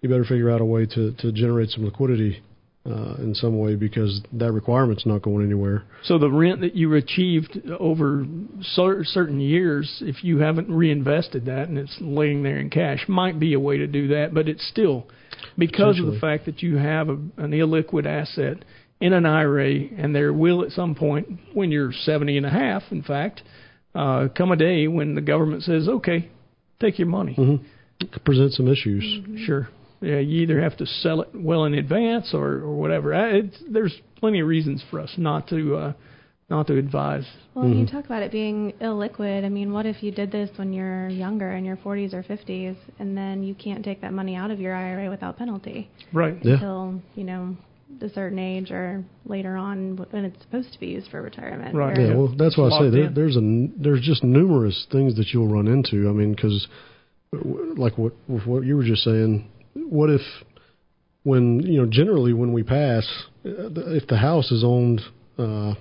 you 0.00 0.08
better 0.08 0.22
figure 0.22 0.48
out 0.48 0.60
a 0.60 0.64
way 0.64 0.86
to, 0.86 1.10
to 1.18 1.32
generate 1.32 1.70
some 1.70 1.84
liquidity 1.84 2.40
uh, 2.86 3.14
in 3.18 3.34
some 3.34 3.58
way 3.58 3.74
because 3.74 4.20
that 4.32 4.52
requirement's 4.52 5.06
not 5.06 5.22
going 5.22 5.44
anywhere. 5.44 5.82
So 6.04 6.18
the 6.18 6.30
rent 6.30 6.60
that 6.60 6.76
you 6.76 6.94
achieved 6.94 7.58
over 7.80 8.26
certain 8.62 9.40
years, 9.40 10.00
if 10.00 10.22
you 10.22 10.38
haven't 10.38 10.70
reinvested 10.70 11.46
that 11.46 11.68
and 11.68 11.76
it's 11.76 11.96
laying 12.00 12.44
there 12.44 12.58
in 12.58 12.70
cash, 12.70 13.06
might 13.08 13.40
be 13.40 13.54
a 13.54 13.60
way 13.60 13.78
to 13.78 13.88
do 13.88 14.06
that. 14.08 14.34
But 14.34 14.48
it's 14.48 14.64
still 14.68 15.08
because 15.58 15.98
of 15.98 16.06
the 16.06 16.20
fact 16.20 16.44
that 16.44 16.62
you 16.62 16.76
have 16.76 17.08
a, 17.08 17.14
an 17.38 17.50
illiquid 17.50 18.06
asset 18.06 18.64
in 19.04 19.12
an 19.12 19.26
IRA, 19.26 19.70
and 19.98 20.16
there 20.16 20.32
will 20.32 20.64
at 20.64 20.70
some 20.70 20.94
point, 20.94 21.28
when 21.52 21.70
you're 21.70 21.92
70 21.92 22.38
and 22.38 22.46
a 22.46 22.50
half, 22.50 22.84
in 22.90 23.02
fact, 23.02 23.42
uh, 23.94 24.28
come 24.34 24.50
a 24.50 24.56
day 24.56 24.88
when 24.88 25.14
the 25.14 25.20
government 25.20 25.62
says, 25.62 25.86
okay, 25.86 26.30
take 26.80 26.98
your 26.98 27.06
money. 27.06 27.34
Mm-hmm. 27.38 28.18
Present 28.24 28.54
some 28.54 28.66
issues. 28.66 29.04
Mm-hmm. 29.04 29.44
Sure. 29.44 29.68
Yeah, 30.00 30.20
you 30.20 30.40
either 30.40 30.58
have 30.58 30.78
to 30.78 30.86
sell 30.86 31.20
it 31.20 31.28
well 31.34 31.64
in 31.64 31.74
advance 31.74 32.30
or, 32.32 32.62
or 32.62 32.74
whatever. 32.76 33.12
It's, 33.12 33.54
there's 33.70 33.94
plenty 34.16 34.40
of 34.40 34.46
reasons 34.46 34.82
for 34.90 35.00
us 35.00 35.12
not 35.18 35.48
to 35.48 35.76
uh, 35.76 35.92
not 36.48 36.66
to 36.68 36.78
advise. 36.78 37.26
Well, 37.54 37.66
mm-hmm. 37.66 37.80
you 37.80 37.86
talk 37.86 38.06
about 38.06 38.22
it 38.22 38.32
being 38.32 38.72
illiquid. 38.80 39.44
I 39.44 39.50
mean, 39.50 39.70
what 39.72 39.84
if 39.84 40.02
you 40.02 40.12
did 40.12 40.32
this 40.32 40.48
when 40.56 40.72
you're 40.72 41.08
younger, 41.08 41.52
in 41.52 41.64
your 41.64 41.76
40s 41.76 42.14
or 42.14 42.22
50s, 42.22 42.76
and 42.98 43.16
then 43.16 43.42
you 43.42 43.54
can't 43.54 43.84
take 43.84 44.00
that 44.00 44.14
money 44.14 44.34
out 44.34 44.50
of 44.50 44.60
your 44.60 44.74
IRA 44.74 45.10
without 45.10 45.36
penalty? 45.36 45.90
Right. 46.12 46.34
Until 46.42 46.94
yeah. 46.94 47.18
you 47.18 47.24
know 47.24 47.56
a 48.02 48.08
certain 48.10 48.38
age 48.38 48.70
or 48.70 49.04
later 49.24 49.56
on 49.56 49.96
when 50.10 50.24
it's 50.24 50.40
supposed 50.42 50.72
to 50.72 50.80
be 50.80 50.88
used 50.88 51.10
for 51.10 51.22
retirement. 51.22 51.74
Right. 51.74 51.98
Yeah. 51.98 52.14
Well, 52.14 52.34
that's 52.36 52.56
why 52.56 52.68
I 52.68 52.80
say 52.80 52.90
there, 52.90 53.10
there's 53.10 53.36
a 53.36 53.68
there's 53.76 54.00
just 54.02 54.24
numerous 54.24 54.86
things 54.90 55.16
that 55.16 55.28
you'll 55.28 55.48
run 55.48 55.66
into. 55.66 56.08
I 56.08 56.12
mean, 56.12 56.34
because 56.34 56.66
like 57.76 57.98
what 57.98 58.12
what 58.26 58.64
you 58.64 58.76
were 58.76 58.84
just 58.84 59.04
saying, 59.04 59.48
what 59.74 60.10
if 60.10 60.22
when 61.22 61.60
you 61.60 61.80
know 61.80 61.86
generally 61.90 62.32
when 62.32 62.52
we 62.52 62.62
pass, 62.62 63.06
uh, 63.44 63.70
if 63.92 64.06
the 64.06 64.16
house 64.16 64.50
is 64.50 64.62
owned, 64.64 65.00
uh, 65.38 65.74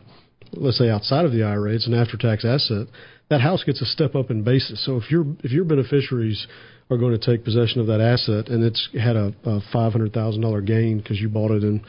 let's 0.53 0.77
say 0.77 0.89
outside 0.89 1.25
of 1.25 1.31
the 1.31 1.43
IRA, 1.43 1.73
it's 1.73 1.87
an 1.87 1.93
after 1.93 2.17
tax 2.17 2.45
asset. 2.45 2.87
That 3.29 3.41
house 3.41 3.63
gets 3.63 3.81
a 3.81 3.85
step 3.85 4.15
up 4.15 4.31
in 4.31 4.43
basis. 4.43 4.85
So 4.85 4.97
if 4.97 5.09
your 5.11 5.25
if 5.43 5.51
your 5.51 5.65
beneficiaries 5.65 6.47
are 6.89 6.97
going 6.97 7.17
to 7.17 7.25
take 7.25 7.43
possession 7.43 7.81
of 7.81 7.87
that 7.87 8.01
asset, 8.01 8.49
and 8.49 8.63
it's 8.63 8.89
had 8.93 9.15
a, 9.15 9.33
a 9.45 9.61
five 9.71 9.91
hundred 9.91 10.13
thousand 10.13 10.41
dollar 10.41 10.61
gain 10.61 10.97
because 10.97 11.19
you 11.19 11.29
bought 11.29 11.51
it 11.51 11.63
in, 11.63 11.83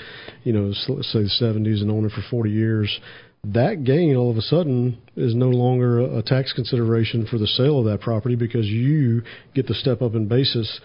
you 0.45 0.53
know, 0.53 0.73
say 0.73 1.23
the 1.23 1.29
seventies 1.29 1.83
and 1.83 1.91
owned 1.91 2.07
it 2.07 2.13
for 2.13 2.23
forty 2.31 2.51
years. 2.51 3.01
That 3.45 3.85
gain 3.85 4.17
all 4.17 4.31
of 4.31 4.39
a 4.39 4.43
sudden 4.43 4.99
is 5.17 5.35
no 5.35 5.51
longer 5.51 6.01
a 6.01 6.23
tax 6.23 6.53
consideration 6.55 7.27
for 7.27 7.37
the 7.37 7.47
sale 7.47 7.79
of 7.79 7.85
that 7.85 8.01
property 8.01 8.37
because 8.37 8.67
you 8.67 9.23
get 9.55 9.67
the 9.67 9.75
step 9.75 10.01
up 10.01 10.15
in 10.15 10.29
basis 10.29 10.81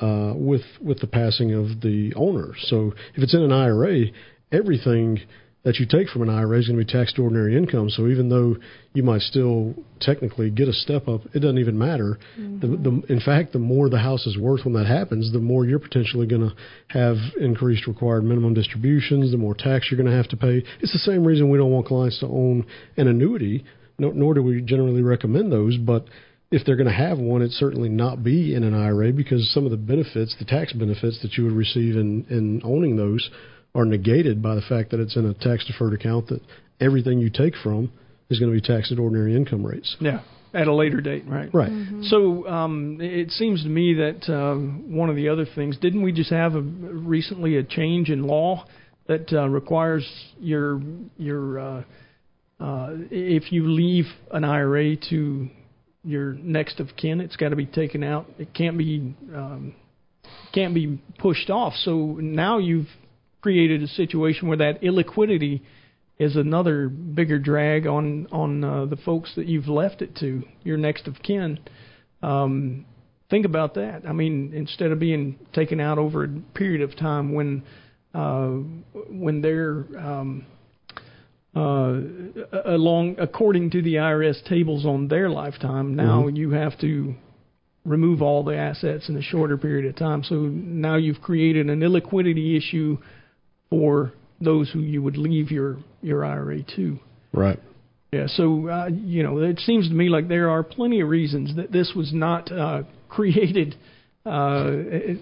uh, 0.00 0.32
with 0.36 0.62
with 0.80 1.00
the 1.00 1.06
passing 1.06 1.54
of 1.54 1.80
the 1.80 2.12
owner. 2.16 2.52
So 2.66 2.92
if 3.14 3.22
it's 3.22 3.34
in 3.34 3.42
an 3.42 3.52
IRA, 3.52 4.06
everything 4.50 5.20
that 5.64 5.76
you 5.76 5.86
take 5.86 6.08
from 6.08 6.22
an 6.22 6.28
IRA 6.28 6.58
is 6.58 6.66
going 6.66 6.78
to 6.78 6.84
be 6.84 6.92
taxed 6.92 7.18
ordinary 7.18 7.56
income. 7.56 7.88
So 7.88 8.08
even 8.08 8.28
though 8.28 8.56
you 8.94 9.04
might 9.04 9.20
still 9.20 9.74
technically 10.00 10.50
get 10.50 10.66
a 10.66 10.72
step 10.72 11.06
up, 11.06 11.20
it 11.34 11.38
doesn't 11.38 11.58
even 11.58 11.78
matter. 11.78 12.18
Mm-hmm. 12.38 12.60
The, 12.60 12.66
the, 12.66 13.12
in 13.12 13.20
fact, 13.20 13.52
the 13.52 13.60
more 13.60 13.88
the 13.88 13.98
house 13.98 14.26
is 14.26 14.36
worth 14.36 14.64
when 14.64 14.74
that 14.74 14.86
happens, 14.86 15.32
the 15.32 15.38
more 15.38 15.64
you're 15.64 15.78
potentially 15.78 16.26
going 16.26 16.42
to 16.50 16.54
have 16.88 17.16
increased 17.40 17.86
required 17.86 18.24
minimum 18.24 18.54
distributions, 18.54 19.30
the 19.30 19.36
more 19.36 19.54
tax 19.54 19.88
you're 19.90 20.00
going 20.00 20.10
to 20.10 20.16
have 20.16 20.28
to 20.30 20.36
pay. 20.36 20.64
It's 20.80 20.92
the 20.92 20.98
same 20.98 21.24
reason 21.24 21.48
we 21.48 21.58
don't 21.58 21.70
want 21.70 21.86
clients 21.86 22.18
to 22.20 22.26
own 22.26 22.66
an 22.96 23.06
annuity, 23.06 23.64
nor, 23.98 24.12
nor 24.14 24.34
do 24.34 24.42
we 24.42 24.62
generally 24.62 25.02
recommend 25.02 25.52
those. 25.52 25.76
But 25.76 26.06
if 26.50 26.66
they're 26.66 26.76
going 26.76 26.88
to 26.88 26.92
have 26.92 27.18
one, 27.18 27.40
it 27.40 27.52
certainly 27.52 27.88
not 27.88 28.24
be 28.24 28.56
in 28.56 28.64
an 28.64 28.74
IRA 28.74 29.12
because 29.12 29.48
some 29.54 29.64
of 29.64 29.70
the 29.70 29.76
benefits, 29.76 30.34
the 30.40 30.44
tax 30.44 30.72
benefits 30.72 31.22
that 31.22 31.34
you 31.34 31.44
would 31.44 31.54
receive 31.54 31.94
in, 31.94 32.26
in 32.30 32.62
owning 32.64 32.96
those 32.96 33.30
are 33.74 33.84
negated 33.84 34.42
by 34.42 34.54
the 34.54 34.60
fact 34.60 34.90
that 34.90 35.00
it's 35.00 35.16
in 35.16 35.26
a 35.26 35.34
tax 35.34 35.64
deferred 35.66 35.94
account 35.94 36.28
that 36.28 36.40
everything 36.80 37.18
you 37.18 37.30
take 37.30 37.54
from 37.62 37.90
is 38.28 38.38
going 38.38 38.52
to 38.52 38.60
be 38.60 38.66
taxed 38.66 38.92
at 38.92 38.98
ordinary 38.98 39.34
income 39.34 39.64
rates. 39.64 39.96
Yeah, 40.00 40.20
at 40.54 40.66
a 40.66 40.74
later 40.74 41.00
date, 41.00 41.24
right? 41.26 41.52
Right. 41.52 41.70
Mm-hmm. 41.70 42.02
So 42.04 42.46
um, 42.48 42.98
it 43.00 43.30
seems 43.30 43.62
to 43.62 43.68
me 43.68 43.94
that 43.94 44.32
uh, 44.32 44.56
one 44.56 45.08
of 45.08 45.16
the 45.16 45.28
other 45.28 45.46
things, 45.54 45.78
didn't 45.78 46.02
we 46.02 46.12
just 46.12 46.30
have 46.30 46.54
a, 46.54 46.60
recently 46.60 47.56
a 47.56 47.62
change 47.62 48.10
in 48.10 48.24
law 48.24 48.66
that 49.08 49.32
uh, 49.32 49.48
requires 49.48 50.08
your 50.38 50.80
your 51.16 51.58
uh, 51.58 51.82
uh, 52.60 52.90
if 53.10 53.52
you 53.52 53.68
leave 53.68 54.06
an 54.30 54.44
IRA 54.44 54.96
to 55.10 55.48
your 56.04 56.34
next 56.34 56.80
of 56.80 56.88
kin, 56.96 57.20
it's 57.20 57.36
got 57.36 57.48
to 57.48 57.56
be 57.56 57.66
taken 57.66 58.02
out. 58.02 58.26
It 58.38 58.54
can't 58.54 58.78
be 58.78 59.14
um, 59.34 59.74
can't 60.52 60.74
be 60.74 61.00
pushed 61.18 61.50
off. 61.50 61.74
So 61.74 62.18
now 62.20 62.58
you've 62.58 62.88
created 63.42 63.82
a 63.82 63.88
situation 63.88 64.48
where 64.48 64.56
that 64.56 64.80
illiquidity 64.82 65.60
is 66.18 66.36
another 66.36 66.88
bigger 66.88 67.38
drag 67.38 67.86
on 67.86 68.28
on 68.30 68.64
uh, 68.64 68.86
the 68.86 68.96
folks 68.96 69.34
that 69.36 69.46
you've 69.46 69.68
left 69.68 70.00
it 70.00 70.16
to, 70.16 70.42
your 70.62 70.76
next 70.76 71.08
of 71.08 71.16
kin. 71.22 71.58
Um, 72.22 72.86
think 73.28 73.44
about 73.44 73.74
that. 73.74 74.02
I 74.06 74.12
mean, 74.12 74.52
instead 74.54 74.92
of 74.92 75.00
being 75.00 75.38
taken 75.52 75.80
out 75.80 75.98
over 75.98 76.24
a 76.24 76.28
period 76.54 76.82
of 76.82 76.96
time 76.96 77.34
when 77.34 77.64
uh, 78.14 78.50
when 79.08 79.40
they're 79.42 79.84
um, 79.98 80.46
uh, 81.56 82.00
along 82.64 83.16
according 83.18 83.70
to 83.70 83.82
the 83.82 83.94
IRS 83.94 84.44
tables 84.48 84.86
on 84.86 85.08
their 85.08 85.28
lifetime, 85.28 85.96
now 85.96 86.22
mm-hmm. 86.22 86.36
you 86.36 86.50
have 86.50 86.78
to 86.80 87.14
remove 87.84 88.22
all 88.22 88.44
the 88.44 88.56
assets 88.56 89.08
in 89.08 89.16
a 89.16 89.22
shorter 89.22 89.56
period 89.56 89.86
of 89.86 89.96
time. 89.96 90.22
So 90.22 90.36
now 90.36 90.96
you've 90.96 91.20
created 91.20 91.68
an 91.68 91.80
illiquidity 91.80 92.56
issue 92.56 92.98
for 93.72 94.12
those 94.38 94.70
who 94.70 94.80
you 94.80 95.02
would 95.02 95.16
leave 95.16 95.50
your 95.50 95.78
your 96.02 96.24
IRA 96.26 96.62
to. 96.76 96.98
Right. 97.32 97.58
Yeah. 98.12 98.26
So 98.26 98.68
uh, 98.68 98.88
you 98.92 99.22
know, 99.22 99.38
it 99.38 99.60
seems 99.60 99.88
to 99.88 99.94
me 99.94 100.10
like 100.10 100.28
there 100.28 100.50
are 100.50 100.62
plenty 100.62 101.00
of 101.00 101.08
reasons 101.08 101.56
that 101.56 101.72
this 101.72 101.92
was 101.96 102.12
not 102.12 102.52
uh, 102.52 102.82
created. 103.08 103.74
Uh, 104.26 105.16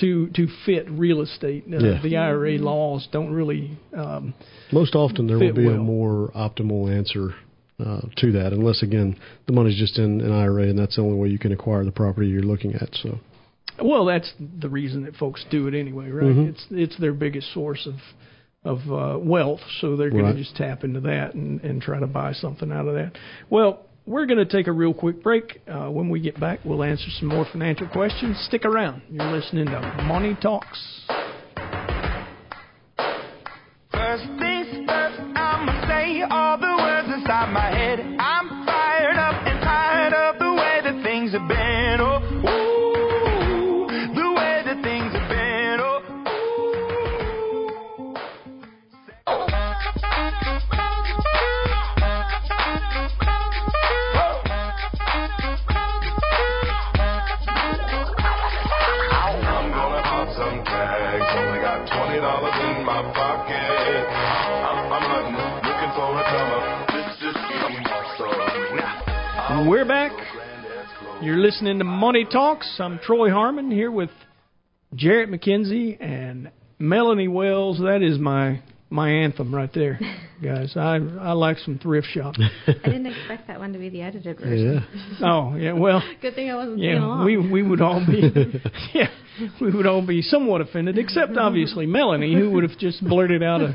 to 0.00 0.28
to 0.34 0.48
fit 0.66 0.90
real 0.90 1.20
estate. 1.22 1.64
Uh, 1.72 1.78
Yeah. 1.78 2.00
The 2.02 2.16
IRA 2.16 2.58
laws 2.58 3.06
don't 3.12 3.32
really. 3.32 3.78
Um, 3.96 4.34
Most 4.72 4.96
often 4.96 5.28
there 5.28 5.38
will 5.38 5.52
be 5.54 5.66
well. 5.66 5.76
a 5.76 5.78
more 5.78 6.32
optimal 6.34 6.92
answer 6.92 7.34
uh, 7.78 8.00
to 8.16 8.32
that, 8.32 8.52
unless 8.52 8.82
again 8.82 9.16
the 9.46 9.52
money's 9.52 9.78
just 9.78 9.96
in 9.98 10.20
an 10.20 10.32
IRA 10.32 10.64
and 10.64 10.78
that's 10.78 10.96
the 10.96 11.02
only 11.02 11.16
way 11.16 11.28
you 11.28 11.38
can 11.38 11.52
acquire 11.52 11.84
the 11.84 11.92
property 11.92 12.26
you're 12.26 12.42
looking 12.42 12.74
at. 12.74 12.88
So 13.02 13.20
well, 13.82 14.04
that's 14.04 14.32
the 14.60 14.68
reason 14.68 15.04
that 15.04 15.16
folks 15.16 15.44
do 15.50 15.66
it 15.68 15.74
anyway, 15.74 16.10
right? 16.10 16.24
Mhm. 16.26 16.48
It's 16.50 16.66
it's 16.70 16.96
their 16.98 17.12
biggest 17.12 17.52
source 17.52 17.86
of 17.86 17.94
of 18.64 18.78
uh, 18.90 19.18
wealth, 19.18 19.60
so 19.80 19.94
they're 19.96 20.08
going 20.10 20.24
Right. 20.24 20.32
to 20.32 20.38
just 20.38 20.56
tap 20.56 20.84
into 20.84 21.00
that 21.00 21.34
and, 21.34 21.62
and 21.62 21.82
try 21.82 22.00
to 22.00 22.06
buy 22.06 22.32
something 22.32 22.72
out 22.72 22.88
of 22.88 22.94
that. 22.94 23.12
Well, 23.50 23.84
we're 24.06 24.24
going 24.24 24.38
to 24.38 24.46
take 24.46 24.68
a 24.68 24.72
real 24.72 24.94
quick 24.94 25.22
break. 25.22 25.60
Uh, 25.68 25.88
when 25.90 26.08
we 26.08 26.18
get 26.20 26.40
back, 26.40 26.60
we'll 26.64 26.82
answer 26.82 27.10
some 27.18 27.28
more 27.28 27.44
financial 27.52 27.86
questions. 27.88 28.38
Stick 28.48 28.64
around. 28.64 29.02
You're 29.10 29.30
listening 29.30 29.66
to 29.66 30.04
Money 30.06 30.34
Talks. 30.40 31.06
You're 71.34 71.42
listening 71.42 71.78
to 71.78 71.84
Money 71.84 72.24
Talks. 72.30 72.76
I'm 72.78 73.00
Troy 73.00 73.28
Harmon 73.28 73.68
here 73.68 73.90
with 73.90 74.10
Jarrett 74.94 75.28
McKenzie 75.28 76.00
and 76.00 76.52
Melanie 76.78 77.26
Wells. 77.26 77.80
That 77.80 78.02
is 78.02 78.20
my 78.20 78.62
my 78.88 79.10
anthem 79.10 79.52
right 79.52 79.68
there, 79.74 79.98
guys. 80.42 80.74
I 80.76 81.00
I 81.20 81.32
like 81.32 81.58
some 81.58 81.80
thrift 81.80 82.06
shop. 82.06 82.36
I 82.38 82.72
didn't 82.84 83.06
expect 83.06 83.48
that 83.48 83.58
one 83.58 83.72
to 83.72 83.80
be 83.80 83.88
the 83.88 84.02
edited 84.02 84.38
version. 84.38 84.86
Oh 85.24 85.56
yeah. 85.56 85.72
Well. 85.72 86.04
Good 86.22 86.36
thing 86.36 86.50
I 86.50 86.54
wasn't 86.54 86.78
singing 86.78 87.02
Yeah, 87.02 87.24
we 87.24 87.36
we 87.36 87.64
would 87.64 87.80
all 87.80 88.06
be 88.06 88.30
yeah 88.94 89.08
we 89.60 89.72
would 89.72 89.88
all 89.88 90.06
be 90.06 90.22
somewhat 90.22 90.60
offended, 90.60 90.98
except 90.98 91.36
obviously 91.36 91.84
Melanie, 91.84 92.32
who 92.32 92.52
would 92.52 92.62
have 92.62 92.78
just 92.78 93.02
blurted 93.02 93.42
out 93.42 93.60
a, 93.60 93.74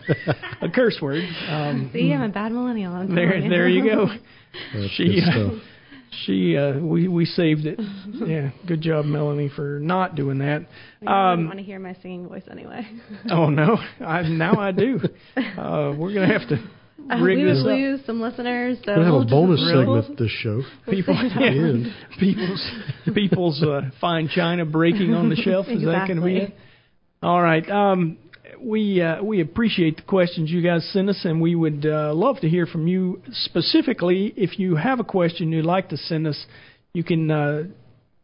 a 0.61 0.69
curse 0.71 0.97
word. 1.01 1.25
Um, 1.49 1.89
See, 1.91 2.13
I'm 2.13 2.21
a 2.21 2.29
bad 2.29 2.53
millennial. 2.53 2.93
I'm 2.93 3.13
there, 3.13 3.41
there 3.49 3.67
you 3.67 3.83
go. 3.83 4.07
That's 4.73 4.93
she, 4.93 5.15
good 5.15 5.23
uh, 5.23 5.31
stuff. 5.31 5.63
She, 6.25 6.57
uh, 6.57 6.79
we 6.79 7.07
we 7.07 7.25
saved 7.25 7.65
it. 7.65 7.79
Yeah, 8.29 8.51
good 8.67 8.81
job, 8.81 9.05
Melanie, 9.05 9.49
for 9.55 9.79
not 9.79 10.15
doing 10.15 10.39
that. 10.39 10.61
You 11.01 11.07
wouldn't 11.07 11.09
Um, 11.39 11.45
want 11.45 11.57
to 11.59 11.63
hear 11.63 11.79
my 11.79 11.95
singing 12.01 12.27
voice 12.27 12.43
anyway. 12.51 12.85
oh 13.31 13.49
no, 13.49 13.77
I 14.05 14.23
now 14.23 14.59
I 14.59 14.71
do. 14.71 14.99
Uh, 15.37 15.93
we're 15.97 16.13
gonna 16.13 16.27
have 16.37 16.47
to 16.49 16.57
Uh, 17.09 17.15
rig 17.21 17.37
we 17.37 17.43
this 17.45 17.63
would 17.63 17.71
up. 17.71 17.77
lose 17.77 18.05
some 18.05 18.19
listeners. 18.21 18.77
So 18.83 18.91
we're 18.91 18.95
gonna 18.95 19.05
have 19.05 19.13
we'll 19.13 19.21
a 19.21 19.25
just- 19.25 19.31
bonus 19.31 19.61
we'll- 19.73 20.01
segment 20.03 20.19
this 20.19 20.31
show. 20.31 20.61
People, 20.89 21.15
At 21.17 21.33
the 21.39 21.45
end. 21.45 21.95
people's 22.19 22.71
people's 23.15 23.63
uh, 23.63 23.89
fine 24.01 24.27
china 24.27 24.65
breaking 24.65 25.13
on 25.13 25.29
the 25.29 25.37
shelf. 25.37 25.67
Is 25.69 25.83
that 25.85 26.07
going 26.07 26.19
to 26.19 26.25
be 26.25 26.37
it? 26.37 26.53
All 27.23 27.41
right. 27.41 27.67
Um, 27.69 28.17
we 28.59 29.01
uh, 29.01 29.21
we 29.23 29.41
appreciate 29.41 29.97
the 29.97 30.03
questions 30.03 30.49
you 30.49 30.61
guys 30.61 30.87
send 30.91 31.09
us, 31.09 31.21
and 31.23 31.41
we 31.41 31.55
would 31.55 31.85
uh, 31.85 32.13
love 32.13 32.39
to 32.41 32.49
hear 32.49 32.65
from 32.65 32.87
you. 32.87 33.21
Specifically, 33.31 34.33
if 34.35 34.59
you 34.59 34.75
have 34.75 34.99
a 34.99 35.03
question 35.03 35.51
you'd 35.51 35.65
like 35.65 35.89
to 35.89 35.97
send 35.97 36.27
us, 36.27 36.45
you 36.93 37.03
can 37.03 37.29
uh, 37.29 37.63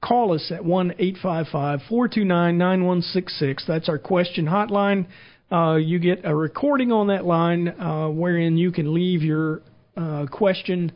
call 0.03 0.34
us 0.34 0.51
at 0.53 0.63
one 0.63 0.93
eight 0.99 1.17
five 1.21 1.47
five 1.51 1.80
four 1.89 2.07
two 2.07 2.26
nine 2.26 2.57
nine 2.57 2.84
one 2.86 3.01
six 3.01 3.38
six. 3.39 3.65
That's 3.67 3.89
our 3.89 3.97
question 3.97 4.45
hotline. 4.45 5.07
Uh, 5.51 5.76
you 5.76 5.99
get 5.99 6.21
a 6.26 6.36
recording 6.36 6.91
on 6.91 7.07
that 7.07 7.26
line 7.26 7.67
uh, 7.67 8.09
wherein 8.09 8.57
you 8.57 8.71
can 8.71 8.93
leave 8.93 9.21
your 9.21 9.61
uh, 9.95 10.26
question 10.32 10.91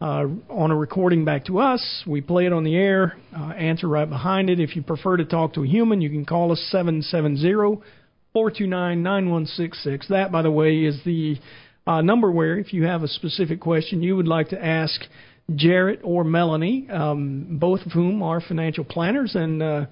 uh, 0.00 0.24
on 0.48 0.70
a 0.70 0.76
recording 0.76 1.24
back 1.24 1.44
to 1.44 1.58
us. 1.58 2.02
We 2.06 2.22
play 2.22 2.46
it 2.46 2.52
on 2.52 2.64
the 2.64 2.74
air, 2.74 3.18
answer 3.34 3.86
right 3.86 4.08
behind 4.08 4.48
it. 4.48 4.58
If 4.58 4.74
you 4.74 4.82
prefer 4.82 5.18
to 5.18 5.26
talk 5.26 5.52
to 5.54 5.64
a 5.64 5.66
human, 5.66 6.00
you 6.00 6.08
can 6.08 6.24
call 6.24 6.50
us 6.50 6.58
770 6.70 7.82
429 8.32 9.02
9166. 9.02 10.08
That, 10.08 10.30
by 10.30 10.42
the 10.42 10.50
way, 10.50 10.84
is 10.84 11.00
the 11.04 11.38
uh, 11.86 12.00
number 12.00 12.30
where 12.30 12.58
if 12.58 12.72
you 12.72 12.84
have 12.84 13.02
a 13.02 13.08
specific 13.08 13.60
question 13.60 14.02
you 14.02 14.16
would 14.16 14.28
like 14.28 14.50
to 14.50 14.64
ask 14.64 15.00
Jarrett 15.54 16.00
or 16.04 16.24
Melanie, 16.24 16.88
um, 16.90 17.58
both 17.58 17.80
of 17.86 17.92
whom 17.92 18.22
are 18.22 18.40
financial 18.40 18.84
planners 18.84 19.34
and 19.34 19.62
uh, 19.62 19.86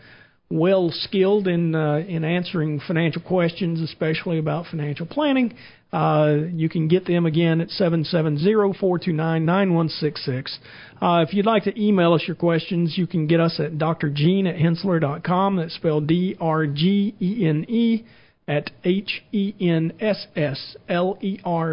well 0.51 0.91
skilled 0.93 1.49
in 1.49 1.75
uh, 1.75 1.97
in 1.97 2.25
answering 2.25 2.81
financial 2.87 3.23
questions, 3.23 3.81
especially 3.81 4.39
about 4.39 4.67
financial 4.67 5.07
planning. 5.07 5.55
Uh, 5.93 6.37
you 6.53 6.69
can 6.69 6.87
get 6.87 7.07
them 7.07 7.25
again 7.25 7.63
at 7.63 7.71
770-429-9166. 7.71 10.59
Uh, 11.01 11.25
if 11.27 11.33
you'd 11.33 11.47
like 11.47 11.65
to 11.65 11.83
email 11.83 12.13
us 12.13 12.23
your 12.27 12.37
questions, 12.37 12.99
you 12.99 13.07
can 13.07 13.27
get 13.27 13.41
us 13.41 13.59
at 13.59 13.73
drgene 13.73 14.47
at 14.47 14.57
henssler.com. 14.57 15.57
That's 15.57 15.75
spelled 15.75 16.07
D-R-G-E-N-E 16.07 18.05
at 18.49 18.71
H-E-N-S-S-L-E-R 18.83 19.45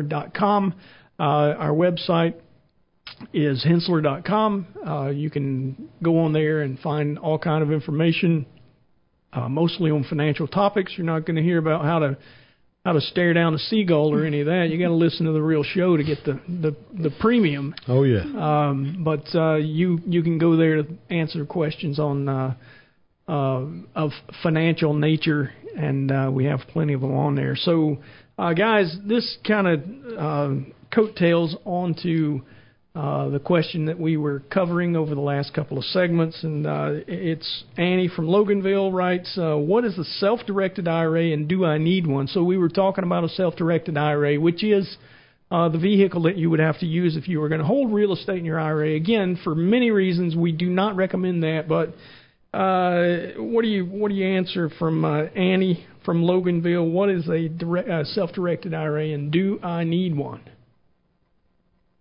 dot 0.04 0.34
com. 0.34 0.76
Uh, 1.18 1.24
our 1.24 1.72
website 1.72 2.36
is 3.34 3.66
henssler.com. 3.66 4.68
Uh, 4.86 5.08
you 5.08 5.30
can 5.30 5.90
go 6.04 6.20
on 6.20 6.34
there 6.34 6.62
and 6.62 6.78
find 6.80 7.18
all 7.18 7.40
kind 7.40 7.64
of 7.64 7.72
information, 7.72 8.46
uh, 9.32 9.48
mostly 9.48 9.90
on 9.90 10.04
financial 10.04 10.48
topics. 10.48 10.94
You're 10.98 11.06
not 11.06 11.26
going 11.26 11.38
to 11.38 11.42
hear 11.42 11.58
about 11.58 11.86
how 11.86 12.00
to 12.00 12.18
how 12.84 12.92
to 12.94 13.02
stare 13.02 13.34
down 13.34 13.56
a 13.56 13.58
seagull 13.58 14.14
or 14.14 14.26
any 14.26 14.42
of 14.42 14.46
that. 14.46 14.68
You 14.70 14.78
got 14.78 14.90
to 14.90 14.96
listen 14.96 15.26
to 15.26 15.32
the 15.32 15.42
real 15.42 15.64
show 15.64 15.98
to 15.98 16.04
get 16.04 16.24
the 16.24 16.40
the, 16.48 16.76
the 16.94 17.10
premium. 17.20 17.74
Oh 17.88 18.04
yeah. 18.04 18.22
Um, 18.22 19.02
but 19.04 19.26
uh, 19.34 19.56
you 19.56 20.00
you 20.06 20.22
can 20.22 20.38
go 20.38 20.56
there 20.56 20.84
to 20.84 20.88
answer 21.10 21.46
questions 21.46 22.00
on 22.00 22.30
uh, 22.30 22.54
uh, 23.28 23.66
of 23.96 24.12
financial 24.44 24.94
nature, 24.94 25.52
and 25.76 26.12
uh, 26.12 26.30
we 26.32 26.46
have 26.46 26.62
plenty 26.70 26.94
of 26.94 27.02
them 27.02 27.16
on 27.16 27.36
there. 27.36 27.56
So, 27.56 27.98
uh, 28.38 28.54
guys, 28.54 28.96
this 29.06 29.38
kind 29.46 29.68
of 29.68 29.82
uh, 30.18 30.70
coattails 30.94 31.56
onto 31.66 32.42
uh, 32.96 33.28
the 33.28 33.40
question 33.40 33.86
that 33.86 34.00
we 34.00 34.16
were 34.16 34.40
covering 34.50 34.96
over 34.96 35.14
the 35.14 35.22
last 35.22 35.54
couple 35.54 35.78
of 35.78 35.84
segments, 35.84 36.44
and 36.44 36.66
uh, 36.66 36.92
it's 37.08 37.66
Annie 37.78 38.08
from 38.08 38.28
Loganville 38.28 38.94
writes, 38.94 39.38
uh, 39.38 39.56
"What 39.58 39.84
is 39.84 39.98
a 39.98 40.06
self-directed 40.06 40.88
IRA, 40.88 41.34
and 41.34 41.48
do 41.48 41.66
I 41.66 41.78
need 41.78 42.08
one?" 42.08 42.28
So 42.28 42.44
we 42.44 42.58
were 42.58 42.70
talking 42.70 43.04
about 43.04 43.26
a 43.26 43.30
self-directed 43.30 43.98
IRA, 43.98 44.40
which 44.40 44.64
is 44.64 44.96
uh, 45.52 45.68
the 45.68 45.78
vehicle 45.78 46.24
that 46.24 46.38
you 46.38 46.50
would 46.50 46.62
have 46.62 46.80
to 46.80 46.86
use 46.86 47.18
if 47.18 47.28
you 47.28 47.42
were 47.42 47.50
going 47.50 47.60
to 47.60 47.68
hold 47.68 47.94
real 47.94 48.14
estate 48.14 48.40
in 48.40 48.46
your 48.46 48.60
IRA. 48.60 48.96
Again, 48.96 49.38
for 49.44 49.56
many 49.56 49.92
reasons, 49.92 50.36
we 50.36 50.54
do 50.54 50.70
not 50.70 50.96
recommend 50.96 51.44
that. 51.44 51.68
But 51.68 51.94
uh, 52.56 53.34
what 53.38 53.64
do 53.64 53.68
you 53.68 53.86
what 53.86 54.10
do 54.10 54.16
you 54.16 54.26
answer 54.26 54.70
from 54.80 55.04
uh, 55.04 55.24
Annie 55.36 55.86
from 56.06 56.24
Loganville? 56.24 56.90
What 56.92 57.10
is 57.10 57.28
a 57.28 57.50
direct, 57.50 57.90
uh, 57.90 58.06
self-directed 58.06 58.74
IRA, 58.74 59.10
and 59.10 59.32
do 59.32 59.60
I 59.62 59.84
need 59.84 60.16
one? 60.16 60.42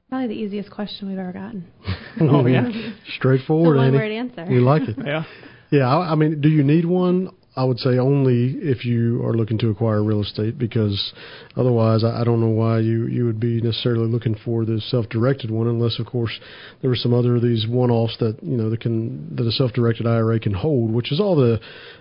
Probably 0.09 0.29
the 0.29 0.35
easiest 0.35 0.71
question 0.71 1.09
we've 1.09 1.19
ever 1.19 1.33
gotten. 1.33 1.67
Oh 2.21 2.47
yeah, 2.47 2.71
Straightforward. 3.17 3.75
The 3.75 3.79
one 3.79 3.89
Annie. 3.89 3.99
word 3.99 4.13
answer. 4.13 4.47
We 4.49 4.61
like 4.61 4.83
it. 4.89 4.97
yeah. 5.05 5.25
Yeah, 5.73 5.89
I, 5.89 6.13
I 6.13 6.15
mean, 6.15 6.41
do 6.41 6.49
you 6.49 6.63
need 6.63 6.85
one? 6.85 7.31
I 7.57 7.63
would 7.63 7.79
say 7.79 7.99
only 7.99 8.57
if 8.61 8.85
you 8.85 9.25
are 9.25 9.33
looking 9.33 9.59
to 9.59 9.71
acquire 9.71 10.03
real 10.03 10.23
estate, 10.23 10.59
because 10.59 11.13
otherwise, 11.57 12.03
I, 12.03 12.21
I 12.21 12.25
don't 12.25 12.41
know 12.41 12.49
why 12.49 12.81
you 12.81 13.07
you 13.07 13.27
would 13.27 13.39
be 13.39 13.61
necessarily 13.61 14.09
looking 14.09 14.35
for 14.45 14.65
the 14.65 14.81
self-directed 14.81 15.53
one, 15.53 15.69
unless, 15.69 16.01
of 16.01 16.07
course, 16.07 16.41
there 16.83 16.91
are 16.91 16.97
some 16.97 17.15
other 17.15 17.37
of 17.37 17.43
these 17.43 17.67
one-offs 17.69 18.17
that 18.19 18.43
you 18.43 18.57
know 18.57 18.71
that 18.71 18.81
can 18.81 19.37
that 19.37 19.47
a 19.47 19.53
self-directed 19.53 20.07
IRA 20.07 20.41
can 20.41 20.53
hold, 20.53 20.93
which 20.93 21.13
is 21.13 21.21
all 21.21 21.37
the 21.37 21.61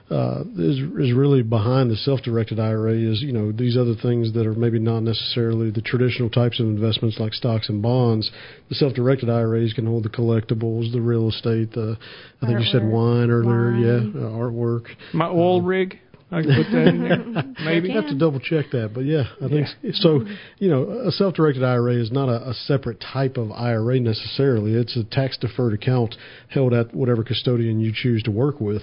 uh, 0.10 0.44
is 0.58 0.80
is 0.80 1.14
really 1.14 1.42
behind 1.42 1.90
the 1.90 1.96
self-directed 1.96 2.60
IRA 2.60 2.94
is 2.94 3.22
you 3.22 3.32
know 3.32 3.52
these 3.52 3.78
other 3.78 3.96
things 3.96 4.34
that 4.34 4.46
are 4.46 4.54
maybe 4.54 4.78
not 4.78 5.00
necessarily 5.00 5.72
the 5.72 5.82
traditional 5.82 6.30
types 6.30 6.60
of 6.60 6.66
investments 6.66 7.20
like 7.20 7.34
stocks 7.34 7.70
and 7.70 7.82
bonds. 7.82 8.30
The 8.70 8.76
self-directed 8.76 9.30
IRAs 9.30 9.74
can 9.74 9.86
hold 9.86 10.04
the 10.04 10.10
collectibles, 10.10 10.92
the 10.92 11.02
real 11.02 11.30
estate, 11.30 11.72
the 11.72 11.98
I 12.42 12.48
think 12.48 12.60
you 12.60 12.66
said 12.66 12.84
wine 12.86 13.32
earlier, 13.32 13.72
wine. 13.72 13.82
yeah, 13.82 14.22
uh, 14.22 14.30
artwork. 14.32 14.88
My 15.14 15.28
oil 15.28 15.62
rig. 15.62 16.00
I 16.32 16.42
can 16.42 16.56
put 16.56 16.72
that 16.72 16.88
in 16.88 17.04
there. 17.04 17.44
Maybe 17.66 17.92
I 17.92 17.94
have 17.94 18.08
to 18.08 18.18
double 18.18 18.40
check 18.40 18.66
that, 18.72 18.92
but 18.94 19.06
yeah, 19.06 19.26
I 19.40 19.48
think 19.50 19.68
yeah. 19.84 19.92
so. 19.94 20.26
You 20.58 20.70
know, 20.70 21.08
a 21.08 21.12
self-directed 21.12 21.64
IRA 21.64 21.94
is 21.94 22.12
not 22.12 22.28
a, 22.28 22.50
a 22.50 22.54
separate 22.54 23.00
type 23.00 23.38
of 23.38 23.52
IRA 23.52 24.00
necessarily. 24.00 24.74
It's 24.74 24.98
a 24.98 25.04
tax-deferred 25.04 25.74
account 25.74 26.16
held 26.50 26.74
at 26.74 26.94
whatever 26.94 27.24
custodian 27.24 27.80
you 27.80 27.94
choose 27.94 28.24
to 28.24 28.32
work 28.32 28.60
with. 28.60 28.82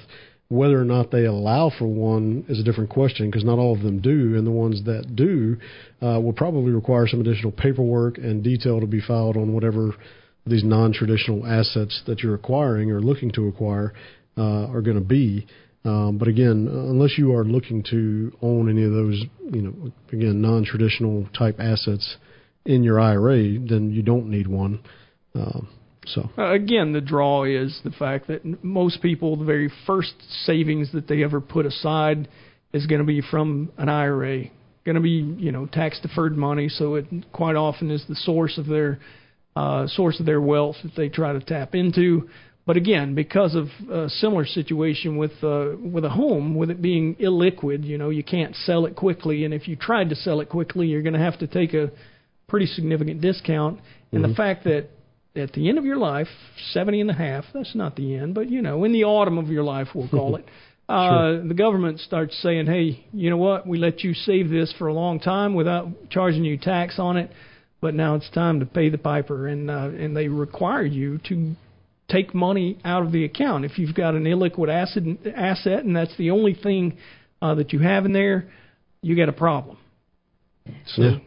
Whether 0.50 0.80
or 0.80 0.84
not 0.84 1.12
they 1.12 1.26
allow 1.26 1.70
for 1.70 1.86
one 1.86 2.44
is 2.48 2.58
a 2.58 2.64
different 2.64 2.90
question 2.90 3.30
because 3.30 3.44
not 3.44 3.60
all 3.60 3.72
of 3.72 3.82
them 3.82 4.00
do, 4.00 4.36
and 4.36 4.44
the 4.44 4.50
ones 4.50 4.82
that 4.84 5.14
do 5.14 5.56
uh, 6.02 6.20
will 6.20 6.32
probably 6.32 6.72
require 6.72 7.06
some 7.06 7.20
additional 7.20 7.52
paperwork 7.52 8.18
and 8.18 8.42
detail 8.42 8.80
to 8.80 8.86
be 8.86 9.00
filed 9.00 9.36
on 9.36 9.52
whatever 9.52 9.92
these 10.46 10.64
non-traditional 10.64 11.46
assets 11.46 12.02
that 12.06 12.20
you're 12.20 12.34
acquiring 12.34 12.90
or 12.90 13.00
looking 13.00 13.30
to 13.30 13.46
acquire 13.46 13.92
uh, 14.36 14.66
are 14.66 14.82
going 14.82 14.98
to 14.98 15.04
be. 15.04 15.46
Um, 15.84 16.18
but 16.18 16.26
again, 16.26 16.66
unless 16.68 17.16
you 17.16 17.32
are 17.34 17.44
looking 17.44 17.84
to 17.90 18.36
own 18.42 18.68
any 18.68 18.82
of 18.82 18.90
those, 18.90 19.22
you 19.52 19.62
know, 19.62 19.92
again, 20.12 20.42
non-traditional 20.42 21.28
type 21.38 21.60
assets 21.60 22.16
in 22.66 22.82
your 22.82 22.98
IRA, 22.98 23.56
then 23.60 23.92
you 23.92 24.02
don't 24.02 24.28
need 24.28 24.48
one. 24.48 24.80
Um, 25.36 25.68
so 26.06 26.30
uh, 26.38 26.52
again, 26.52 26.92
the 26.92 27.00
draw 27.00 27.44
is 27.44 27.78
the 27.84 27.90
fact 27.90 28.28
that 28.28 28.64
most 28.64 29.02
people, 29.02 29.36
the 29.36 29.44
very 29.44 29.70
first 29.86 30.14
savings 30.44 30.92
that 30.92 31.06
they 31.08 31.22
ever 31.22 31.40
put 31.40 31.66
aside 31.66 32.28
is 32.72 32.86
going 32.86 33.00
to 33.00 33.06
be 33.06 33.20
from 33.20 33.70
an 33.76 33.88
IRA, 33.88 34.44
going 34.84 34.94
to 34.94 35.00
be 35.00 35.34
you 35.38 35.52
know 35.52 35.66
tax 35.66 36.00
deferred 36.00 36.36
money. 36.36 36.68
So 36.68 36.94
it 36.94 37.06
quite 37.32 37.56
often 37.56 37.90
is 37.90 38.04
the 38.08 38.14
source 38.14 38.58
of 38.58 38.66
their 38.66 38.98
uh, 39.56 39.86
source 39.88 40.20
of 40.20 40.26
their 40.26 40.40
wealth 40.40 40.76
that 40.82 40.92
they 40.96 41.08
try 41.08 41.32
to 41.32 41.40
tap 41.40 41.74
into. 41.74 42.30
But 42.66 42.76
again, 42.76 43.14
because 43.14 43.54
of 43.54 43.66
a 43.90 44.08
similar 44.08 44.46
situation 44.46 45.16
with 45.16 45.32
uh, 45.42 45.70
with 45.82 46.04
a 46.04 46.10
home, 46.10 46.54
with 46.54 46.70
it 46.70 46.80
being 46.80 47.16
illiquid, 47.16 47.84
you 47.84 47.98
know, 47.98 48.10
you 48.10 48.22
can't 48.22 48.54
sell 48.54 48.86
it 48.86 48.96
quickly, 48.96 49.44
and 49.44 49.52
if 49.52 49.66
you 49.66 49.76
tried 49.76 50.10
to 50.10 50.14
sell 50.14 50.40
it 50.40 50.48
quickly, 50.48 50.86
you're 50.86 51.02
going 51.02 51.14
to 51.14 51.18
have 51.18 51.38
to 51.40 51.46
take 51.46 51.74
a 51.74 51.90
pretty 52.48 52.66
significant 52.66 53.20
discount. 53.20 53.80
And 54.12 54.22
Mm-hmm. 54.22 54.30
the 54.30 54.36
fact 54.36 54.64
that 54.64 54.88
at 55.36 55.52
the 55.52 55.68
end 55.68 55.78
of 55.78 55.84
your 55.84 55.96
life, 55.96 56.26
70 56.72 57.00
and 57.02 57.10
a 57.10 57.14
half, 57.14 57.44
that's 57.54 57.74
not 57.74 57.96
the 57.96 58.14
end, 58.16 58.34
but 58.34 58.50
you 58.50 58.62
know, 58.62 58.84
in 58.84 58.92
the 58.92 59.04
autumn 59.04 59.38
of 59.38 59.48
your 59.48 59.62
life, 59.62 59.88
we'll 59.94 60.08
call 60.08 60.36
it. 60.36 60.44
Uh, 60.88 61.08
Sure. 61.08 61.46
the 61.46 61.54
government 61.54 62.00
starts 62.00 62.36
saying, 62.42 62.66
"Hey, 62.66 63.04
you 63.12 63.30
know 63.30 63.36
what? 63.36 63.64
We 63.64 63.78
let 63.78 64.02
you 64.02 64.12
save 64.12 64.50
this 64.50 64.72
for 64.76 64.88
a 64.88 64.92
long 64.92 65.20
time 65.20 65.54
without 65.54 65.86
charging 66.10 66.44
you 66.44 66.56
tax 66.56 66.98
on 66.98 67.16
it, 67.16 67.30
but 67.80 67.94
now 67.94 68.16
it's 68.16 68.28
time 68.30 68.58
to 68.58 68.66
pay 68.66 68.88
the 68.88 68.98
piper." 68.98 69.46
And 69.46 69.70
uh, 69.70 69.90
and 69.96 70.16
they 70.16 70.26
require 70.26 70.84
you 70.84 71.18
to 71.28 71.54
take 72.08 72.34
money 72.34 72.76
out 72.84 73.04
of 73.04 73.12
the 73.12 73.24
account 73.24 73.64
if 73.64 73.78
you've 73.78 73.94
got 73.94 74.16
an 74.16 74.24
illiquid 74.24 74.68
asset 74.68 75.04
asset, 75.32 75.84
and 75.84 75.94
that's 75.94 76.16
the 76.16 76.32
only 76.32 76.54
thing 76.54 76.96
uh, 77.40 77.54
that 77.54 77.72
you 77.72 77.78
have 77.78 78.04
in 78.04 78.12
there. 78.12 78.50
You 79.00 79.14
got 79.14 79.28
a 79.28 79.32
problem. 79.32 79.78
So, 80.86 81.02
Yeah. 81.02 81.18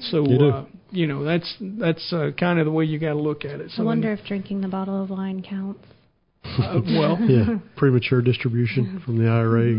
So 0.00 0.26
You 0.28 0.38
do. 0.38 0.48
uh, 0.50 0.64
you 0.90 1.06
know 1.06 1.24
that's 1.24 1.54
that's 1.60 2.12
uh, 2.12 2.30
kind 2.38 2.58
of 2.58 2.64
the 2.66 2.72
way 2.72 2.84
you 2.84 2.98
got 2.98 3.10
to 3.14 3.18
look 3.20 3.44
at 3.44 3.60
it. 3.60 3.68
So 3.70 3.74
I 3.74 3.76
So 3.78 3.84
wonder 3.84 4.12
if 4.12 4.24
drinking 4.26 4.60
the 4.60 4.68
bottle 4.68 5.02
of 5.02 5.10
wine 5.10 5.42
counts. 5.42 5.80
uh, 6.44 6.80
well, 6.86 7.18
yeah, 7.28 7.58
premature 7.76 8.20
distribution 8.22 9.00
from 9.04 9.18
the 9.18 9.28
IRA. 9.30 9.74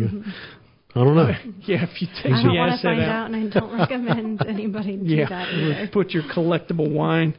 I 0.96 1.00
don't 1.04 1.16
know. 1.16 1.30
yeah, 1.66 1.84
if 1.84 2.02
you 2.02 2.08
take 2.22 2.32
I 2.34 2.44
don't 2.44 2.54
the 2.54 2.58
want 2.60 2.70
to 2.70 2.74
asset 2.74 2.84
find 2.84 3.02
out, 3.02 3.10
out, 3.10 3.32
and 3.32 3.36
I 3.54 3.60
don't 3.60 3.74
recommend 3.80 4.46
anybody 4.48 4.98
do 4.98 5.04
yeah, 5.06 5.30
that 5.30 5.50
either. 5.50 5.90
put 5.92 6.12
your 6.12 6.24
collectible 6.24 6.92
wine 6.92 7.34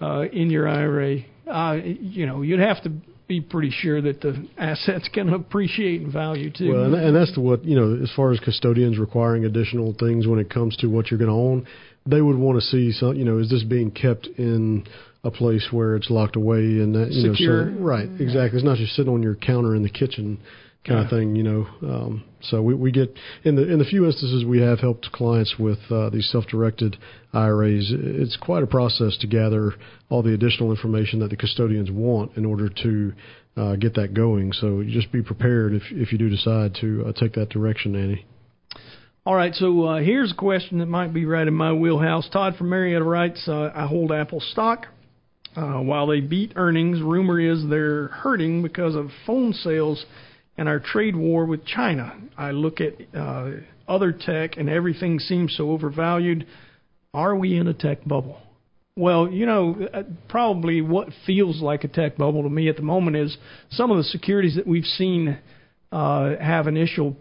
uh, 0.00 0.22
in 0.32 0.50
your 0.50 0.68
IRA. 0.68 1.18
Uh, 1.46 1.74
you 1.82 2.26
know, 2.26 2.42
you'd 2.42 2.60
have 2.60 2.82
to 2.82 2.92
be 3.28 3.40
pretty 3.40 3.70
sure 3.70 4.00
that 4.02 4.20
the 4.20 4.46
asset's 4.58 5.08
going 5.14 5.26
to 5.28 5.34
appreciate 5.34 6.02
in 6.02 6.10
value 6.12 6.50
too. 6.50 6.72
Well, 6.72 6.84
and, 6.86 6.94
and 6.94 7.16
that's 7.16 7.32
the 7.34 7.40
what 7.40 7.64
you 7.64 7.76
know. 7.78 8.02
As 8.02 8.10
far 8.16 8.32
as 8.32 8.40
custodians 8.40 8.98
requiring 8.98 9.44
additional 9.44 9.94
things 9.98 10.26
when 10.26 10.38
it 10.40 10.50
comes 10.50 10.76
to 10.78 10.88
what 10.88 11.10
you're 11.10 11.18
going 11.18 11.30
to 11.30 11.34
own, 11.36 11.66
they 12.08 12.20
would 12.20 12.36
want 12.36 12.60
to 12.60 12.64
see 12.66 12.92
some. 12.92 13.14
You 13.16 13.24
know, 13.24 13.38
is 13.38 13.50
this 13.50 13.64
being 13.64 13.90
kept 13.90 14.26
in 14.38 14.84
a 15.24 15.30
place 15.30 15.68
where 15.70 15.96
it's 15.96 16.10
locked 16.10 16.36
away 16.36 16.60
and 16.60 16.94
that 16.94 17.10
you 17.10 17.32
Secure. 17.32 17.66
know, 17.66 17.76
so, 17.78 17.82
right? 17.84 18.08
Exactly. 18.20 18.56
It's 18.58 18.64
not 18.64 18.76
just 18.78 18.94
sitting 18.94 19.12
on 19.12 19.22
your 19.22 19.34
counter 19.34 19.74
in 19.74 19.82
the 19.82 19.90
kitchen 19.90 20.38
kind 20.86 21.00
Yeah. 21.00 21.04
of 21.04 21.10
thing. 21.10 21.34
You 21.36 21.42
know, 21.42 21.66
um, 21.82 22.22
so 22.40 22.62
we 22.62 22.74
we 22.74 22.90
get 22.92 23.12
in 23.44 23.56
the 23.56 23.70
in 23.70 23.78
the 23.78 23.84
few 23.84 24.06
instances 24.06 24.44
we 24.44 24.60
have 24.60 24.78
helped 24.80 25.10
clients 25.12 25.58
with 25.58 25.80
uh, 25.90 26.08
these 26.10 26.28
self-directed 26.30 26.96
IRAs. 27.34 27.92
It's 27.92 28.36
quite 28.36 28.62
a 28.62 28.66
process 28.66 29.16
to 29.18 29.26
gather 29.26 29.74
all 30.08 30.22
the 30.22 30.34
additional 30.34 30.70
information 30.70 31.18
that 31.20 31.30
the 31.30 31.36
custodians 31.36 31.90
want 31.90 32.36
in 32.36 32.44
order 32.46 32.68
to 32.68 33.12
uh, 33.56 33.74
get 33.76 33.94
that 33.94 34.14
going. 34.14 34.52
So 34.52 34.84
just 34.84 35.10
be 35.10 35.20
prepared 35.22 35.74
if 35.74 35.82
if 35.90 36.12
you 36.12 36.18
do 36.18 36.28
decide 36.30 36.76
to 36.80 37.06
uh, 37.08 37.12
take 37.12 37.32
that 37.34 37.48
direction, 37.50 37.96
Annie. 37.96 38.24
All 39.28 39.34
right, 39.34 39.54
so 39.54 39.84
uh, 39.84 40.00
here's 40.00 40.32
a 40.32 40.34
question 40.34 40.78
that 40.78 40.86
might 40.86 41.12
be 41.12 41.26
right 41.26 41.46
in 41.46 41.52
my 41.52 41.70
wheelhouse. 41.70 42.26
Todd 42.32 42.56
from 42.56 42.70
Marietta 42.70 43.04
writes, 43.04 43.46
uh, 43.46 43.70
I 43.74 43.86
hold 43.86 44.10
Apple 44.10 44.40
stock. 44.40 44.86
Uh, 45.54 45.80
while 45.80 46.06
they 46.06 46.20
beat 46.20 46.54
earnings, 46.56 47.02
rumor 47.02 47.38
is 47.38 47.62
they're 47.68 48.08
hurting 48.08 48.62
because 48.62 48.94
of 48.94 49.10
phone 49.26 49.52
sales 49.52 50.02
and 50.56 50.66
our 50.66 50.80
trade 50.80 51.14
war 51.14 51.44
with 51.44 51.66
China. 51.66 52.18
I 52.38 52.52
look 52.52 52.80
at 52.80 52.94
uh, 53.14 53.50
other 53.86 54.12
tech 54.12 54.56
and 54.56 54.70
everything 54.70 55.18
seems 55.18 55.54
so 55.58 55.72
overvalued. 55.72 56.46
Are 57.12 57.36
we 57.36 57.58
in 57.58 57.68
a 57.68 57.74
tech 57.74 58.06
bubble? 58.06 58.40
Well, 58.96 59.28
you 59.28 59.44
know, 59.44 59.88
uh, 59.92 60.04
probably 60.30 60.80
what 60.80 61.10
feels 61.26 61.60
like 61.60 61.84
a 61.84 61.88
tech 61.88 62.16
bubble 62.16 62.44
to 62.44 62.48
me 62.48 62.70
at 62.70 62.76
the 62.76 62.82
moment 62.82 63.18
is 63.18 63.36
some 63.72 63.90
of 63.90 63.98
the 63.98 64.04
securities 64.04 64.56
that 64.56 64.66
we've 64.66 64.86
seen 64.86 65.38
uh, 65.92 66.36
have 66.40 66.66
initial 66.66 67.14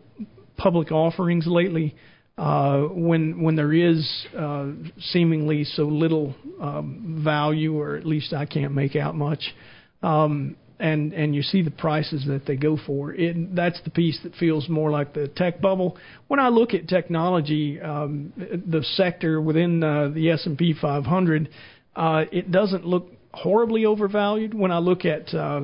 public 0.57 0.91
offerings 0.91 1.45
lately. 1.47 1.95
Uh, 2.37 2.81
when 2.89 3.41
when 3.41 3.55
there 3.55 3.73
is 3.73 4.27
uh, 4.37 4.67
seemingly 4.99 5.63
so 5.63 5.83
little 5.83 6.35
um, 6.61 7.21
value, 7.23 7.75
or 7.79 7.95
at 7.95 8.05
least 8.05 8.31
I 8.31 8.45
can't 8.45 8.75
make 8.75 8.95
out 8.95 9.15
much, 9.15 9.55
um, 10.03 10.55
and 10.79 11.13
and 11.13 11.33
you 11.33 11.41
see 11.41 11.63
the 11.63 11.71
prices 11.71 12.25
that 12.27 12.45
they 12.45 12.55
go 12.55 12.77
for, 12.85 13.11
it 13.11 13.55
that's 13.55 13.81
the 13.83 13.89
piece 13.89 14.19
that 14.21 14.35
feels 14.35 14.69
more 14.69 14.91
like 14.91 15.15
the 15.15 15.29
tech 15.29 15.59
bubble. 15.61 15.97
When 16.27 16.39
I 16.39 16.49
look 16.49 16.75
at 16.75 16.87
technology, 16.87 17.81
um, 17.81 18.33
the 18.37 18.83
sector 18.83 19.41
within 19.41 19.83
uh, 19.83 20.09
the 20.09 20.29
S 20.29 20.45
and 20.45 20.59
P 20.59 20.75
500, 20.79 21.49
uh, 21.95 22.25
it 22.31 22.51
doesn't 22.51 22.85
look 22.85 23.07
horribly 23.33 23.85
overvalued. 23.85 24.53
When 24.53 24.71
I 24.71 24.77
look 24.77 25.05
at 25.05 25.33
uh, 25.33 25.61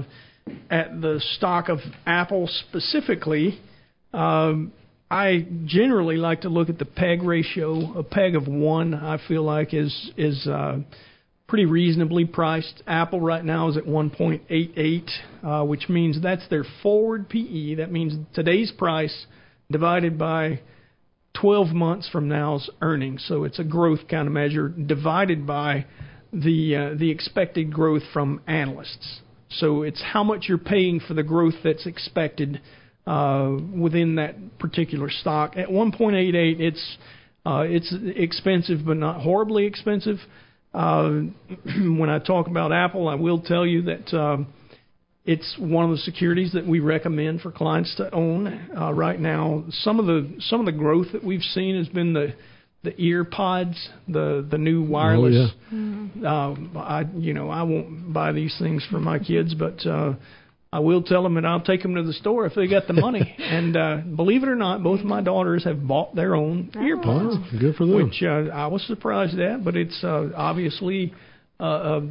at 0.72 1.00
the 1.02 1.22
stock 1.36 1.70
of 1.70 1.80
Apple 2.08 2.48
specifically, 2.48 3.60
um, 4.12 4.74
I 5.14 5.46
generally 5.66 6.18
like 6.18 6.42
to 6.42 6.50
look 6.50 6.70
at 6.70 6.80
the 6.80 6.86
PEG 6.86 7.22
ratio. 7.22 8.00
A 8.00 8.04
PEG 8.04 8.36
of 8.36 8.48
one, 8.48 8.96
I 8.96 9.20
feel 9.28 9.44
like, 9.44 9.72
is 9.72 10.12
is 10.18 10.48
uh, 10.48 10.80
pretty 11.48 11.66
reasonably 11.66 12.26
priced. 12.26 12.82
Apple 12.88 13.22
right 13.22 13.46
now 13.46 13.70
is 13.70 13.78
at 13.78 13.84
1.88, 13.84 15.10
uh, 15.44 15.66
which 15.66 15.88
means 15.88 16.20
that's 16.20 16.48
their 16.50 16.66
forward 16.82 17.30
PE. 17.30 17.76
That 17.76 17.92
means 17.92 18.16
today's 18.34 18.72
price 18.72 19.28
divided 19.70 20.18
by 20.18 20.62
12 21.40 21.68
months 21.68 22.10
from 22.10 22.28
now's 22.28 22.68
earnings. 22.82 23.24
So 23.28 23.44
it's 23.44 23.60
a 23.60 23.64
growth 23.64 24.08
kind 24.10 24.26
of 24.26 24.34
measure 24.34 24.70
divided 24.70 25.46
by 25.46 25.86
the 26.32 26.76
uh, 26.76 26.98
the 26.98 27.12
expected 27.12 27.72
growth 27.72 28.02
from 28.14 28.42
analysts. 28.48 29.20
So 29.50 29.84
it's 29.84 30.02
how 30.02 30.24
much 30.24 30.46
you're 30.50 30.58
paying 30.58 31.00
for 31.00 31.14
the 31.14 31.22
growth 31.22 31.58
that's 31.64 31.86
expected 31.86 32.62
uh, 33.06 33.58
within 33.76 34.16
that 34.16 34.60
particular 34.60 35.10
stock. 35.10 35.58
At 35.58 35.68
1.88, 35.68 36.60
it's 36.60 36.98
uh, 37.46 37.66
it's 37.68 37.94
expensive, 38.16 38.86
but 38.86 38.96
not 38.96 39.22
horribly 39.22 39.66
expensive. 39.66 40.18
Uh, 40.74 41.10
when 41.66 42.10
I 42.10 42.20
talk 42.20 42.48
about 42.48 42.72
Apple, 42.72 43.08
I 43.08 43.16
will 43.16 43.42
tell 43.42 43.66
you 43.66 43.84
that 43.84 44.18
um, 44.18 44.48
it's 45.26 45.56
one 45.60 45.86
of 45.86 45.92
the 45.92 45.98
securities 45.98 46.54
that 46.54 46.66
we 46.66 46.80
recommend 46.80 47.42
for 47.42 47.52
clients 47.52 47.96
to 47.98 48.14
own 48.14 48.70
uh, 48.78 48.94
right 48.94 49.20
now. 49.20 49.66
Some 49.70 50.00
of 50.00 50.06
the 50.06 50.36
some 50.40 50.60
of 50.60 50.66
the 50.66 50.72
growth 50.72 51.08
that 51.14 51.24
we've 51.24 51.42
seen 51.42 51.78
has 51.78 51.88
been 51.90 52.14
the 52.14 52.34
the 52.84 52.92
AirPods, 52.92 53.76
the 54.08 54.46
the 54.50 54.58
new 54.58 54.84
wireless. 54.84 55.52
Oh 55.52 56.10
Uh, 56.26 56.80
I 56.80 57.06
you 57.16 57.34
know 57.34 57.50
I 57.50 57.64
won't 57.64 58.14
buy 58.14 58.32
these 58.32 58.56
things 58.60 58.86
for 58.90 59.00
my 59.00 59.20
kids, 59.20 59.54
but 59.54 59.86
uh, 59.86 60.14
I 60.74 60.80
will 60.80 61.04
tell 61.04 61.22
them 61.22 61.38
and 61.38 61.46
I'll 61.46 61.62
take 61.62 61.84
them 61.84 61.94
to 61.94 62.02
the 62.04 62.14
store 62.14 62.48
if 62.48 62.56
they 62.56 62.68
got 62.68 62.88
the 62.88 62.94
money. 62.94 63.36
and 63.40 63.78
uh, 63.78 63.98
believe 64.16 64.42
it 64.42 64.50
or 64.50 64.56
not, 64.56 64.82
both 64.82 65.02
of 65.02 65.06
my 65.06 65.22
daughters 65.22 65.64
have 65.66 65.88
bought 65.88 66.16
their 66.16 66.36
own 66.36 66.70
pods, 66.74 67.38
Oh, 67.38 67.60
good 67.60 67.76
for 67.76 67.86
them. 67.86 67.96
which 68.08 68.24
uh, 68.24 68.50
I 68.52 68.66
was 68.68 68.82
surprised 68.88 69.38
at. 69.38 69.64
But 69.64 69.76
it's 69.78 70.04
uh, 70.04 70.30
obviously 70.36 71.14
uh, 71.60 71.64
uh, 71.64 72.02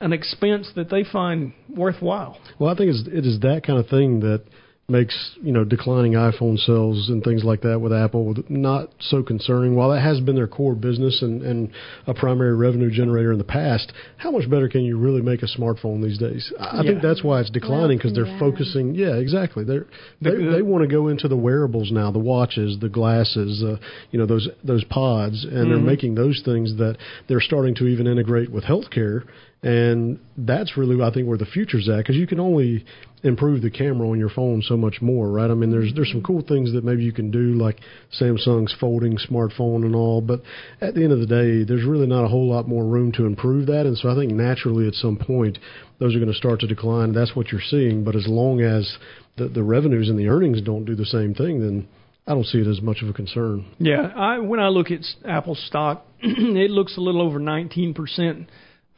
an 0.00 0.12
expense 0.12 0.70
that 0.76 0.90
they 0.90 1.02
find 1.02 1.52
worthwhile. 1.68 2.38
Well, 2.60 2.72
I 2.72 2.76
think 2.76 2.90
it's, 2.90 3.08
it 3.08 3.26
is 3.26 3.40
that 3.40 3.62
kind 3.66 3.80
of 3.80 3.88
thing 3.88 4.20
that 4.20 4.44
makes 4.92 5.32
you 5.42 5.52
know 5.52 5.64
declining 5.64 6.12
iPhone 6.14 6.56
sales 6.56 7.10
and 7.10 7.22
things 7.22 7.44
like 7.44 7.60
that 7.60 7.78
with 7.78 7.92
Apple 7.92 8.34
not 8.48 8.88
so 9.00 9.22
concerning. 9.22 9.76
While 9.76 9.90
that 9.90 10.00
has 10.00 10.18
been 10.20 10.34
their 10.34 10.46
core 10.48 10.74
business 10.74 11.20
and, 11.20 11.42
and 11.42 11.70
a 12.06 12.14
primary 12.14 12.56
revenue 12.56 12.90
generator 12.90 13.30
in 13.32 13.36
the 13.36 13.44
past, 13.44 13.92
how 14.16 14.30
much 14.30 14.48
better 14.48 14.66
can 14.66 14.84
you 14.86 14.96
really 14.98 15.20
make 15.20 15.42
a 15.42 15.46
smartphone 15.46 16.02
these 16.02 16.16
days? 16.16 16.50
I 16.58 16.76
Yeah. 16.76 16.82
think 16.84 17.02
that's 17.02 17.22
why 17.22 17.40
it's 17.40 17.50
declining 17.50 17.98
because 17.98 18.14
they're 18.14 18.26
Yeah. 18.26 18.38
focusing. 18.38 18.94
Yeah, 18.94 19.16
exactly. 19.16 19.62
They're, 19.62 19.84
they 20.22 20.30
The- 20.30 20.50
they 20.52 20.62
want 20.62 20.80
to 20.84 20.88
go 20.88 21.08
into 21.08 21.28
the 21.28 21.36
wearables 21.36 21.92
now, 21.92 22.10
the 22.10 22.18
watches, 22.18 22.78
the 22.78 22.88
glasses, 22.88 23.62
uh, 23.62 23.76
you 24.10 24.18
know 24.18 24.24
those 24.24 24.48
those 24.64 24.84
pods, 24.84 25.44
and 25.44 25.70
they're 25.70 25.76
Mhm. 25.76 25.84
making 25.84 26.14
those 26.14 26.40
things 26.46 26.76
that 26.76 26.96
they're 27.26 27.40
starting 27.42 27.74
to 27.74 27.88
even 27.88 28.06
integrate 28.06 28.50
with 28.50 28.64
healthcare. 28.64 29.24
And 29.62 30.20
that's 30.36 30.76
really, 30.76 31.02
I 31.02 31.12
think, 31.12 31.26
where 31.26 31.36
the 31.36 31.44
future's 31.44 31.88
at 31.88 31.98
because 31.98 32.14
you 32.14 32.28
can 32.28 32.38
only 32.38 32.84
improve 33.24 33.60
the 33.60 33.70
camera 33.70 34.08
on 34.08 34.16
your 34.16 34.28
phone 34.28 34.62
so 34.62 34.76
much 34.76 35.02
more, 35.02 35.28
right? 35.28 35.50
I 35.50 35.54
mean, 35.54 35.72
there's 35.72 35.92
there's 35.96 36.12
some 36.12 36.22
cool 36.22 36.42
things 36.46 36.72
that 36.74 36.84
maybe 36.84 37.02
you 37.02 37.12
can 37.12 37.32
do, 37.32 37.54
like 37.54 37.80
Samsung's 38.20 38.74
folding 38.78 39.18
smartphone 39.18 39.84
and 39.84 39.96
all, 39.96 40.20
but 40.20 40.42
at 40.80 40.94
the 40.94 41.02
end 41.02 41.12
of 41.12 41.18
the 41.18 41.26
day, 41.26 41.64
there's 41.64 41.84
really 41.84 42.06
not 42.06 42.24
a 42.24 42.28
whole 42.28 42.48
lot 42.48 42.68
more 42.68 42.84
room 42.84 43.10
to 43.12 43.26
improve 43.26 43.66
that. 43.66 43.84
And 43.84 43.98
so 43.98 44.08
I 44.10 44.14
think 44.14 44.30
naturally, 44.30 44.86
at 44.86 44.94
some 44.94 45.16
point, 45.16 45.58
those 45.98 46.14
are 46.14 46.20
going 46.20 46.32
to 46.32 46.38
start 46.38 46.60
to 46.60 46.68
decline. 46.68 47.12
That's 47.12 47.34
what 47.34 47.50
you're 47.50 47.60
seeing. 47.60 48.04
But 48.04 48.14
as 48.14 48.28
long 48.28 48.60
as 48.60 48.96
the 49.36 49.48
the 49.48 49.64
revenues 49.64 50.08
and 50.08 50.18
the 50.18 50.28
earnings 50.28 50.62
don't 50.62 50.84
do 50.84 50.94
the 50.94 51.04
same 51.04 51.34
thing, 51.34 51.58
then 51.58 51.88
I 52.28 52.34
don't 52.34 52.46
see 52.46 52.58
it 52.58 52.68
as 52.68 52.80
much 52.80 53.02
of 53.02 53.08
a 53.08 53.12
concern. 53.12 53.66
Yeah, 53.78 54.12
I 54.14 54.38
when 54.38 54.60
I 54.60 54.68
look 54.68 54.92
at 54.92 55.00
Apple 55.24 55.56
stock, 55.56 56.06
it 56.20 56.70
looks 56.70 56.96
a 56.96 57.00
little 57.00 57.22
over 57.22 57.40
19% 57.40 58.46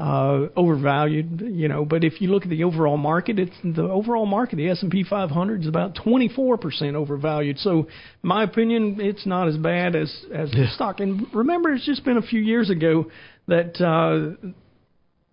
uh, 0.00 0.48
overvalued, 0.56 1.42
you 1.42 1.68
know, 1.68 1.84
but 1.84 2.04
if 2.04 2.22
you 2.22 2.28
look 2.28 2.44
at 2.44 2.48
the 2.48 2.64
overall 2.64 2.96
market, 2.96 3.38
it's 3.38 3.54
the 3.62 3.82
overall 3.82 4.24
market, 4.24 4.56
the 4.56 4.70
S&P 4.70 5.04
500 5.04 5.60
is 5.60 5.66
about 5.66 5.94
24% 5.94 6.94
overvalued. 6.94 7.58
So, 7.58 7.86
my 8.22 8.42
opinion, 8.44 8.96
it's 8.98 9.26
not 9.26 9.48
as 9.48 9.58
bad 9.58 9.94
as 9.94 10.10
as 10.34 10.50
the 10.52 10.68
stock. 10.74 11.00
And 11.00 11.26
remember, 11.34 11.70
it's 11.74 11.84
just 11.84 12.02
been 12.02 12.16
a 12.16 12.22
few 12.22 12.40
years 12.40 12.70
ago 12.70 13.10
that 13.46 13.78
uh, 13.78 14.48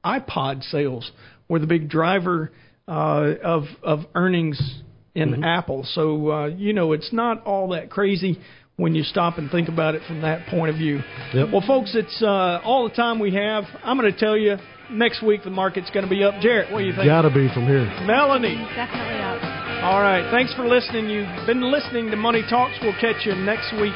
iPod 0.05 0.63
sales 0.63 1.09
were 1.47 1.59
the 1.59 1.67
big 1.67 1.89
driver 1.89 2.51
uh, 2.89 3.35
of 3.41 3.63
of 3.83 3.99
earnings 4.15 4.59
in 5.15 5.45
Apple. 5.45 5.85
So 5.93 6.29
uh, 6.29 6.45
you 6.47 6.73
know 6.73 6.91
it's 6.91 7.13
not 7.13 7.43
all 7.45 7.69
that 7.69 7.89
crazy 7.89 8.39
when 8.77 8.93
you 8.93 9.03
stop 9.03 9.39
and 9.39 9.49
think 9.49 9.69
about 9.69 9.95
it 9.95 10.03
from 10.07 10.21
that 10.21 10.47
point 10.47 10.69
of 10.69 10.77
view. 10.77 11.01
Yep. 11.33 11.49
Well, 11.51 11.63
folks, 11.65 11.95
it's 11.95 12.21
uh, 12.21 12.61
all 12.63 12.87
the 12.87 12.95
time 12.95 13.17
we 13.19 13.33
have. 13.33 13.63
I'm 13.83 13.97
going 13.97 14.11
to 14.11 14.17
tell 14.17 14.37
you 14.37 14.57
next 14.91 15.23
week 15.23 15.43
the 15.43 15.49
market's 15.49 15.89
going 15.89 16.05
to 16.05 16.09
be 16.09 16.23
up. 16.23 16.39
Jarrett, 16.41 16.71
what 16.71 16.79
do 16.79 16.85
you 16.85 16.93
think? 16.93 17.05
Gotta 17.05 17.29
be 17.29 17.49
from 17.53 17.65
here. 17.65 17.85
Melanie. 18.05 18.55
Definitely 18.75 19.19
up. 19.19 19.41
All 19.83 20.01
right. 20.01 20.29
Thanks 20.31 20.53
for 20.53 20.67
listening. 20.67 21.09
You've 21.09 21.47
been 21.47 21.71
listening 21.71 22.11
to 22.11 22.17
Money 22.17 22.43
Talks. 22.49 22.77
We'll 22.81 22.93
catch 23.01 23.25
you 23.25 23.35
next 23.35 23.73
week. 23.81 23.93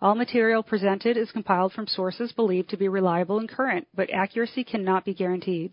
All 0.00 0.14
material 0.14 0.62
presented 0.62 1.16
is 1.16 1.30
compiled 1.32 1.72
from 1.72 1.88
sources 1.88 2.30
believed 2.32 2.70
to 2.70 2.76
be 2.76 2.88
reliable 2.88 3.38
and 3.40 3.48
current, 3.48 3.88
but 3.94 4.10
accuracy 4.12 4.62
cannot 4.62 5.04
be 5.04 5.12
guaranteed. 5.12 5.72